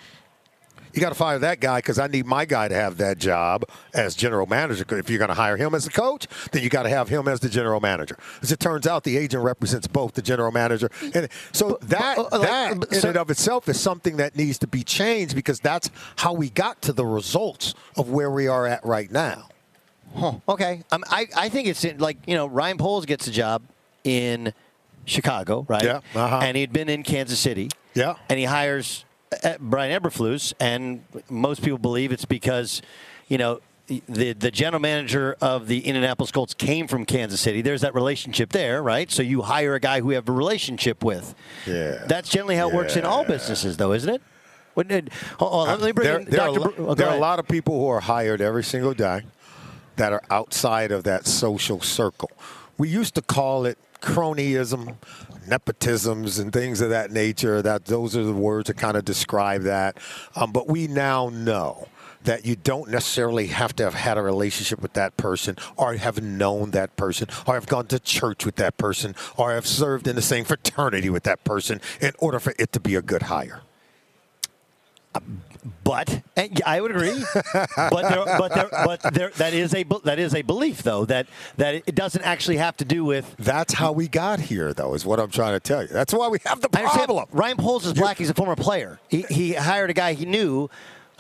you 0.93 1.01
got 1.01 1.11
to 1.11 1.15
fire 1.15 1.39
that 1.39 1.61
guy 1.61 1.79
because 1.79 1.99
I 1.99 2.07
need 2.07 2.27
my 2.27 2.45
guy 2.45 2.69
to 2.69 2.75
have 2.75 2.97
that 2.99 3.19
job 3.19 3.65
as 3.95 4.15
general 4.15 4.47
manager. 4.47 4.85
If 4.97 5.11
you're 5.11 5.19
going 5.19 5.29
to 5.29 5.35
hire 5.35 5.57
him 5.57 5.75
as 5.75 5.87
a 5.87 5.91
coach, 5.91 6.27
then 6.53 6.63
you 6.63 6.69
got 6.69 6.85
to 6.85 6.89
have 6.89 7.09
him 7.09 7.29
as 7.29 7.41
the 7.41 7.49
general 7.49 7.81
manager. 7.81 8.17
As 8.43 8.53
it 8.53 8.61
turns 8.61 8.87
out, 8.87 9.05
the 9.05 9.17
agent 9.17 9.43
represents 9.43 9.87
both 9.87 10.15
the 10.15 10.23
general 10.23 10.51
manager, 10.53 10.91
and 11.15 11.29
so 11.53 11.79
that 11.83 12.17
but, 12.17 12.33
uh, 12.33 12.39
that 12.39 12.81
but, 12.81 12.93
in 12.93 13.01
so- 13.01 13.09
and 13.09 13.19
of 13.19 13.31
itself 13.31 13.69
is 13.69 13.79
something 13.81 14.17
that 14.17 14.37
needs 14.37 14.59
to 14.59 14.67
be 14.67 14.83
changed 14.83 15.35
because 15.35 15.61
that's 15.61 15.91
how 16.17 16.33
we 16.33 16.51
got 16.51 16.81
to 16.83 16.93
the 16.93 17.07
results 17.07 17.75
of 17.97 18.11
where 18.11 18.31
we 18.31 18.47
are 18.49 18.67
at 18.67 18.85
right 18.85 19.11
now. 19.11 19.49
Okay, 20.49 20.83
um, 20.91 21.05
I 21.11 21.27
I 21.37 21.49
think 21.51 21.69
it's 21.69 21.85
in, 21.85 21.99
like 21.99 22.17
you 22.27 22.35
know 22.35 22.47
Ryan 22.47 22.79
Poles 22.79 23.05
gets 23.05 23.27
a 23.27 23.31
job 23.31 23.63
in 24.05 24.55
Chicago, 25.05 25.67
right? 25.69 25.83
Yeah, 25.83 26.01
uh-huh. 26.15 26.41
And 26.43 26.57
he'd 26.57 26.73
been 26.73 26.89
in 26.89 27.03
Kansas 27.03 27.39
City. 27.39 27.69
Yeah. 27.95 28.15
And 28.29 28.39
he 28.39 28.45
hires 28.45 29.05
uh, 29.05 29.08
Uh, 29.45 29.55
Brian 29.61 30.01
Eberflus, 30.01 30.53
and 30.59 31.03
most 31.29 31.63
people 31.63 31.79
believe 31.79 32.13
it's 32.13 32.25
because, 32.25 32.83
you 33.29 33.39
know. 33.39 33.61
The, 34.07 34.35
the 34.35 34.51
general 34.51 34.83
manager 34.83 35.35
of 35.41 35.67
the 35.67 35.79
Indianapolis 35.87 36.31
Colts 36.31 36.53
came 36.53 36.89
from 36.89 37.07
Kansas 37.07 37.41
City. 37.41 37.63
There's 37.63 37.81
that 37.81 37.95
relationship 37.95 38.51
there, 38.51 38.83
right? 38.83 39.11
So 39.11 39.23
you 39.23 39.41
hire 39.41 39.75
a 39.77 39.81
guy 39.81 40.03
who 40.03 40.11
you 40.11 40.17
have 40.17 40.29
a 40.29 40.33
relationship 40.33 41.03
with. 41.03 41.35
Yeah. 41.67 42.05
That's 42.07 42.29
generally 42.29 42.57
how 42.57 42.69
it 42.69 42.75
works 42.75 42.97
in 42.97 43.07
all 43.07 43.25
businesses, 43.25 43.79
though, 43.79 43.95
isn't 43.95 44.11
it? 44.15 44.21
Hold 45.39 45.69
on, 45.71 45.81
let 45.81 45.87
me 45.87 45.93
bring 45.93 46.07
there, 46.07 46.23
there 46.23 46.39
Dr. 46.39 46.61
Are, 46.61 46.69
Bru- 46.71 46.89
oh, 46.89 46.95
there 46.95 47.09
are 47.09 47.17
a 47.17 47.19
lot 47.19 47.39
of 47.39 47.49
people 47.49 47.81
who 47.81 47.89
are 47.89 48.01
hired 48.01 48.43
every 48.43 48.63
single 48.63 48.93
day 48.93 49.23
that 49.97 50.13
are 50.13 50.23
outside 50.31 50.93
of 50.93 51.05
that 51.05 51.27
social 51.27 51.81
circle. 51.81 52.31
We 52.77 52.91
used 52.91 53.15
to 53.15 53.23
call 53.23 53.65
it 53.65 53.79
cronyism, 54.01 54.97
nepotisms, 55.47 56.41
and 56.41 56.53
things 56.53 56.81
of 56.81 56.91
that 56.91 57.11
nature. 57.11 57.63
That 57.63 57.87
those 57.87 58.17
are 58.17 58.25
the 58.25 58.33
words 58.33 58.69
that 58.69 58.77
kind 58.77 58.97
of 58.97 59.05
describe 59.05 59.63
that. 59.63 59.99
Um, 60.37 60.53
but 60.53 60.69
we 60.69 60.87
now 60.87 61.31
know 61.31 61.89
that 62.25 62.45
you 62.45 62.57
don't 62.57 62.91
necessarily 62.91 63.47
have 63.47 63.75
to 63.77 63.85
have 63.85 63.95
had 63.95 64.19
a 64.19 64.23
relationship 64.23 64.83
with 64.83 64.93
that 64.95 65.17
person 65.17 65.57
or 65.77 65.95
have 65.95 66.23
known 66.23 66.73
that 66.73 66.97
person 66.97 67.29
or 67.47 67.55
have 67.55 67.67
gone 67.67 67.87
to 67.87 67.99
church 67.99 68.45
with 68.45 68.57
that 68.57 68.77
person 68.77 69.15
or 69.37 69.53
have 69.53 69.67
served 69.67 70.07
in 70.07 70.17
the 70.17 70.23
same 70.23 70.45
fraternity 70.45 71.09
with 71.09 71.23
that 71.23 71.43
person 71.45 71.81
in 72.01 72.13
order 72.19 72.39
for 72.39 72.53
it 72.59 72.73
to 72.73 72.81
be 72.81 72.95
a 72.95 73.03
good 73.03 73.23
hire. 73.23 73.63
But 75.85 76.23
and 76.37 76.61
I 76.67 76.81
would 76.81 76.91
agree. 76.91 77.25
but 77.33 78.09
there, 78.09 78.25
but 78.39 78.55
there, 78.55 78.69
but 78.71 79.03
there, 79.15 79.31
that 79.31 79.55
is 79.55 79.75
a 79.75 79.85
that 80.05 80.19
is 80.19 80.35
a 80.35 80.43
belief 80.43 80.83
though 80.83 81.05
that 81.07 81.27
that 81.57 81.75
it 81.75 81.95
doesn't 81.95 82.23
actually 82.23 82.59
have 82.59 82.77
to 82.79 82.85
do 82.85 83.05
with. 83.05 83.35
That's 83.39 83.75
how 83.75 83.93
we 83.93 84.07
got 84.07 84.39
here, 84.39 84.73
though, 84.75 84.95
is 84.95 85.05
what 85.07 85.19
I'm 85.19 85.31
trying 85.31 85.55
to 85.55 85.61
tell 85.61 85.83
you. 85.83 85.89
That's 85.89 86.13
why 86.13 86.29
we 86.29 86.39
have 86.45 86.61
the 86.61 86.69
I 86.75 86.81
understand. 86.81 87.07
problem. 87.07 87.27
Ryan 87.33 87.57
Poles 87.57 87.87
is 87.87 87.95
black. 87.95 88.19
He's 88.19 88.31
a 88.31 88.35
former 88.35 88.57
player. 88.57 89.01
He, 89.09 89.23
he 89.23 89.55
hired 89.55 89.91
a 89.91 89.95
guy 89.95 90.13
he 90.13 90.27
knew 90.27 90.69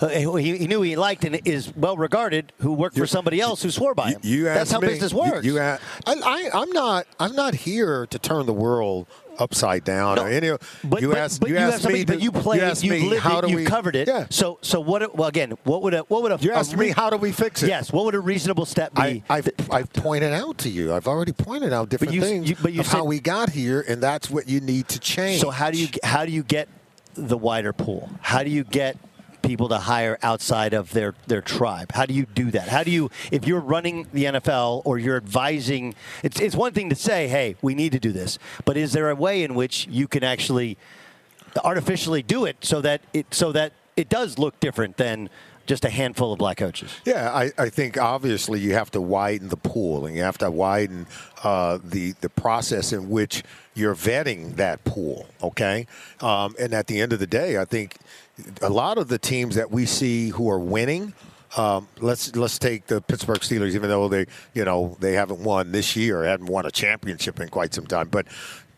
uh, 0.00 0.08
he, 0.08 0.56
he 0.58 0.66
knew 0.66 0.80
he 0.82 0.94
liked 0.96 1.24
and 1.24 1.40
is 1.44 1.74
well 1.74 1.96
regarded, 1.96 2.52
who 2.60 2.72
worked 2.72 2.96
for 2.96 3.06
somebody 3.06 3.40
else 3.40 3.62
who 3.62 3.70
swore 3.70 3.94
by 3.94 4.10
him. 4.12 4.20
You 4.22 4.44
That's 4.44 4.70
how 4.70 4.78
me- 4.80 4.88
business 4.88 5.12
you- 5.12 5.18
works. 5.18 5.44
You, 5.46 5.58
I, 5.58 5.78
am 6.06 6.70
not. 6.70 7.06
I'm 7.18 7.34
not 7.34 7.54
here 7.54 8.06
to 8.06 8.18
turn 8.18 8.46
the 8.46 8.52
world 8.52 9.06
upside 9.38 9.84
down. 9.84 10.16
No, 10.16 10.24
or 10.24 10.28
any, 10.28 10.50
but, 10.84 11.00
you 11.00 11.14
asked. 11.14 11.40
but 11.40 11.48
you, 11.48 11.56
you, 11.56 11.60
asked 11.60 11.82
somebody, 11.82 12.00
me. 12.00 12.04
but 12.04 12.20
you 12.20 12.32
played, 12.32 12.62
asked 12.62 12.82
you've 12.82 13.10
me, 13.10 13.16
how 13.16 13.38
it, 13.38 13.42
do 13.42 13.48
you've 13.48 13.60
we, 13.60 13.66
covered 13.66 13.96
it. 13.96 14.08
Yeah. 14.08 14.26
So, 14.30 14.58
so 14.62 14.80
what? 14.80 15.14
Well, 15.14 15.28
again, 15.28 15.52
what 15.64 15.82
would 15.82 15.94
a 15.94 16.00
what 16.02 16.22
would 16.22 16.32
a 16.32 16.38
You 16.40 16.52
asked 16.52 16.74
a 16.74 16.76
me 16.76 16.90
how 16.90 17.10
do 17.10 17.16
we 17.16 17.32
fix 17.32 17.62
it? 17.62 17.68
Yes, 17.68 17.92
what 17.92 18.04
would 18.04 18.14
a 18.14 18.20
reasonable 18.20 18.66
step 18.66 18.94
be? 18.94 19.00
I, 19.00 19.22
I've, 19.28 19.48
I've 19.70 19.92
pointed 19.92 20.32
out 20.32 20.58
to 20.58 20.68
you. 20.68 20.94
I've 20.94 21.06
already 21.08 21.32
pointed 21.32 21.72
out 21.72 21.88
different 21.88 22.14
you- 22.14 22.20
things 22.20 22.48
you- 22.50 22.56
but 22.62 22.72
you 22.72 22.80
of 22.80 22.86
how 22.88 23.04
we 23.04 23.20
got 23.20 23.50
here, 23.50 23.84
and 23.86 24.02
that's 24.02 24.30
what 24.30 24.48
you 24.48 24.60
need 24.60 24.88
to 24.88 24.98
change. 24.98 25.40
So 25.40 25.50
how 25.50 25.70
do 25.70 25.78
you 25.78 25.88
how 26.02 26.24
do 26.24 26.32
you 26.32 26.42
get 26.42 26.68
the 27.14 27.36
wider 27.36 27.72
pool? 27.72 28.10
How 28.20 28.42
do 28.42 28.50
you 28.50 28.64
get 28.64 28.96
people 29.48 29.70
to 29.70 29.78
hire 29.78 30.18
outside 30.22 30.74
of 30.74 30.92
their 30.92 31.14
their 31.26 31.40
tribe? 31.40 31.90
How 31.92 32.04
do 32.04 32.12
you 32.12 32.26
do 32.26 32.50
that? 32.50 32.68
How 32.68 32.84
do 32.84 32.90
you 32.90 33.10
if 33.32 33.46
you're 33.46 33.60
running 33.60 34.06
the 34.12 34.24
NFL 34.24 34.82
or 34.84 34.98
you're 34.98 35.16
advising? 35.16 35.94
It's 36.22 36.38
it's 36.38 36.54
one 36.54 36.74
thing 36.74 36.90
to 36.90 36.94
say, 36.94 37.28
hey, 37.28 37.56
we 37.62 37.74
need 37.74 37.92
to 37.92 37.98
do 37.98 38.12
this, 38.12 38.38
but 38.66 38.76
is 38.76 38.92
there 38.92 39.08
a 39.08 39.14
way 39.14 39.42
in 39.42 39.54
which 39.54 39.86
you 39.90 40.06
can 40.06 40.22
actually 40.22 40.76
artificially 41.64 42.22
do 42.22 42.44
it 42.44 42.58
so 42.60 42.82
that 42.82 43.00
it 43.14 43.32
so 43.32 43.50
that 43.52 43.72
it 43.96 44.10
does 44.10 44.38
look 44.38 44.60
different 44.60 44.98
than 44.98 45.30
just 45.68 45.84
a 45.84 45.90
handful 45.90 46.32
of 46.32 46.38
black 46.38 46.56
coaches? 46.56 46.90
Yeah, 47.04 47.30
I, 47.32 47.52
I 47.56 47.68
think 47.68 47.96
obviously 47.96 48.58
you 48.58 48.72
have 48.74 48.90
to 48.92 49.00
widen 49.00 49.48
the 49.48 49.56
pool 49.56 50.06
and 50.06 50.16
you 50.16 50.22
have 50.22 50.38
to 50.38 50.50
widen 50.50 51.06
uh, 51.44 51.78
the 51.84 52.12
the 52.20 52.30
process 52.30 52.92
in 52.92 53.08
which 53.08 53.44
you're 53.74 53.94
vetting 53.94 54.56
that 54.56 54.82
pool. 54.84 55.26
Okay, 55.42 55.86
um, 56.20 56.56
and 56.58 56.72
at 56.72 56.88
the 56.88 57.00
end 57.00 57.12
of 57.12 57.20
the 57.20 57.26
day, 57.26 57.58
I 57.58 57.64
think 57.64 57.96
a 58.62 58.70
lot 58.70 58.98
of 58.98 59.08
the 59.08 59.18
teams 59.18 59.54
that 59.54 59.70
we 59.70 59.86
see 59.86 60.30
who 60.30 60.50
are 60.50 60.58
winning. 60.58 61.12
Um, 61.56 61.88
let's 62.00 62.36
let's 62.36 62.58
take 62.58 62.86
the 62.88 63.00
Pittsburgh 63.00 63.38
Steelers, 63.38 63.74
even 63.74 63.88
though 63.88 64.08
they 64.08 64.26
you 64.52 64.64
know 64.64 64.96
they 65.00 65.12
haven't 65.12 65.42
won 65.42 65.72
this 65.72 65.96
year, 65.96 66.24
haven't 66.24 66.48
won 66.48 66.66
a 66.66 66.70
championship 66.70 67.40
in 67.40 67.48
quite 67.48 67.72
some 67.72 67.86
time, 67.86 68.08
but 68.08 68.26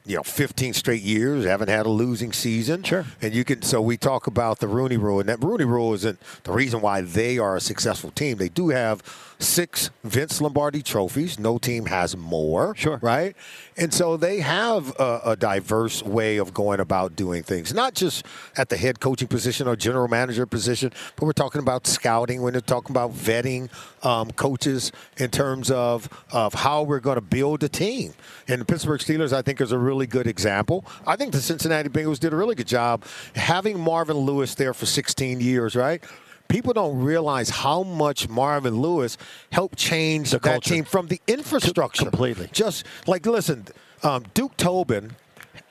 you 0.06 0.16
know, 0.16 0.22
15 0.22 0.72
straight 0.74 1.02
years, 1.02 1.44
haven't 1.44 1.68
had 1.68 1.86
a 1.86 1.90
losing 1.90 2.32
season. 2.32 2.82
Sure. 2.82 3.04
And 3.20 3.34
you 3.34 3.44
can, 3.44 3.62
so 3.62 3.80
we 3.80 3.96
talk 3.96 4.26
about 4.26 4.58
the 4.58 4.68
Rooney 4.68 4.96
Rule, 4.96 5.20
and 5.20 5.28
that 5.28 5.42
Rooney 5.42 5.64
Rule 5.64 5.92
isn't 5.94 6.18
the 6.44 6.52
reason 6.52 6.80
why 6.80 7.02
they 7.02 7.38
are 7.38 7.56
a 7.56 7.60
successful 7.60 8.10
team. 8.10 8.38
They 8.38 8.48
do 8.48 8.70
have 8.70 9.02
six 9.38 9.90
Vince 10.04 10.40
Lombardi 10.40 10.82
trophies. 10.82 11.38
No 11.38 11.58
team 11.58 11.86
has 11.86 12.16
more. 12.16 12.74
Sure. 12.76 12.98
Right? 13.02 13.36
And 13.76 13.92
so 13.92 14.16
they 14.16 14.40
have 14.40 14.94
a, 14.98 15.20
a 15.26 15.36
diverse 15.36 16.02
way 16.02 16.36
of 16.36 16.52
going 16.52 16.80
about 16.80 17.16
doing 17.16 17.42
things, 17.42 17.72
not 17.72 17.94
just 17.94 18.24
at 18.56 18.68
the 18.68 18.76
head 18.76 19.00
coaching 19.00 19.28
position 19.28 19.66
or 19.66 19.76
general 19.76 20.08
manager 20.08 20.46
position, 20.46 20.92
but 21.16 21.24
we're 21.24 21.32
talking 21.32 21.60
about 21.60 21.86
scouting, 21.86 22.42
we're 22.42 22.52
talking 22.60 22.94
about 22.94 23.12
vetting 23.12 23.70
um, 24.04 24.30
coaches 24.32 24.92
in 25.16 25.30
terms 25.30 25.70
of, 25.70 26.08
of 26.32 26.54
how 26.54 26.82
we're 26.82 27.00
going 27.00 27.14
to 27.16 27.22
build 27.22 27.62
a 27.62 27.68
team. 27.68 28.12
And 28.48 28.60
the 28.60 28.64
Pittsburgh 28.64 29.00
Steelers, 29.00 29.32
I 29.32 29.42
think, 29.42 29.60
is 29.60 29.72
a 29.72 29.78
really 29.78 29.89
good 30.06 30.26
example. 30.26 30.84
I 31.06 31.16
think 31.16 31.32
the 31.32 31.40
Cincinnati 31.40 31.88
Bengals 31.88 32.18
did 32.18 32.32
a 32.32 32.36
really 32.36 32.54
good 32.54 32.66
job 32.66 33.04
having 33.34 33.78
Marvin 33.78 34.16
Lewis 34.16 34.54
there 34.54 34.74
for 34.74 34.86
16 34.86 35.40
years, 35.40 35.76
right? 35.76 36.02
People 36.48 36.72
don't 36.72 37.00
realize 37.00 37.48
how 37.48 37.84
much 37.84 38.28
Marvin 38.28 38.80
Lewis 38.80 39.16
helped 39.52 39.78
change 39.78 40.32
that 40.32 40.42
culture. 40.42 40.74
team 40.74 40.84
from 40.84 41.06
the 41.06 41.20
infrastructure. 41.26 42.04
Completely. 42.04 42.48
Just 42.52 42.84
like, 43.06 43.24
listen, 43.24 43.66
um, 44.02 44.24
Duke 44.34 44.56
Tobin 44.56 45.12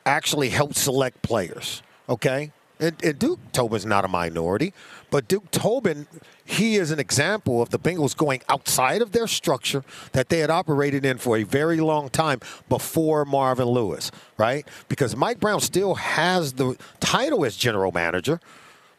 actually 0.06 0.50
helped 0.50 0.76
select 0.76 1.22
players, 1.22 1.84
okay? 2.08 2.52
And, 2.80 2.96
and 3.04 3.20
Duke 3.20 3.40
Tobin's 3.52 3.86
not 3.86 4.06
a 4.06 4.08
minority, 4.08 4.74
but 5.12 5.28
Duke 5.28 5.50
Tobin, 5.52 6.08
he 6.46 6.76
is 6.76 6.92
an 6.92 7.00
example 7.00 7.62
of 7.62 7.70
the 7.70 7.80
Bengals 7.80 8.16
going 8.16 8.42
outside 8.50 9.02
of 9.02 9.12
their 9.12 9.28
structure 9.28 9.84
that 10.12 10.30
they 10.30 10.40
had 10.40 10.50
operated 10.50 11.06
in 11.06 11.18
for 11.18 11.38
a 11.38 11.44
very 11.44 11.80
long 11.80 12.10
time 12.10 12.40
before 12.68 13.26
Marvin 13.26 13.68
Lewis, 13.68 14.12
right? 14.38 14.68
Because 14.88 15.16
Mike 15.16 15.40
Brown 15.40 15.62
still 15.62 15.96
has 15.96 16.54
the 16.54 16.78
title 17.00 17.46
as 17.46 17.56
general 17.56 17.92
manager, 17.92 18.40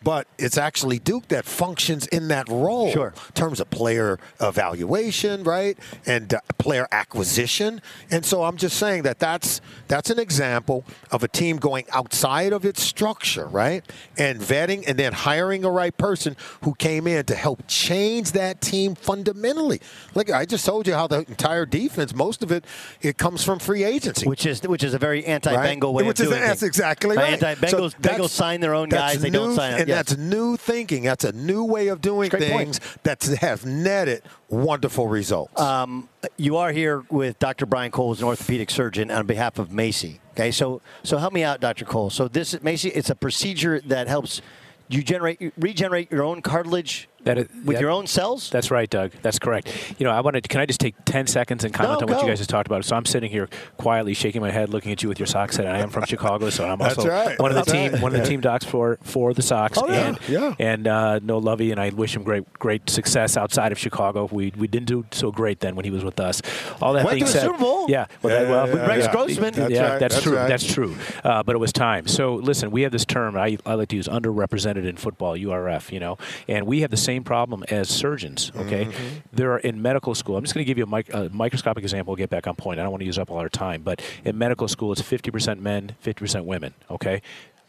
but 0.02 0.26
it's 0.38 0.56
actually 0.58 0.98
Duke 0.98 1.28
that 1.28 1.44
functions 1.44 2.06
in 2.08 2.28
that 2.28 2.48
role 2.48 2.90
Sure. 2.92 3.08
in 3.28 3.32
terms 3.34 3.60
of 3.60 3.68
player 3.70 4.18
evaluation, 4.40 5.42
right, 5.44 5.78
and 6.06 6.34
uh, 6.34 6.40
player 6.58 6.86
acquisition. 6.92 7.80
And 8.10 8.24
so 8.24 8.44
I'm 8.44 8.56
just 8.56 8.76
saying 8.76 9.02
that 9.02 9.18
that's 9.18 9.60
that's 9.88 10.10
an 10.10 10.18
example 10.18 10.84
of 11.10 11.22
a 11.22 11.28
team 11.28 11.56
going 11.56 11.84
outside 11.92 12.52
of 12.52 12.64
its 12.64 12.82
structure, 12.82 13.46
right, 13.46 13.84
and 14.16 14.40
vetting 14.40 14.84
and 14.86 14.98
then 14.98 15.12
hiring 15.12 15.64
a 15.64 15.70
right 15.70 15.96
person 15.96 16.36
who 16.62 16.74
came 16.74 17.06
in 17.06 17.24
to 17.26 17.34
help 17.34 17.62
change 17.66 18.32
that 18.32 18.60
team 18.60 18.94
fundamentally. 18.94 19.80
Like 20.14 20.30
I 20.30 20.44
just 20.44 20.64
told 20.64 20.86
you 20.86 20.94
how 20.94 21.06
the 21.06 21.18
entire 21.28 21.66
defense, 21.66 22.14
most 22.14 22.42
of 22.42 22.52
it, 22.52 22.64
it 23.00 23.18
comes 23.18 23.44
from 23.44 23.58
free 23.58 23.84
agency. 23.84 24.26
Which 24.26 24.46
is 24.46 24.62
which 24.62 24.84
is 24.84 24.94
a 24.94 24.98
very 24.98 25.24
anti-Bengal 25.26 25.92
way 25.94 26.04
Which 26.04 26.20
of 26.20 26.24
is, 26.24 26.30
doing 26.30 26.40
that's 26.42 26.60
things. 26.60 26.68
exactly 26.68 27.16
right. 27.16 27.42
Anti-Bengals 27.42 27.70
So 27.92 27.98
Bengals 28.00 28.30
sign 28.30 28.60
their 28.60 28.74
own 28.74 28.88
guys. 28.88 29.20
They 29.20 29.30
don't 29.30 29.54
sign. 29.54 29.80
and 29.80 29.88
yes. 29.90 30.08
that's 30.08 30.18
new 30.18 30.56
thinking. 30.56 31.04
That's 31.04 31.24
a 31.24 31.32
new 31.32 31.64
way 31.64 31.88
of 31.88 32.00
doing 32.00 32.30
point. 32.30 32.42
things 32.42 32.80
that 33.02 33.22
have 33.40 33.66
netted 33.66 34.22
wonderful 34.48 35.08
results. 35.08 35.60
Um, 35.60 36.08
you 36.36 36.56
are 36.56 36.72
here 36.72 37.04
with 37.10 37.38
Dr. 37.38 37.66
Brian 37.66 37.90
Cole, 37.90 38.08
who's 38.08 38.20
an 38.20 38.26
orthopedic 38.26 38.70
surgeon, 38.70 39.10
on 39.10 39.26
behalf 39.26 39.58
of 39.58 39.68
MACI. 39.68 40.18
Okay, 40.32 40.50
so 40.50 40.80
so 41.02 41.18
help 41.18 41.32
me 41.32 41.42
out, 41.42 41.60
Dr. 41.60 41.84
Cole. 41.84 42.10
So 42.10 42.28
this 42.28 42.54
is 42.54 42.60
MACI, 42.60 42.92
it's 42.94 43.10
a 43.10 43.14
procedure 43.14 43.80
that 43.82 44.08
helps 44.08 44.40
you 44.88 45.02
generate 45.02 45.52
regenerate 45.58 46.10
your 46.10 46.22
own 46.22 46.42
cartilage 46.42 47.08
That 47.24 47.38
is- 47.38 47.48
with 47.64 47.76
that- 47.76 47.80
your 47.82 47.90
own 47.90 48.06
cells. 48.06 48.48
That's 48.50 48.70
right, 48.70 48.88
Doug. 48.88 49.12
That's 49.22 49.38
correct. 49.38 49.68
You 49.98 50.04
know, 50.04 50.10
I 50.10 50.20
wanted. 50.20 50.48
Can 50.48 50.60
I 50.60 50.66
just 50.66 50.80
take 50.80 50.94
ten 51.04 51.26
seconds 51.26 51.64
and 51.64 51.74
comment 51.74 52.00
No, 52.00 52.06
on 52.06 52.12
what 52.14 52.22
you 52.22 52.28
guys 52.28 52.38
just 52.38 52.48
talked 52.50 52.66
about? 52.66 52.84
So 52.84 52.96
I'm 52.96 53.04
sitting 53.04 53.30
here 53.30 53.48
quietly 53.76 54.14
shaking 54.14 54.40
my 54.40 54.50
head, 54.50 54.70
looking 54.70 54.90
at 54.92 55.02
you 55.02 55.08
with 55.08 55.18
your 55.18 55.26
socks. 55.26 55.56
head. 55.56 55.66
I 55.66 55.78
am 55.78 55.90
from 55.90 56.04
Chicago, 56.06 56.48
so 56.50 56.64
I'm 56.66 56.80
also 56.82 57.06
right. 57.08 57.38
one 57.38 57.50
of 57.50 57.54
the 57.56 57.60
That's 57.62 57.72
team 57.72 57.92
right. 57.92 58.02
one 58.02 58.14
of 58.14 58.22
the 58.22 58.26
team 58.26 58.40
docs 58.40 58.64
for 58.64 58.98
for 59.02 59.34
the 59.34 59.42
Sox. 59.42 59.76
Oh, 59.76 59.86
yeah. 59.88 60.06
And 60.08 60.18
Yeah. 60.28 60.54
and 60.58 60.86
uh, 60.88 61.18
no 61.22 61.38
Lovie, 61.38 61.70
and 61.72 61.80
I 61.80 61.90
wish 61.90 62.16
him 62.16 62.22
great 62.22 62.50
great 62.58 62.88
success 62.88 63.36
outside 63.36 63.70
of 63.72 63.78
Chicago. 63.78 64.28
We 64.32 64.52
we 64.56 64.66
didn't 64.66 64.86
do 64.88 65.04
so 65.10 65.30
great 65.30 65.60
then 65.60 65.76
when 65.76 65.84
he 65.84 65.90
was 65.90 66.04
with 66.04 66.18
us. 66.20 66.40
All 66.80 66.94
that 66.94 67.04
Went 67.04 67.16
being 67.16 67.26
to 67.26 67.32
the 67.32 67.38
said, 67.38 67.46
Super 67.46 67.58
Bowl. 67.58 67.86
yeah, 67.90 68.06
well, 68.22 68.32
Yeah, 68.32 68.40
that- 68.44 68.50
well, 68.50 68.68
yeah, 68.68 68.74
yeah, 68.76 68.86
Rex 68.86 69.04
yeah. 69.04 69.12
Grossman. 69.12 69.52
That's 69.54 69.70
yeah, 69.70 69.82
right, 69.90 70.00
that's, 70.00 70.14
that's 70.14 70.24
true. 70.24 70.36
right. 70.36 70.48
That's 70.48 70.64
true. 70.72 70.96
Uh, 71.22 71.42
but 71.42 71.54
it 71.54 71.58
was 71.58 71.72
time. 71.72 72.06
So 72.08 72.36
listen, 72.36 72.70
we 72.70 72.80
have 72.82 72.92
this 72.92 73.04
term 73.04 73.36
I, 73.36 73.58
I 73.66 73.74
like 73.74 73.88
to 73.90 73.96
use, 73.96 74.08
underrepresented 74.08 74.86
in 74.88 74.96
football, 74.96 75.36
URF. 75.36 75.92
You 75.92 76.00
know, 76.00 76.16
and 76.48 76.66
we 76.66 76.80
have 76.80 76.90
the 76.90 76.96
same 76.96 77.09
problem 77.18 77.64
as 77.68 77.88
surgeons. 77.88 78.52
Okay, 78.56 78.84
Mm-hmm. 78.86 79.16
there 79.32 79.52
are 79.52 79.58
in 79.58 79.82
medical 79.82 80.14
school. 80.14 80.36
I'm 80.36 80.44
just 80.44 80.54
going 80.54 80.64
to 80.64 80.68
give 80.68 80.78
you 80.78 80.84
a, 80.84 80.86
mic, 80.86 81.12
a 81.12 81.28
microscopic 81.32 81.82
example. 81.82 82.12
We'll 82.12 82.16
get 82.18 82.30
back 82.30 82.46
on 82.46 82.54
point. 82.54 82.78
I 82.78 82.82
don't 82.84 82.92
want 82.92 83.00
to 83.00 83.06
use 83.06 83.18
up 83.18 83.30
all 83.30 83.38
our 83.38 83.48
time, 83.48 83.82
but 83.82 84.00
in 84.24 84.38
medical 84.38 84.68
school, 84.68 84.92
it's 84.92 85.02
50% 85.02 85.58
men, 85.60 85.96
50% 86.04 86.44
women. 86.44 86.72
Okay, 86.90 87.20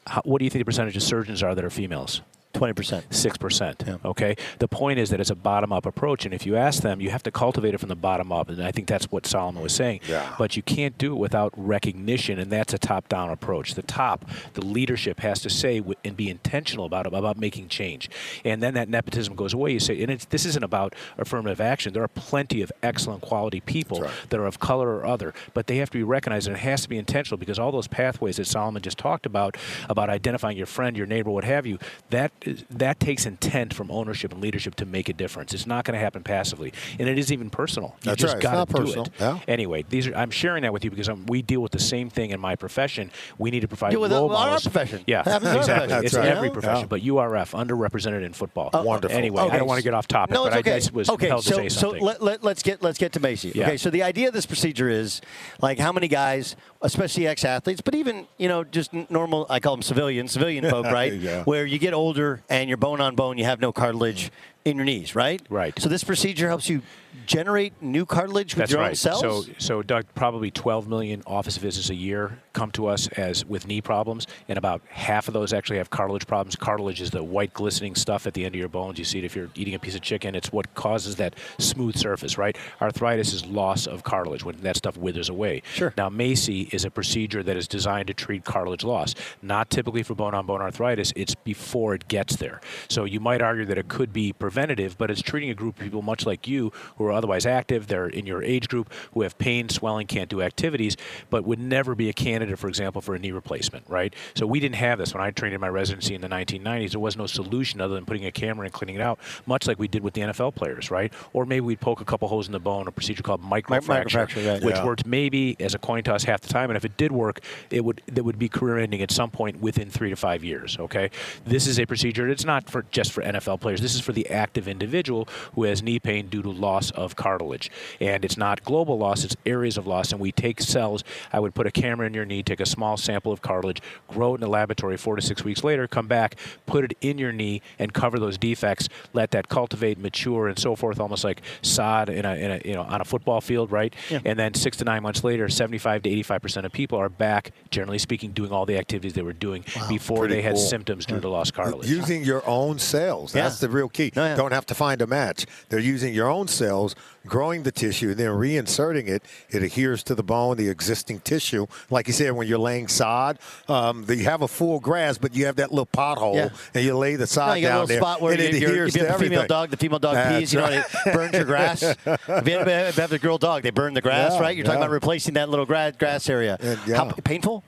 How, 0.05 0.21
what 0.23 0.37
do 0.39 0.45
you 0.45 0.49
think 0.51 0.61
the 0.61 0.65
percentage 0.65 0.95
of 0.95 1.03
surgeons 1.03 1.41
are 1.43 1.55
that 1.55 1.63
are 1.65 1.69
females? 1.69 2.21
Twenty 2.53 2.73
percent. 2.73 3.13
Six 3.13 3.37
percent. 3.37 3.83
Okay. 4.03 4.35
The 4.59 4.67
point 4.67 4.99
is 4.99 5.09
that 5.09 5.19
it's 5.19 5.29
a 5.29 5.35
bottom-up 5.35 5.85
approach, 5.85 6.25
and 6.25 6.33
if 6.33 6.45
you 6.45 6.55
ask 6.55 6.83
them, 6.83 7.01
you 7.01 7.09
have 7.09 7.23
to 7.23 7.31
cultivate 7.31 7.73
it 7.73 7.79
from 7.79 7.89
the 7.89 7.95
bottom 7.95 8.31
up, 8.31 8.49
and 8.49 8.61
I 8.63 8.71
think 8.71 8.87
that's 8.87 9.05
what 9.11 9.25
Solomon 9.25 9.61
was 9.61 9.73
saying. 9.73 10.01
Yeah. 10.07 10.35
But 10.37 10.55
you 10.55 10.63
can't 10.63 10.97
do 10.97 11.13
it 11.13 11.19
without 11.19 11.53
recognition, 11.55 12.39
and 12.39 12.51
that's 12.51 12.73
a 12.73 12.77
top-down 12.77 13.29
approach. 13.29 13.75
The 13.75 13.81
top, 13.81 14.25
the 14.53 14.65
leadership 14.65 15.21
has 15.21 15.39
to 15.41 15.49
say 15.49 15.81
and 16.03 16.17
be 16.17 16.29
intentional 16.29 16.85
about 16.85 17.05
it, 17.07 17.13
about 17.13 17.37
making 17.37 17.69
change, 17.69 18.09
and 18.43 18.61
then 18.61 18.73
that 18.73 18.89
nepotism 18.89 19.35
goes 19.35 19.53
away. 19.53 19.71
You 19.71 19.79
say, 19.79 20.01
and 20.01 20.11
it's, 20.11 20.25
this 20.25 20.45
isn't 20.45 20.63
about 20.63 20.93
affirmative 21.17 21.61
action. 21.61 21.93
There 21.93 22.03
are 22.03 22.09
plenty 22.09 22.61
of 22.61 22.71
excellent 22.83 23.21
quality 23.21 23.61
people 23.61 24.01
right. 24.01 24.11
that 24.29 24.39
are 24.39 24.45
of 24.45 24.59
color 24.59 24.95
or 24.95 25.05
other, 25.05 25.33
but 25.53 25.67
they 25.67 25.77
have 25.77 25.89
to 25.91 25.97
be 25.97 26.03
recognized, 26.03 26.47
and 26.47 26.57
it 26.57 26.59
has 26.59 26.81
to 26.83 26.89
be 26.89 26.97
intentional 26.97 27.37
because 27.37 27.57
all 27.57 27.71
those 27.71 27.87
pathways 27.87 28.37
that 28.37 28.45
Solomon 28.45 28.81
just 28.81 28.97
talked 28.97 29.25
about, 29.25 29.57
about 29.89 30.09
identifying 30.09 30.57
your 30.57 30.65
friend, 30.65 30.97
your 30.97 31.07
neighbor, 31.07 31.31
what 31.31 31.43
have 31.43 31.65
you, 31.65 31.79
that 32.09 32.31
that 32.71 32.99
takes 32.99 33.25
intent 33.25 33.73
from 33.73 33.91
ownership 33.91 34.31
and 34.33 34.41
leadership 34.41 34.75
to 34.75 34.85
make 34.85 35.09
a 35.09 35.13
difference. 35.13 35.53
It's 35.53 35.67
not 35.67 35.85
going 35.85 35.93
to 35.93 35.99
happen 35.99 36.23
passively, 36.23 36.73
and 36.99 37.07
it 37.07 37.17
is 37.19 37.31
even 37.31 37.49
personal. 37.49 37.95
You 38.03 38.11
That's 38.11 38.21
just 38.21 38.33
right. 38.33 38.43
It's 38.43 38.51
got 38.51 38.53
not 38.55 38.67
to 38.69 38.73
do 38.73 38.79
personal. 38.81 39.05
it. 39.05 39.11
Yeah. 39.19 39.39
Anyway, 39.47 39.85
these 39.89 40.07
are, 40.07 40.15
I'm 40.15 40.31
sharing 40.31 40.63
that 40.63 40.73
with 40.73 40.83
you 40.83 40.89
because 40.89 41.07
um 41.09 41.25
we 41.27 41.41
deal 41.41 41.61
with 41.61 41.71
the 41.71 41.79
same 41.79 42.09
thing 42.09 42.31
in 42.31 42.39
my 42.39 42.55
profession. 42.55 43.11
We 43.37 43.51
need 43.51 43.59
to 43.61 43.67
provide 43.67 43.91
Deal 43.91 44.01
with 44.01 44.11
role 44.11 44.31
it- 44.31 44.35
our 44.35 44.59
profession. 44.59 45.03
Yeah, 45.07 45.23
Happens 45.23 45.43
in 45.43 45.47
our 45.49 45.57
exactly. 45.57 45.87
profession. 45.87 46.05
It's 46.05 46.13
That's 46.13 46.25
right. 46.27 46.35
every 46.37 46.49
profession, 46.49 46.81
Yeah. 46.81 46.87
but 46.87 47.01
URF 47.01 47.51
underrepresented 47.53 48.23
in 48.25 48.33
football. 48.33 48.69
Wonderful. 48.73 49.15
Anyway, 49.17 49.41
Okay. 49.43 49.55
I 49.55 49.59
don't 49.59 49.67
want 49.67 49.77
to 49.79 49.83
get 49.83 49.93
off 49.93 50.07
topic, 50.07 50.33
No, 50.33 50.43
but 50.43 50.47
it's 50.47 50.55
I 50.55 50.59
okay. 50.59 50.79
just 50.79 50.93
was 50.93 51.09
okay, 51.09 51.27
compelled 51.27 51.43
so, 51.43 51.57
to 51.61 51.69
say 51.69 51.79
so 51.79 51.89
let, 51.91 52.21
let, 52.23 52.43
let's 52.43 52.63
get 52.63 52.81
let's 52.81 52.97
get 52.97 53.11
to 53.13 53.19
MACI. 53.19 53.53
Yeah. 53.55 53.65
Okay, 53.67 53.77
so 53.77 53.89
the 53.89 54.03
idea 54.03 54.27
of 54.27 54.33
this 54.33 54.45
procedure 54.45 54.89
is 54.89 55.21
like 55.61 55.77
how 55.79 55.91
many 55.91 56.07
guys, 56.07 56.55
especially 56.81 57.27
ex-athletes, 57.27 57.81
but 57.81 57.93
even 57.95 58.27
you 58.37 58.47
know 58.47 58.63
just 58.63 58.91
normal, 59.09 59.45
I 59.49 59.59
call 59.59 59.75
them 59.75 59.83
civilian, 59.83 60.27
civilian 60.27 60.67
folk, 60.69 60.85
right? 60.85 61.13
Yeah. 61.13 61.43
Where 61.43 61.65
you 61.65 61.77
get 61.77 61.93
older 61.93 62.30
and 62.49 62.69
you're 62.69 62.77
bone 62.77 63.01
on 63.01 63.15
bone, 63.15 63.37
you 63.37 63.45
have 63.45 63.59
no 63.59 63.71
cartilage. 63.71 64.31
In 64.65 64.77
your 64.77 64.85
knees, 64.85 65.15
right? 65.15 65.41
Right. 65.49 65.79
So 65.79 65.89
this 65.89 66.03
procedure 66.03 66.47
helps 66.47 66.69
you 66.69 66.81
generate 67.25 67.81
new 67.81 68.05
cartilage 68.05 68.55
with 68.55 68.59
That's 68.59 68.71
your 68.71 68.81
right. 68.81 68.89
own 68.89 68.95
cells. 68.95 69.21
So, 69.21 69.53
so 69.57 69.81
Doug, 69.81 70.05
probably 70.15 70.51
12 70.51 70.87
million 70.87 71.23
office 71.25 71.57
visits 71.57 71.89
a 71.89 71.95
year 71.95 72.39
come 72.53 72.71
to 72.71 72.87
us 72.87 73.07
as 73.09 73.45
with 73.45 73.67
knee 73.67 73.81
problems, 73.81 74.27
and 74.47 74.57
about 74.57 74.81
half 74.89 75.27
of 75.27 75.33
those 75.33 75.53
actually 75.53 75.77
have 75.77 75.89
cartilage 75.89 76.27
problems. 76.27 76.55
Cartilage 76.55 77.01
is 77.01 77.11
the 77.11 77.23
white 77.23 77.53
glistening 77.53 77.95
stuff 77.95 78.27
at 78.27 78.33
the 78.33 78.45
end 78.45 78.55
of 78.55 78.59
your 78.59 78.69
bones. 78.69 78.99
You 78.99 79.05
see 79.05 79.19
it 79.19 79.25
if 79.25 79.35
you're 79.35 79.49
eating 79.55 79.73
a 79.73 79.79
piece 79.79 79.95
of 79.95 80.01
chicken. 80.01 80.35
It's 80.35 80.51
what 80.51 80.73
causes 80.75 81.15
that 81.17 81.35
smooth 81.59 81.95
surface, 81.95 82.37
right? 82.37 82.57
Arthritis 82.81 83.33
is 83.33 83.45
loss 83.45 83.87
of 83.87 84.03
cartilage 84.03 84.43
when 84.43 84.57
that 84.57 84.77
stuff 84.77 84.97
withers 84.97 85.29
away. 85.29 85.63
Sure. 85.73 85.93
Now, 85.97 86.09
MACI 86.09 86.73
is 86.73 86.85
a 86.85 86.91
procedure 86.91 87.43
that 87.43 87.57
is 87.57 87.67
designed 87.67 88.07
to 88.07 88.13
treat 88.13 88.43
cartilage 88.43 88.83
loss, 88.83 89.15
not 89.41 89.69
typically 89.69 90.03
for 90.03 90.15
bone-on-bone 90.15 90.61
arthritis. 90.61 91.13
It's 91.15 91.35
before 91.35 91.93
it 91.93 92.07
gets 92.07 92.35
there. 92.35 92.61
So 92.89 93.05
you 93.05 93.19
might 93.19 93.41
argue 93.41 93.65
that 93.65 93.77
it 93.77 93.87
could 93.87 94.11
be 94.13 94.33
preventative, 94.51 94.97
but 94.97 95.09
it's 95.09 95.21
treating 95.21 95.49
a 95.49 95.53
group 95.53 95.77
of 95.77 95.83
people 95.83 96.01
much 96.01 96.25
like 96.25 96.45
you 96.45 96.73
who 96.97 97.05
are 97.05 97.11
otherwise 97.11 97.45
active. 97.45 97.87
They're 97.87 98.07
in 98.07 98.25
your 98.25 98.43
age 98.43 98.67
group 98.67 98.91
who 99.13 99.21
have 99.21 99.37
pain, 99.37 99.69
swelling, 99.69 100.07
can't 100.07 100.29
do 100.29 100.41
activities, 100.41 100.97
but 101.29 101.45
would 101.45 101.59
never 101.59 101.95
be 101.95 102.09
a 102.09 102.13
candidate, 102.13 102.59
for 102.59 102.67
example, 102.67 103.01
for 103.01 103.15
a 103.15 103.19
knee 103.19 103.31
replacement, 103.31 103.85
right? 103.87 104.13
So 104.35 104.45
we 104.45 104.59
didn't 104.59 104.75
have 104.75 104.99
this 104.99 105.13
when 105.13 105.23
I 105.23 105.31
trained 105.31 105.55
in 105.55 105.61
my 105.61 105.69
residency 105.69 106.15
in 106.15 106.21
the 106.21 106.27
1990s. 106.27 106.91
There 106.91 106.99
was 106.99 107.15
no 107.15 107.27
solution 107.27 107.79
other 107.79 107.95
than 107.95 108.05
putting 108.05 108.25
a 108.25 108.31
camera 108.31 108.65
and 108.65 108.73
cleaning 108.73 108.95
it 108.95 109.01
out, 109.01 109.19
much 109.45 109.67
like 109.67 109.79
we 109.79 109.87
did 109.87 110.03
with 110.03 110.15
the 110.15 110.21
NFL 110.21 110.53
players, 110.55 110.91
right? 110.91 111.13
Or 111.31 111.45
maybe 111.45 111.61
we'd 111.61 111.79
poke 111.79 112.01
a 112.01 112.05
couple 112.05 112.27
holes 112.27 112.47
in 112.47 112.51
the 112.51 112.59
bone, 112.59 112.89
a 112.89 112.91
procedure 112.91 113.23
called 113.23 113.41
microfracture, 113.41 114.03
microfracture, 114.05 114.53
right. 114.53 114.63
which 114.63 114.75
Yeah. 114.75 114.85
worked 114.85 115.05
maybe 115.05 115.55
as 115.61 115.73
a 115.73 115.79
coin 115.79 116.03
toss 116.03 116.25
half 116.25 116.41
the 116.41 116.49
time, 116.49 116.69
and 116.69 116.75
if 116.75 116.83
it 116.83 116.97
did 116.97 117.13
work, 117.13 117.39
it 117.69 117.85
would 117.85 118.01
that 118.07 118.23
would 118.23 118.37
be 118.37 118.49
career 118.49 118.77
ending 118.79 119.01
at 119.01 119.11
some 119.11 119.29
point 119.31 119.61
within 119.61 119.89
three 119.89 120.09
to 120.09 120.15
five 120.17 120.43
years. 120.43 120.77
Okay, 120.77 121.09
this 121.45 121.67
is 121.67 121.79
a 121.79 121.85
procedure. 121.85 122.27
It's 122.27 122.43
not 122.43 122.69
for 122.69 122.83
just 122.91 123.11
for 123.13 123.21
NFL 123.23 123.59
players. 123.61 123.79
This 123.79 123.95
is 123.95 124.01
for 124.01 124.11
the 124.11 124.27
active 124.41 124.67
individual 124.67 125.27
who 125.55 125.63
has 125.65 125.83
knee 125.83 125.99
pain 125.99 126.27
due 126.27 126.41
to 126.41 126.49
loss 126.49 126.89
of 126.91 127.15
cartilage, 127.15 127.69
and 127.99 128.25
it's 128.25 128.37
not 128.37 128.63
global 128.63 128.97
loss; 128.97 129.23
it's 129.23 129.35
areas 129.45 129.77
of 129.77 129.85
loss. 129.87 130.11
And 130.11 130.19
we 130.19 130.31
take 130.31 130.59
cells. 130.61 131.03
I 131.31 131.39
would 131.39 131.53
put 131.53 131.67
a 131.67 131.71
camera 131.71 132.07
in 132.07 132.13
your 132.13 132.25
knee, 132.25 132.41
take 132.43 132.59
a 132.59 132.65
small 132.65 132.97
sample 132.97 133.31
of 133.31 133.41
cartilage, 133.41 133.81
grow 134.07 134.33
it 134.33 134.39
in 134.39 134.43
a 134.43 134.47
laboratory. 134.49 134.97
Four 134.97 135.15
to 135.15 135.21
six 135.21 135.43
weeks 135.43 135.63
later, 135.63 135.87
come 135.87 136.07
back, 136.07 136.35
put 136.65 136.83
it 136.83 136.93
in 137.01 137.17
your 137.17 137.31
knee, 137.31 137.61
and 137.79 137.93
cover 137.93 138.17
those 138.19 138.37
defects. 138.37 138.89
Let 139.13 139.31
that 139.31 139.47
cultivate, 139.49 139.97
mature, 139.99 140.47
and 140.47 140.57
so 140.57 140.75
forth, 140.75 140.99
almost 140.99 141.23
like 141.23 141.41
sod 141.61 142.09
in 142.09 142.25
a, 142.25 142.35
in 142.35 142.51
a 142.51 142.61
you 142.65 142.73
know 142.73 142.81
on 142.83 143.01
a 143.01 143.05
football 143.05 143.41
field, 143.41 143.71
right? 143.71 143.93
And 144.25 144.37
then 144.39 144.53
six 144.55 144.77
to 144.77 144.85
nine 144.85 145.03
months 145.03 145.23
later, 145.23 145.47
75 145.49 146.01
to 146.03 146.09
85 146.09 146.41
percent 146.41 146.65
of 146.65 146.71
people 146.71 146.97
are 146.97 147.09
back, 147.09 147.51
generally 147.69 147.99
speaking, 147.99 148.31
doing 148.31 148.51
all 148.51 148.65
the 148.65 148.77
activities 148.77 149.13
they 149.13 149.21
were 149.21 149.33
doing 149.33 149.63
before 149.87 150.27
they 150.27 150.41
had 150.41 150.55
cool. 150.55 150.63
symptoms 150.63 151.05
due 151.05 151.19
to 151.19 151.29
lost 151.29 151.53
cartilage. 151.53 151.89
Using 151.89 152.23
your 152.23 152.41
own 152.47 152.79
cells. 152.79 153.33
That's 153.33 153.61
Yeah. 153.61 153.67
the 153.67 153.73
real 153.73 153.89
key. 153.89 154.11
Oh, 154.15 154.30
yeah. 154.31 154.35
Don't 154.35 154.51
have 154.51 154.65
to 154.67 154.75
find 154.75 155.01
a 155.01 155.07
match. 155.07 155.45
They're 155.69 155.79
using 155.79 156.13
your 156.13 156.27
own 156.29 156.47
cells, 156.47 156.95
growing 157.25 157.63
the 157.63 157.71
tissue, 157.71 158.09
and 158.09 158.17
then 158.17 158.29
reinserting 158.29 159.07
it. 159.07 159.23
It 159.49 159.63
adheres 159.63 160.03
to 160.03 160.15
the 160.15 160.23
bone, 160.23 160.57
the 160.57 160.69
existing 160.69 161.19
tissue. 161.19 161.67
Like 161.89 162.07
you 162.07 162.13
said, 162.13 162.31
when 162.33 162.47
you're 162.47 162.57
laying 162.59 162.87
sod, 162.87 163.39
um, 163.67 164.05
you 164.09 164.23
have 164.25 164.41
a 164.41 164.47
full 164.47 164.79
grass, 164.79 165.17
but 165.17 165.35
you 165.35 165.45
have 165.45 165.55
that 165.57 165.71
little 165.71 165.85
pothole, 165.85 166.35
Yeah. 166.35 166.49
and 166.73 166.83
you 166.83 166.97
lay 166.97 167.15
the 167.15 167.27
sod 167.27 167.57
a 167.57 167.61
down 167.61 167.71
little 167.73 167.87
there, 167.87 167.99
spot 167.99 168.21
where 168.21 168.33
and 168.33 168.41
it 168.41 168.55
adheres 168.55 168.95
if 168.95 169.01
you 169.01 169.05
to 169.05 169.11
have 169.11 169.19
the 169.19 169.25
female 169.25 169.47
dog, 169.47 169.69
the 169.69 169.77
female 169.77 169.99
dog 169.99 170.15
That's 170.15 170.39
pees, 170.39 170.53
you 170.53 170.59
know, 170.59 170.67
it 170.67 171.13
burns 171.13 171.33
your 171.33 171.45
grass. 171.45 171.83
if 171.83 171.97
you 172.07 172.57
have, 172.57 172.67
if 172.67 172.95
you 172.97 173.01
have 173.01 173.09
the 173.09 173.19
girl 173.19 173.37
dog, 173.37 173.63
they 173.63 173.69
burn 173.69 173.93
the 173.93 174.01
grass, 174.01 174.33
Yeah, 174.33 174.39
right? 174.41 174.55
You're 174.55 174.65
talking 174.65 174.81
about 174.81 174.91
replacing 174.91 175.35
that 175.35 175.49
little 175.49 175.65
grass, 175.65 175.93
grass 175.97 176.29
area. 176.29 176.57
Yeah. 176.87 176.95
How 176.97 177.11
painful? 177.11 177.63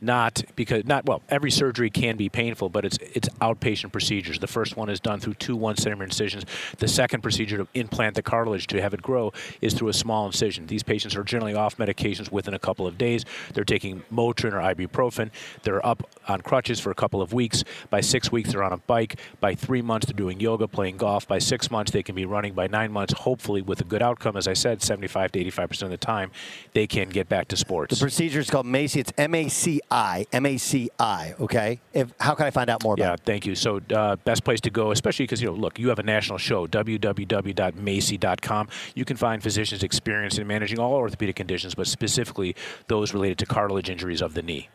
Not 0.00 0.42
because 0.56 0.84
not 0.84 1.06
well 1.06 1.22
every 1.28 1.50
surgery 1.50 1.90
can 1.90 2.16
be 2.16 2.28
painful 2.28 2.68
but 2.68 2.84
it's 2.84 2.98
it's 3.14 3.28
outpatient 3.40 3.92
procedures. 3.92 4.38
The 4.38 4.46
first 4.46 4.76
one 4.76 4.88
is 4.88 5.00
done 5.00 5.20
through 5.20 5.34
two 5.34 5.56
one 5.56 5.76
centimeter 5.76 6.04
incisions. 6.04 6.44
The 6.78 6.88
second 6.88 7.22
procedure 7.22 7.56
to 7.56 7.68
implant 7.74 8.14
the 8.14 8.22
cartilage 8.22 8.66
to 8.68 8.80
have 8.80 8.94
it 8.94 9.02
grow 9.02 9.32
is 9.60 9.74
through 9.74 9.88
a 9.88 9.94
small 9.94 10.26
incision. 10.26 10.66
These 10.66 10.82
patients 10.82 11.16
are 11.16 11.24
generally 11.24 11.54
off 11.54 11.76
medications 11.78 12.30
within 12.30 12.54
a 12.54 12.58
couple 12.58 12.86
of 12.86 12.98
days. 12.98 13.24
They're 13.54 13.64
taking 13.64 14.02
motrin 14.12 14.52
or 14.52 14.74
ibuprofen. 14.74 15.30
They're 15.62 15.84
up 15.84 16.08
on 16.28 16.40
crutches 16.42 16.80
for 16.80 16.90
a 16.90 16.94
couple 16.94 17.22
of 17.22 17.32
weeks. 17.32 17.64
By 17.90 18.00
six 18.00 18.30
weeks 18.30 18.52
they're 18.52 18.62
on 18.62 18.72
a 18.72 18.78
bike. 18.78 19.18
By 19.40 19.54
three 19.54 19.82
months 19.82 20.06
they're 20.06 20.14
doing 20.16 20.40
yoga 20.40 20.68
playing 20.68 20.98
golf. 20.98 21.26
By 21.26 21.38
six 21.38 21.70
months 21.70 21.92
they 21.92 22.02
can 22.02 22.14
be 22.14 22.26
running. 22.26 22.54
By 22.54 22.66
nine 22.66 22.92
months 22.92 23.14
hopefully 23.14 23.62
with 23.62 23.80
a 23.80 23.84
good 23.84 24.02
outcome 24.02 24.36
as 24.36 24.48
i 24.48 24.52
said 24.52 24.82
75 24.82 25.32
to 25.32 25.40
85 25.40 25.68
percent 25.68 25.92
of 25.92 25.98
the 25.98 26.04
time 26.04 26.30
they 26.72 26.86
can 26.86 27.08
get 27.08 27.28
back 27.28 27.48
to 27.48 27.56
sports. 27.56 27.98
The 27.98 28.04
procedure 28.04 28.40
is 28.40 28.50
called 28.50 28.66
MACI. 28.66 28.96
It's 28.96 29.12
M 29.16 29.34
A 29.34 29.48
C 29.48 29.80
I. 29.90 30.26
M 30.32 30.46
A 30.46 30.56
C 30.58 30.90
I. 30.98 31.34
Okay. 31.40 31.80
If, 31.92 32.12
how 32.20 32.34
can 32.34 32.46
I 32.46 32.50
find 32.50 32.68
out 32.70 32.82
more 32.82 32.94
about 32.94 33.04
Yeah, 33.04 33.12
it? 33.14 33.20
thank 33.24 33.46
you. 33.46 33.54
So, 33.54 33.80
uh, 33.94 34.16
best 34.16 34.44
place 34.44 34.60
to 34.62 34.70
go, 34.70 34.90
especially 34.90 35.24
because 35.24 35.40
you 35.40 35.48
know, 35.48 35.54
look, 35.54 35.78
you 35.78 35.88
have 35.90 35.98
a 35.98 36.02
national 36.02 36.38
show, 36.38 36.66
www.maci.com. 36.66 38.68
You 38.94 39.04
can 39.04 39.16
find 39.16 39.42
physicians 39.42 39.82
experienced 39.82 40.38
in 40.38 40.46
managing 40.46 40.78
all 40.78 40.94
orthopedic 40.94 41.36
conditions, 41.36 41.74
but 41.74 41.86
specifically 41.86 42.54
those 42.88 43.14
related 43.14 43.38
to 43.38 43.46
cartilage 43.46 43.88
injuries 43.90 44.22
of 44.22 44.34
the 44.34 44.42
knee. 44.42 44.68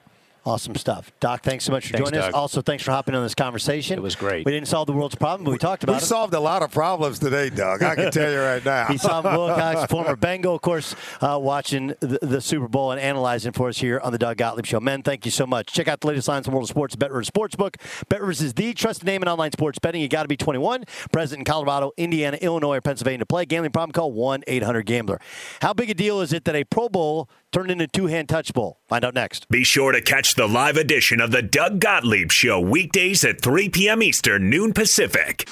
Awesome 0.43 0.73
stuff. 0.73 1.11
Doc, 1.19 1.43
thanks 1.43 1.65
so 1.65 1.71
much 1.71 1.85
for 1.85 1.93
Thanks, 1.93 2.09
joining 2.09 2.25
us. 2.25 2.33
Also, 2.33 2.63
thanks 2.63 2.83
for 2.83 2.89
hopping 2.89 3.13
on 3.13 3.21
this 3.21 3.35
conversation. 3.35 3.95
It 3.99 4.01
was 4.01 4.15
great. 4.15 4.43
We 4.43 4.51
didn't 4.51 4.69
solve 4.69 4.87
the 4.87 4.93
world's 4.93 5.13
problem, 5.13 5.45
but 5.45 5.51
we 5.51 5.59
talked 5.59 5.83
about 5.83 5.93
We 5.93 5.97
it. 5.97 6.01
We 6.01 6.07
solved 6.07 6.33
a 6.33 6.39
lot 6.39 6.63
of 6.63 6.71
problems 6.71 7.19
today, 7.19 7.51
Doug. 7.51 7.83
I 7.83 7.93
can 7.93 8.11
tell 8.11 8.31
you 8.31 8.39
right 8.39 8.65
now. 8.65 8.87
He's 8.87 9.03
Tom 9.03 9.23
Wilcots, 9.23 9.87
former 9.87 10.15
Bengal, 10.21 10.55
of 10.55 10.61
course, 10.61 10.95
uh, 11.21 11.37
watching 11.39 11.93
the, 11.99 12.17
the 12.23 12.41
Super 12.41 12.67
Bowl 12.67 12.91
and 12.91 12.99
analyzing 12.99 13.51
for 13.51 13.69
us 13.69 13.77
here 13.77 13.99
on 13.99 14.11
the 14.11 14.17
Doug 14.17 14.37
Gottlieb 14.37 14.65
Show. 14.65 14.79
Men, 14.79 15.03
thank 15.03 15.25
you 15.25 15.31
so 15.31 15.45
much. 15.45 15.67
Check 15.67 15.87
out 15.87 16.01
the 16.01 16.07
latest 16.07 16.27
lines 16.27 16.47
in 16.47 16.51
the 16.51 16.55
world 16.55 16.63
of 16.65 16.69
sports, 16.69 16.95
BetRivers 16.95 17.29
Sportsbook. 17.29 17.75
BetRivers 18.07 18.41
is 18.41 18.55
the 18.55 18.73
trusted 18.73 19.05
name 19.05 19.21
in 19.21 19.27
online 19.27 19.51
sports 19.51 19.77
betting. 19.77 20.01
You 20.01 20.07
got 20.09 20.23
to 20.23 20.27
be 20.27 20.37
21, 20.37 20.85
present 21.11 21.37
in 21.37 21.45
Colorado, 21.45 21.91
Indiana, 21.97 22.37
Illinois, 22.41 22.77
or 22.77 22.81
Pennsylvania 22.81 23.19
to 23.19 23.25
play. 23.27 23.45
Gambling 23.45 23.73
problem, 23.73 23.91
call 23.91 24.11
1-800-GAMBLER. 24.13 25.19
How 25.61 25.73
big 25.73 25.91
a 25.91 25.93
deal 25.93 26.19
is 26.21 26.33
it 26.33 26.45
that 26.45 26.55
a 26.55 26.63
Pro 26.63 26.89
Bowl 26.89 27.29
turned 27.51 27.69
into 27.69 27.83
a 27.83 27.87
two-hand 27.87 28.27
touch 28.27 28.53
bowl? 28.53 28.79
Find 28.87 29.05
out 29.05 29.13
next. 29.13 29.47
Be 29.49 29.63
sure 29.63 29.91
to 29.91 30.01
catch 30.01 30.30
the 30.35 30.47
live 30.47 30.77
edition 30.77 31.19
of 31.19 31.31
the 31.31 31.41
Doug 31.41 31.79
Gottlieb 31.79 32.31
Show 32.31 32.59
weekdays 32.59 33.23
at 33.25 33.41
3 33.41 33.69
p.m. 33.69 34.01
Eastern, 34.03 34.49
noon 34.49 34.73
Pacific. 34.73 35.47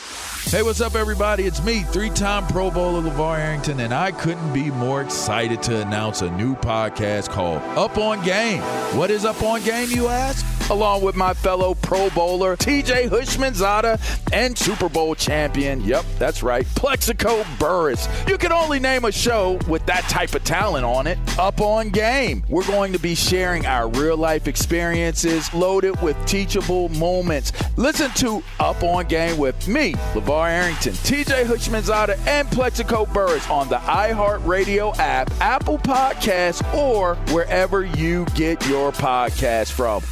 Hey, 0.45 0.63
what's 0.63 0.81
up, 0.81 0.95
everybody? 0.95 1.43
It's 1.43 1.61
me, 1.63 1.81
three 1.81 2.09
time 2.09 2.47
Pro 2.47 2.71
Bowler 2.71 3.09
LaVar 3.09 3.39
Arrington, 3.39 3.81
and 3.81 3.93
I 3.93 4.11
couldn't 4.11 4.51
be 4.53 4.71
more 4.71 5.01
excited 5.01 5.61
to 5.63 5.81
announce 5.81 6.21
a 6.21 6.31
new 6.31 6.55
podcast 6.55 7.29
called 7.29 7.61
Up 7.77 7.97
on 7.97 8.23
Game. 8.23 8.61
What 8.97 9.11
is 9.11 9.25
Up 9.25 9.43
on 9.43 9.61
Game, 9.63 9.89
you 9.91 10.07
ask? 10.07 10.45
Along 10.71 11.01
with 11.01 11.15
my 11.15 11.33
fellow 11.33 11.73
Pro 11.73 12.11
Bowler, 12.11 12.55
TJ 12.55 13.09
Houshmandzadeh, 13.09 13.99
and 14.31 14.55
Super 14.55 14.87
Bowl 14.87 15.15
champion, 15.15 15.81
yep, 15.81 16.05
that's 16.19 16.43
right, 16.43 16.65
Plaxico 16.75 17.43
Burress. 17.59 18.07
You 18.27 18.37
can 18.37 18.51
only 18.51 18.79
name 18.79 19.05
a 19.05 19.11
show 19.11 19.59
with 19.67 19.83
that 19.87 20.03
type 20.03 20.35
of 20.35 20.43
talent 20.43 20.85
on 20.85 21.07
it. 21.07 21.17
Up 21.39 21.59
on 21.59 21.89
Game. 21.89 22.43
We're 22.49 22.67
going 22.67 22.93
to 22.93 22.99
be 22.99 23.15
sharing 23.15 23.65
our 23.65 23.89
real 23.89 24.17
life 24.17 24.47
experiences 24.69 25.51
loaded 25.51 25.99
with 25.99 26.15
teachable 26.27 26.89
moments. 26.89 27.51
Listen 27.75 28.11
to 28.11 28.43
Up 28.59 28.83
on 28.83 29.07
Game 29.07 29.35
with 29.39 29.67
me, 29.67 29.93
LaVar 30.13 30.47
Arrington, 30.47 30.93
TJ 30.93 31.45
Houshmandzadeh, 31.45 32.27
and 32.27 32.47
Plaxico 32.51 33.07
Burress 33.07 33.49
on 33.49 33.67
the 33.67 33.77
iHeartRadio 33.77 34.95
app, 34.99 35.31
Apple 35.41 35.79
Podcasts, 35.79 36.61
or 36.75 37.15
wherever 37.33 37.83
you 37.83 38.25
get 38.35 38.63
your 38.67 38.91
podcast 38.91 39.71
from. 39.71 40.03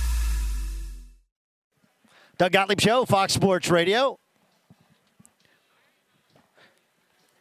Doug 2.39 2.51
Gottlieb 2.51 2.81
Show, 2.81 3.05
Fox 3.05 3.33
Sports 3.33 3.69
Radio. 3.69 4.17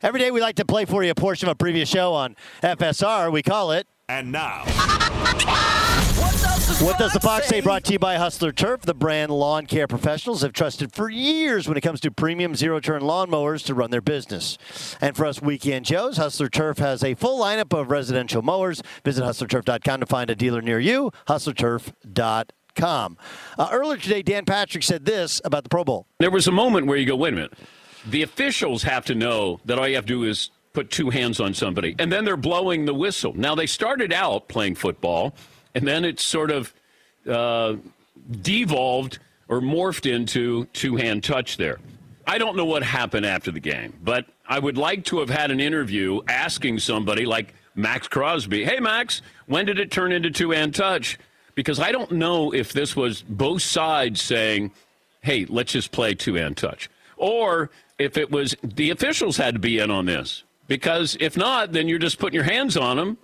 Every 0.02 0.20
day 0.20 0.30
we 0.30 0.42
like 0.42 0.56
to 0.56 0.66
play 0.66 0.84
for 0.84 1.02
you 1.02 1.12
a 1.12 1.14
portion 1.14 1.48
of 1.48 1.52
a 1.52 1.56
previous 1.56 1.88
show 1.88 2.12
on 2.12 2.36
FSR. 2.62 3.32
We 3.32 3.42
call 3.42 3.72
it 3.72 3.86
And 4.06 4.30
now, 4.30 4.64
What 6.80 6.98
Does 6.98 7.14
the 7.14 7.20
Fox 7.20 7.46
Say? 7.46 7.62
Brought 7.62 7.84
to 7.84 7.94
you 7.94 7.98
by 7.98 8.16
Hustler 8.16 8.52
Turf, 8.52 8.82
the 8.82 8.92
brand 8.92 9.32
lawn 9.32 9.64
care 9.64 9.86
professionals 9.86 10.42
have 10.42 10.52
trusted 10.52 10.92
for 10.92 11.08
years 11.08 11.66
when 11.66 11.78
it 11.78 11.80
comes 11.80 12.00
to 12.02 12.10
premium 12.10 12.54
zero 12.54 12.80
turn 12.80 13.00
lawnmowers 13.00 13.64
to 13.64 13.74
run 13.74 13.90
their 13.90 14.02
business. 14.02 14.58
And 15.00 15.16
for 15.16 15.24
us 15.24 15.40
weekend 15.40 15.86
Joes, 15.86 16.18
Hustler 16.18 16.50
Turf 16.50 16.76
has 16.76 17.02
a 17.02 17.14
full 17.14 17.40
lineup 17.42 17.72
of 17.72 17.90
residential 17.90 18.42
mowers. 18.42 18.82
Visit 19.06 19.24
hustlerturf.com 19.24 20.00
to 20.00 20.06
find 20.06 20.28
a 20.28 20.36
dealer 20.36 20.60
near 20.60 20.78
you. 20.78 21.12
Hustlerturf.com. 21.28 23.16
Uh, 23.58 23.68
earlier 23.72 23.98
today, 23.98 24.20
Dan 24.20 24.44
Patrick 24.44 24.84
said 24.84 25.06
this 25.06 25.40
about 25.46 25.62
the 25.62 25.70
Pro 25.70 25.82
Bowl. 25.82 26.06
There 26.18 26.30
was 26.30 26.46
a 26.46 26.52
moment 26.52 26.88
where 26.88 26.98
you 26.98 27.06
go, 27.06 27.16
wait 27.16 27.32
a 27.32 27.36
minute. 27.36 27.54
The 28.06 28.22
officials 28.22 28.82
have 28.82 29.06
to 29.06 29.14
know 29.14 29.60
that 29.64 29.78
all 29.78 29.88
you 29.88 29.94
have 29.94 30.04
to 30.04 30.12
do 30.12 30.24
is 30.24 30.50
put 30.74 30.90
two 30.90 31.08
hands 31.08 31.40
on 31.40 31.54
somebody, 31.54 31.96
and 31.98 32.12
then 32.12 32.26
they're 32.26 32.36
blowing 32.36 32.84
the 32.84 32.92
whistle. 32.92 33.32
Now, 33.34 33.54
they 33.54 33.66
started 33.66 34.12
out 34.12 34.48
playing 34.48 34.74
football, 34.74 35.34
and 35.76 35.86
then 35.86 36.06
it 36.06 36.18
sort 36.18 36.50
of 36.50 36.72
uh, 37.30 37.76
devolved 38.40 39.18
or 39.46 39.60
morphed 39.60 40.10
into 40.10 40.64
two 40.72 40.96
hand 40.96 41.22
touch 41.22 41.58
there. 41.58 41.78
I 42.26 42.38
don't 42.38 42.56
know 42.56 42.64
what 42.64 42.82
happened 42.82 43.26
after 43.26 43.50
the 43.50 43.60
game, 43.60 43.92
but 44.02 44.24
I 44.48 44.58
would 44.58 44.78
like 44.78 45.04
to 45.06 45.20
have 45.20 45.28
had 45.28 45.50
an 45.50 45.60
interview 45.60 46.22
asking 46.28 46.78
somebody 46.78 47.26
like 47.26 47.54
Maxx 47.74 48.08
Crosby, 48.08 48.64
hey, 48.64 48.80
Max, 48.80 49.20
when 49.44 49.66
did 49.66 49.78
it 49.78 49.90
turn 49.90 50.12
into 50.12 50.30
two 50.30 50.50
hand 50.50 50.74
touch? 50.74 51.18
Because 51.54 51.78
I 51.78 51.92
don't 51.92 52.12
know 52.12 52.54
if 52.54 52.72
this 52.72 52.96
was 52.96 53.20
both 53.20 53.60
sides 53.60 54.22
saying, 54.22 54.72
hey, 55.20 55.44
let's 55.44 55.72
just 55.72 55.92
play 55.92 56.14
two 56.14 56.34
hand 56.36 56.56
touch. 56.56 56.88
Or 57.18 57.70
if 57.98 58.16
it 58.16 58.30
was 58.30 58.56
the 58.62 58.90
officials 58.90 59.36
had 59.36 59.54
to 59.54 59.60
be 59.60 59.78
in 59.78 59.90
on 59.90 60.06
this 60.06 60.42
because 60.68 61.18
if 61.20 61.36
not, 61.36 61.72
then 61.72 61.86
you're 61.86 61.98
just 61.98 62.18
putting 62.18 62.34
your 62.34 62.44
hands 62.44 62.78
on 62.78 62.96
them. 62.96 63.18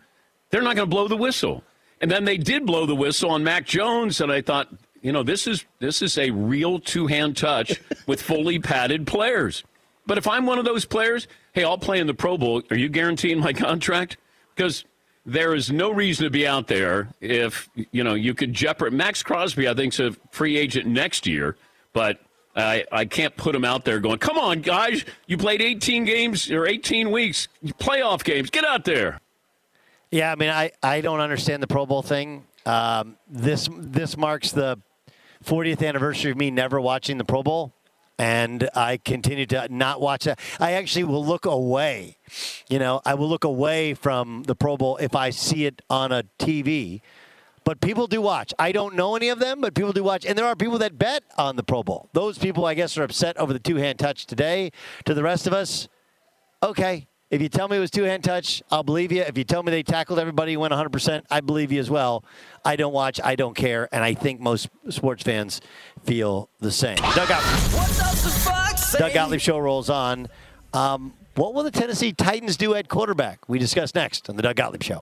They're 0.51 0.61
not 0.61 0.77
going 0.77 0.89
to 0.89 0.95
blow 0.95 1.09
the 1.09 1.17
whistle. 1.17 1.65
And 2.03 2.11
then 2.11 2.25
they 2.25 2.37
did 2.37 2.67
blow 2.67 2.85
the 2.85 2.97
whistle 2.97 3.31
on 3.31 3.45
Mac 3.45 3.65
Jones, 3.65 4.21
and 4.21 4.31
I 4.31 4.43
thought, 4.43 4.69
you 5.01 5.13
know, 5.13 5.23
this 5.23 5.47
is 5.47 5.65
this 5.79 6.03
is 6.03 6.19
a 6.19 6.31
real 6.31 6.79
two-hand 6.79 7.37
touch 7.37 7.81
with 8.07 8.21
fully 8.21 8.59
padded 8.59 9.07
players. 9.07 9.63
But 10.05 10.19
if 10.19 10.27
I'm 10.27 10.45
one 10.45 10.59
of 10.59 10.65
those 10.65 10.85
players, 10.85 11.29
hey, 11.53 11.63
I'll 11.63 11.79
play 11.79 12.01
in 12.01 12.09
the 12.09 12.15
Pro 12.15 12.37
Bowl. 12.37 12.63
Are 12.71 12.77
you 12.77 12.89
guaranteeing 12.89 13.39
my 13.39 13.53
contract? 13.53 14.17
Because 14.55 14.85
there 15.25 15.55
is 15.55 15.71
no 15.71 15.93
reason 15.93 16.25
to 16.25 16.31
be 16.31 16.45
out 16.47 16.67
there 16.67 17.09
if 17.21 17.69
you 17.93 18.03
know 18.03 18.15
you 18.15 18.35
could 18.35 18.53
jeopardize. 18.53 18.97
Maxx 18.97 19.23
Crosby, 19.23 19.69
I 19.69 19.75
think, 19.75 19.95
is 19.95 20.01
a 20.01 20.13
free 20.33 20.57
agent 20.57 20.89
next 20.89 21.25
year, 21.25 21.57
but 21.93 22.19
I, 22.57 22.85
I 22.91 23.05
can't 23.05 23.37
put 23.37 23.55
him 23.55 23.65
out 23.65 23.85
there 23.85 23.99
going, 23.99 24.19
come 24.19 24.39
on, 24.39 24.61
guys, 24.61 25.05
you 25.27 25.39
played 25.39 25.63
18 25.63 26.05
games 26.05 26.51
or 26.51 26.67
18 26.67 27.11
weeks, 27.11 27.49
playoff 27.65 28.25
games, 28.25 28.51
get 28.51 28.65
out 28.65 28.85
there. 28.85 29.22
Yeah, 30.13 30.31
I 30.31 30.35
mean, 30.35 30.51
I, 30.51 30.73
I 30.83 31.01
don't 31.01 31.21
understand 31.21 31.63
the 31.63 31.67
Pro 31.67 31.87
Bowl 31.87 32.03
thing. 32.03 32.45
Um, 32.67 33.17
this 33.31 33.67
this 33.79 34.15
marks 34.15 34.53
the 34.53 34.79
40th 35.43 35.85
anniversary 35.85 36.31
of 36.31 36.37
me 36.37 36.51
never 36.51 36.79
watching 36.83 37.17
the 37.17 37.25
Pro 37.25 37.43
Bowl, 37.43 37.73
and 38.19 38.69
I 38.75 38.99
continue 38.99 39.47
to 39.47 39.69
not 39.71 40.03
watch 40.03 40.25
that. 40.25 40.39
I 40.61 40.73
actually 40.73 41.05
will 41.05 41.25
look 41.25 41.47
away. 41.47 42.19
You 42.69 42.79
know, 42.79 43.01
I 43.07 43.15
will 43.15 43.27
look 43.27 43.45
away 43.45 43.95
from 43.95 44.43
the 44.43 44.55
Pro 44.55 44.77
Bowl 44.77 44.99
if 44.99 45.17
I 45.17 45.31
see 45.31 45.65
it 45.65 45.81
on 45.89 46.13
a 46.13 46.25
TV. 46.39 47.01
But 47.65 47.81
people 47.81 48.07
do 48.07 48.21
watch. 48.21 48.53
I 48.59 48.71
don't 48.71 48.95
know 48.95 49.17
any 49.17 49.31
of 49.31 49.39
them, 49.39 49.63
but 49.63 49.73
people 49.73 49.93
do 49.93 50.05
watch. 50.05 50.27
And 50.27 50.37
there 50.37 50.45
are 50.45 50.57
people 50.57 50.77
that 50.79 50.99
bet 50.99 51.23
on 51.39 51.57
the 51.57 51.63
Pro 51.63 51.83
Bowl. 51.83 52.11
Those 52.13 52.37
people, 52.37 52.67
I 52.67 52.75
guess, 52.75 52.99
are 52.99 53.03
upset 53.03 53.39
over 53.39 53.55
the 53.55 53.61
two 53.61 53.77
hand 53.77 53.99
touch 53.99 54.27
today. 54.27 54.73
To 55.07 55.15
the 55.15 55.23
rest 55.23 55.47
of 55.47 55.55
us, 55.55 55.89
okay. 56.63 57.07
If 57.33 57.41
you 57.41 57.49
tell 57.49 57.67
me 57.67 57.79
it 57.79 57.81
was 57.81 57.91
two 57.91 58.03
hand 58.03 58.23
touch, 58.23 58.63
I'll 58.71 58.83
believe 58.83 59.11
you. 59.11 59.23
If 59.23 59.39
you 59.39 59.45
tell 59.45 59.63
me 59.63 59.71
they 59.71 59.83
tackled 59.83 60.19
everybody, 60.19 60.55
went 60.59 60.75
100%, 60.75 61.23
I 61.31 61.41
believe 61.41 61.73
you 61.73 61.81
as 61.81 61.89
well. 61.89 62.25
I 62.63 62.77
don't 62.77 62.93
watch, 62.93 63.21
I 63.25 63.37
don't 63.37 63.57
care, 63.57 63.89
and 63.91 64.05
I 64.05 64.13
think 64.13 64.39
most 64.39 64.69
sports 64.91 65.23
fans 65.23 65.63
feel 66.05 66.51
the 66.61 66.71
same. 66.71 66.97
Doug 66.97 67.29
Gottlieb, 67.29 68.99
Doug 68.99 69.15
Gottlieb 69.15 69.41
show 69.41 69.59
rolls 69.59 69.89
on. 69.89 70.29
Um, 70.75 71.15
what 71.35 71.55
will 71.55 71.63
the 71.63 71.71
Tennessee 71.71 72.13
Titans 72.13 72.59
do 72.59 72.75
at 72.75 72.91
quarterback? 72.91 73.49
We 73.49 73.59
discuss 73.59 73.95
next 73.95 74.29
on 74.29 74.37
the 74.37 74.43
Doug 74.43 74.57
Gottlieb 74.57 74.83
show. 74.83 74.91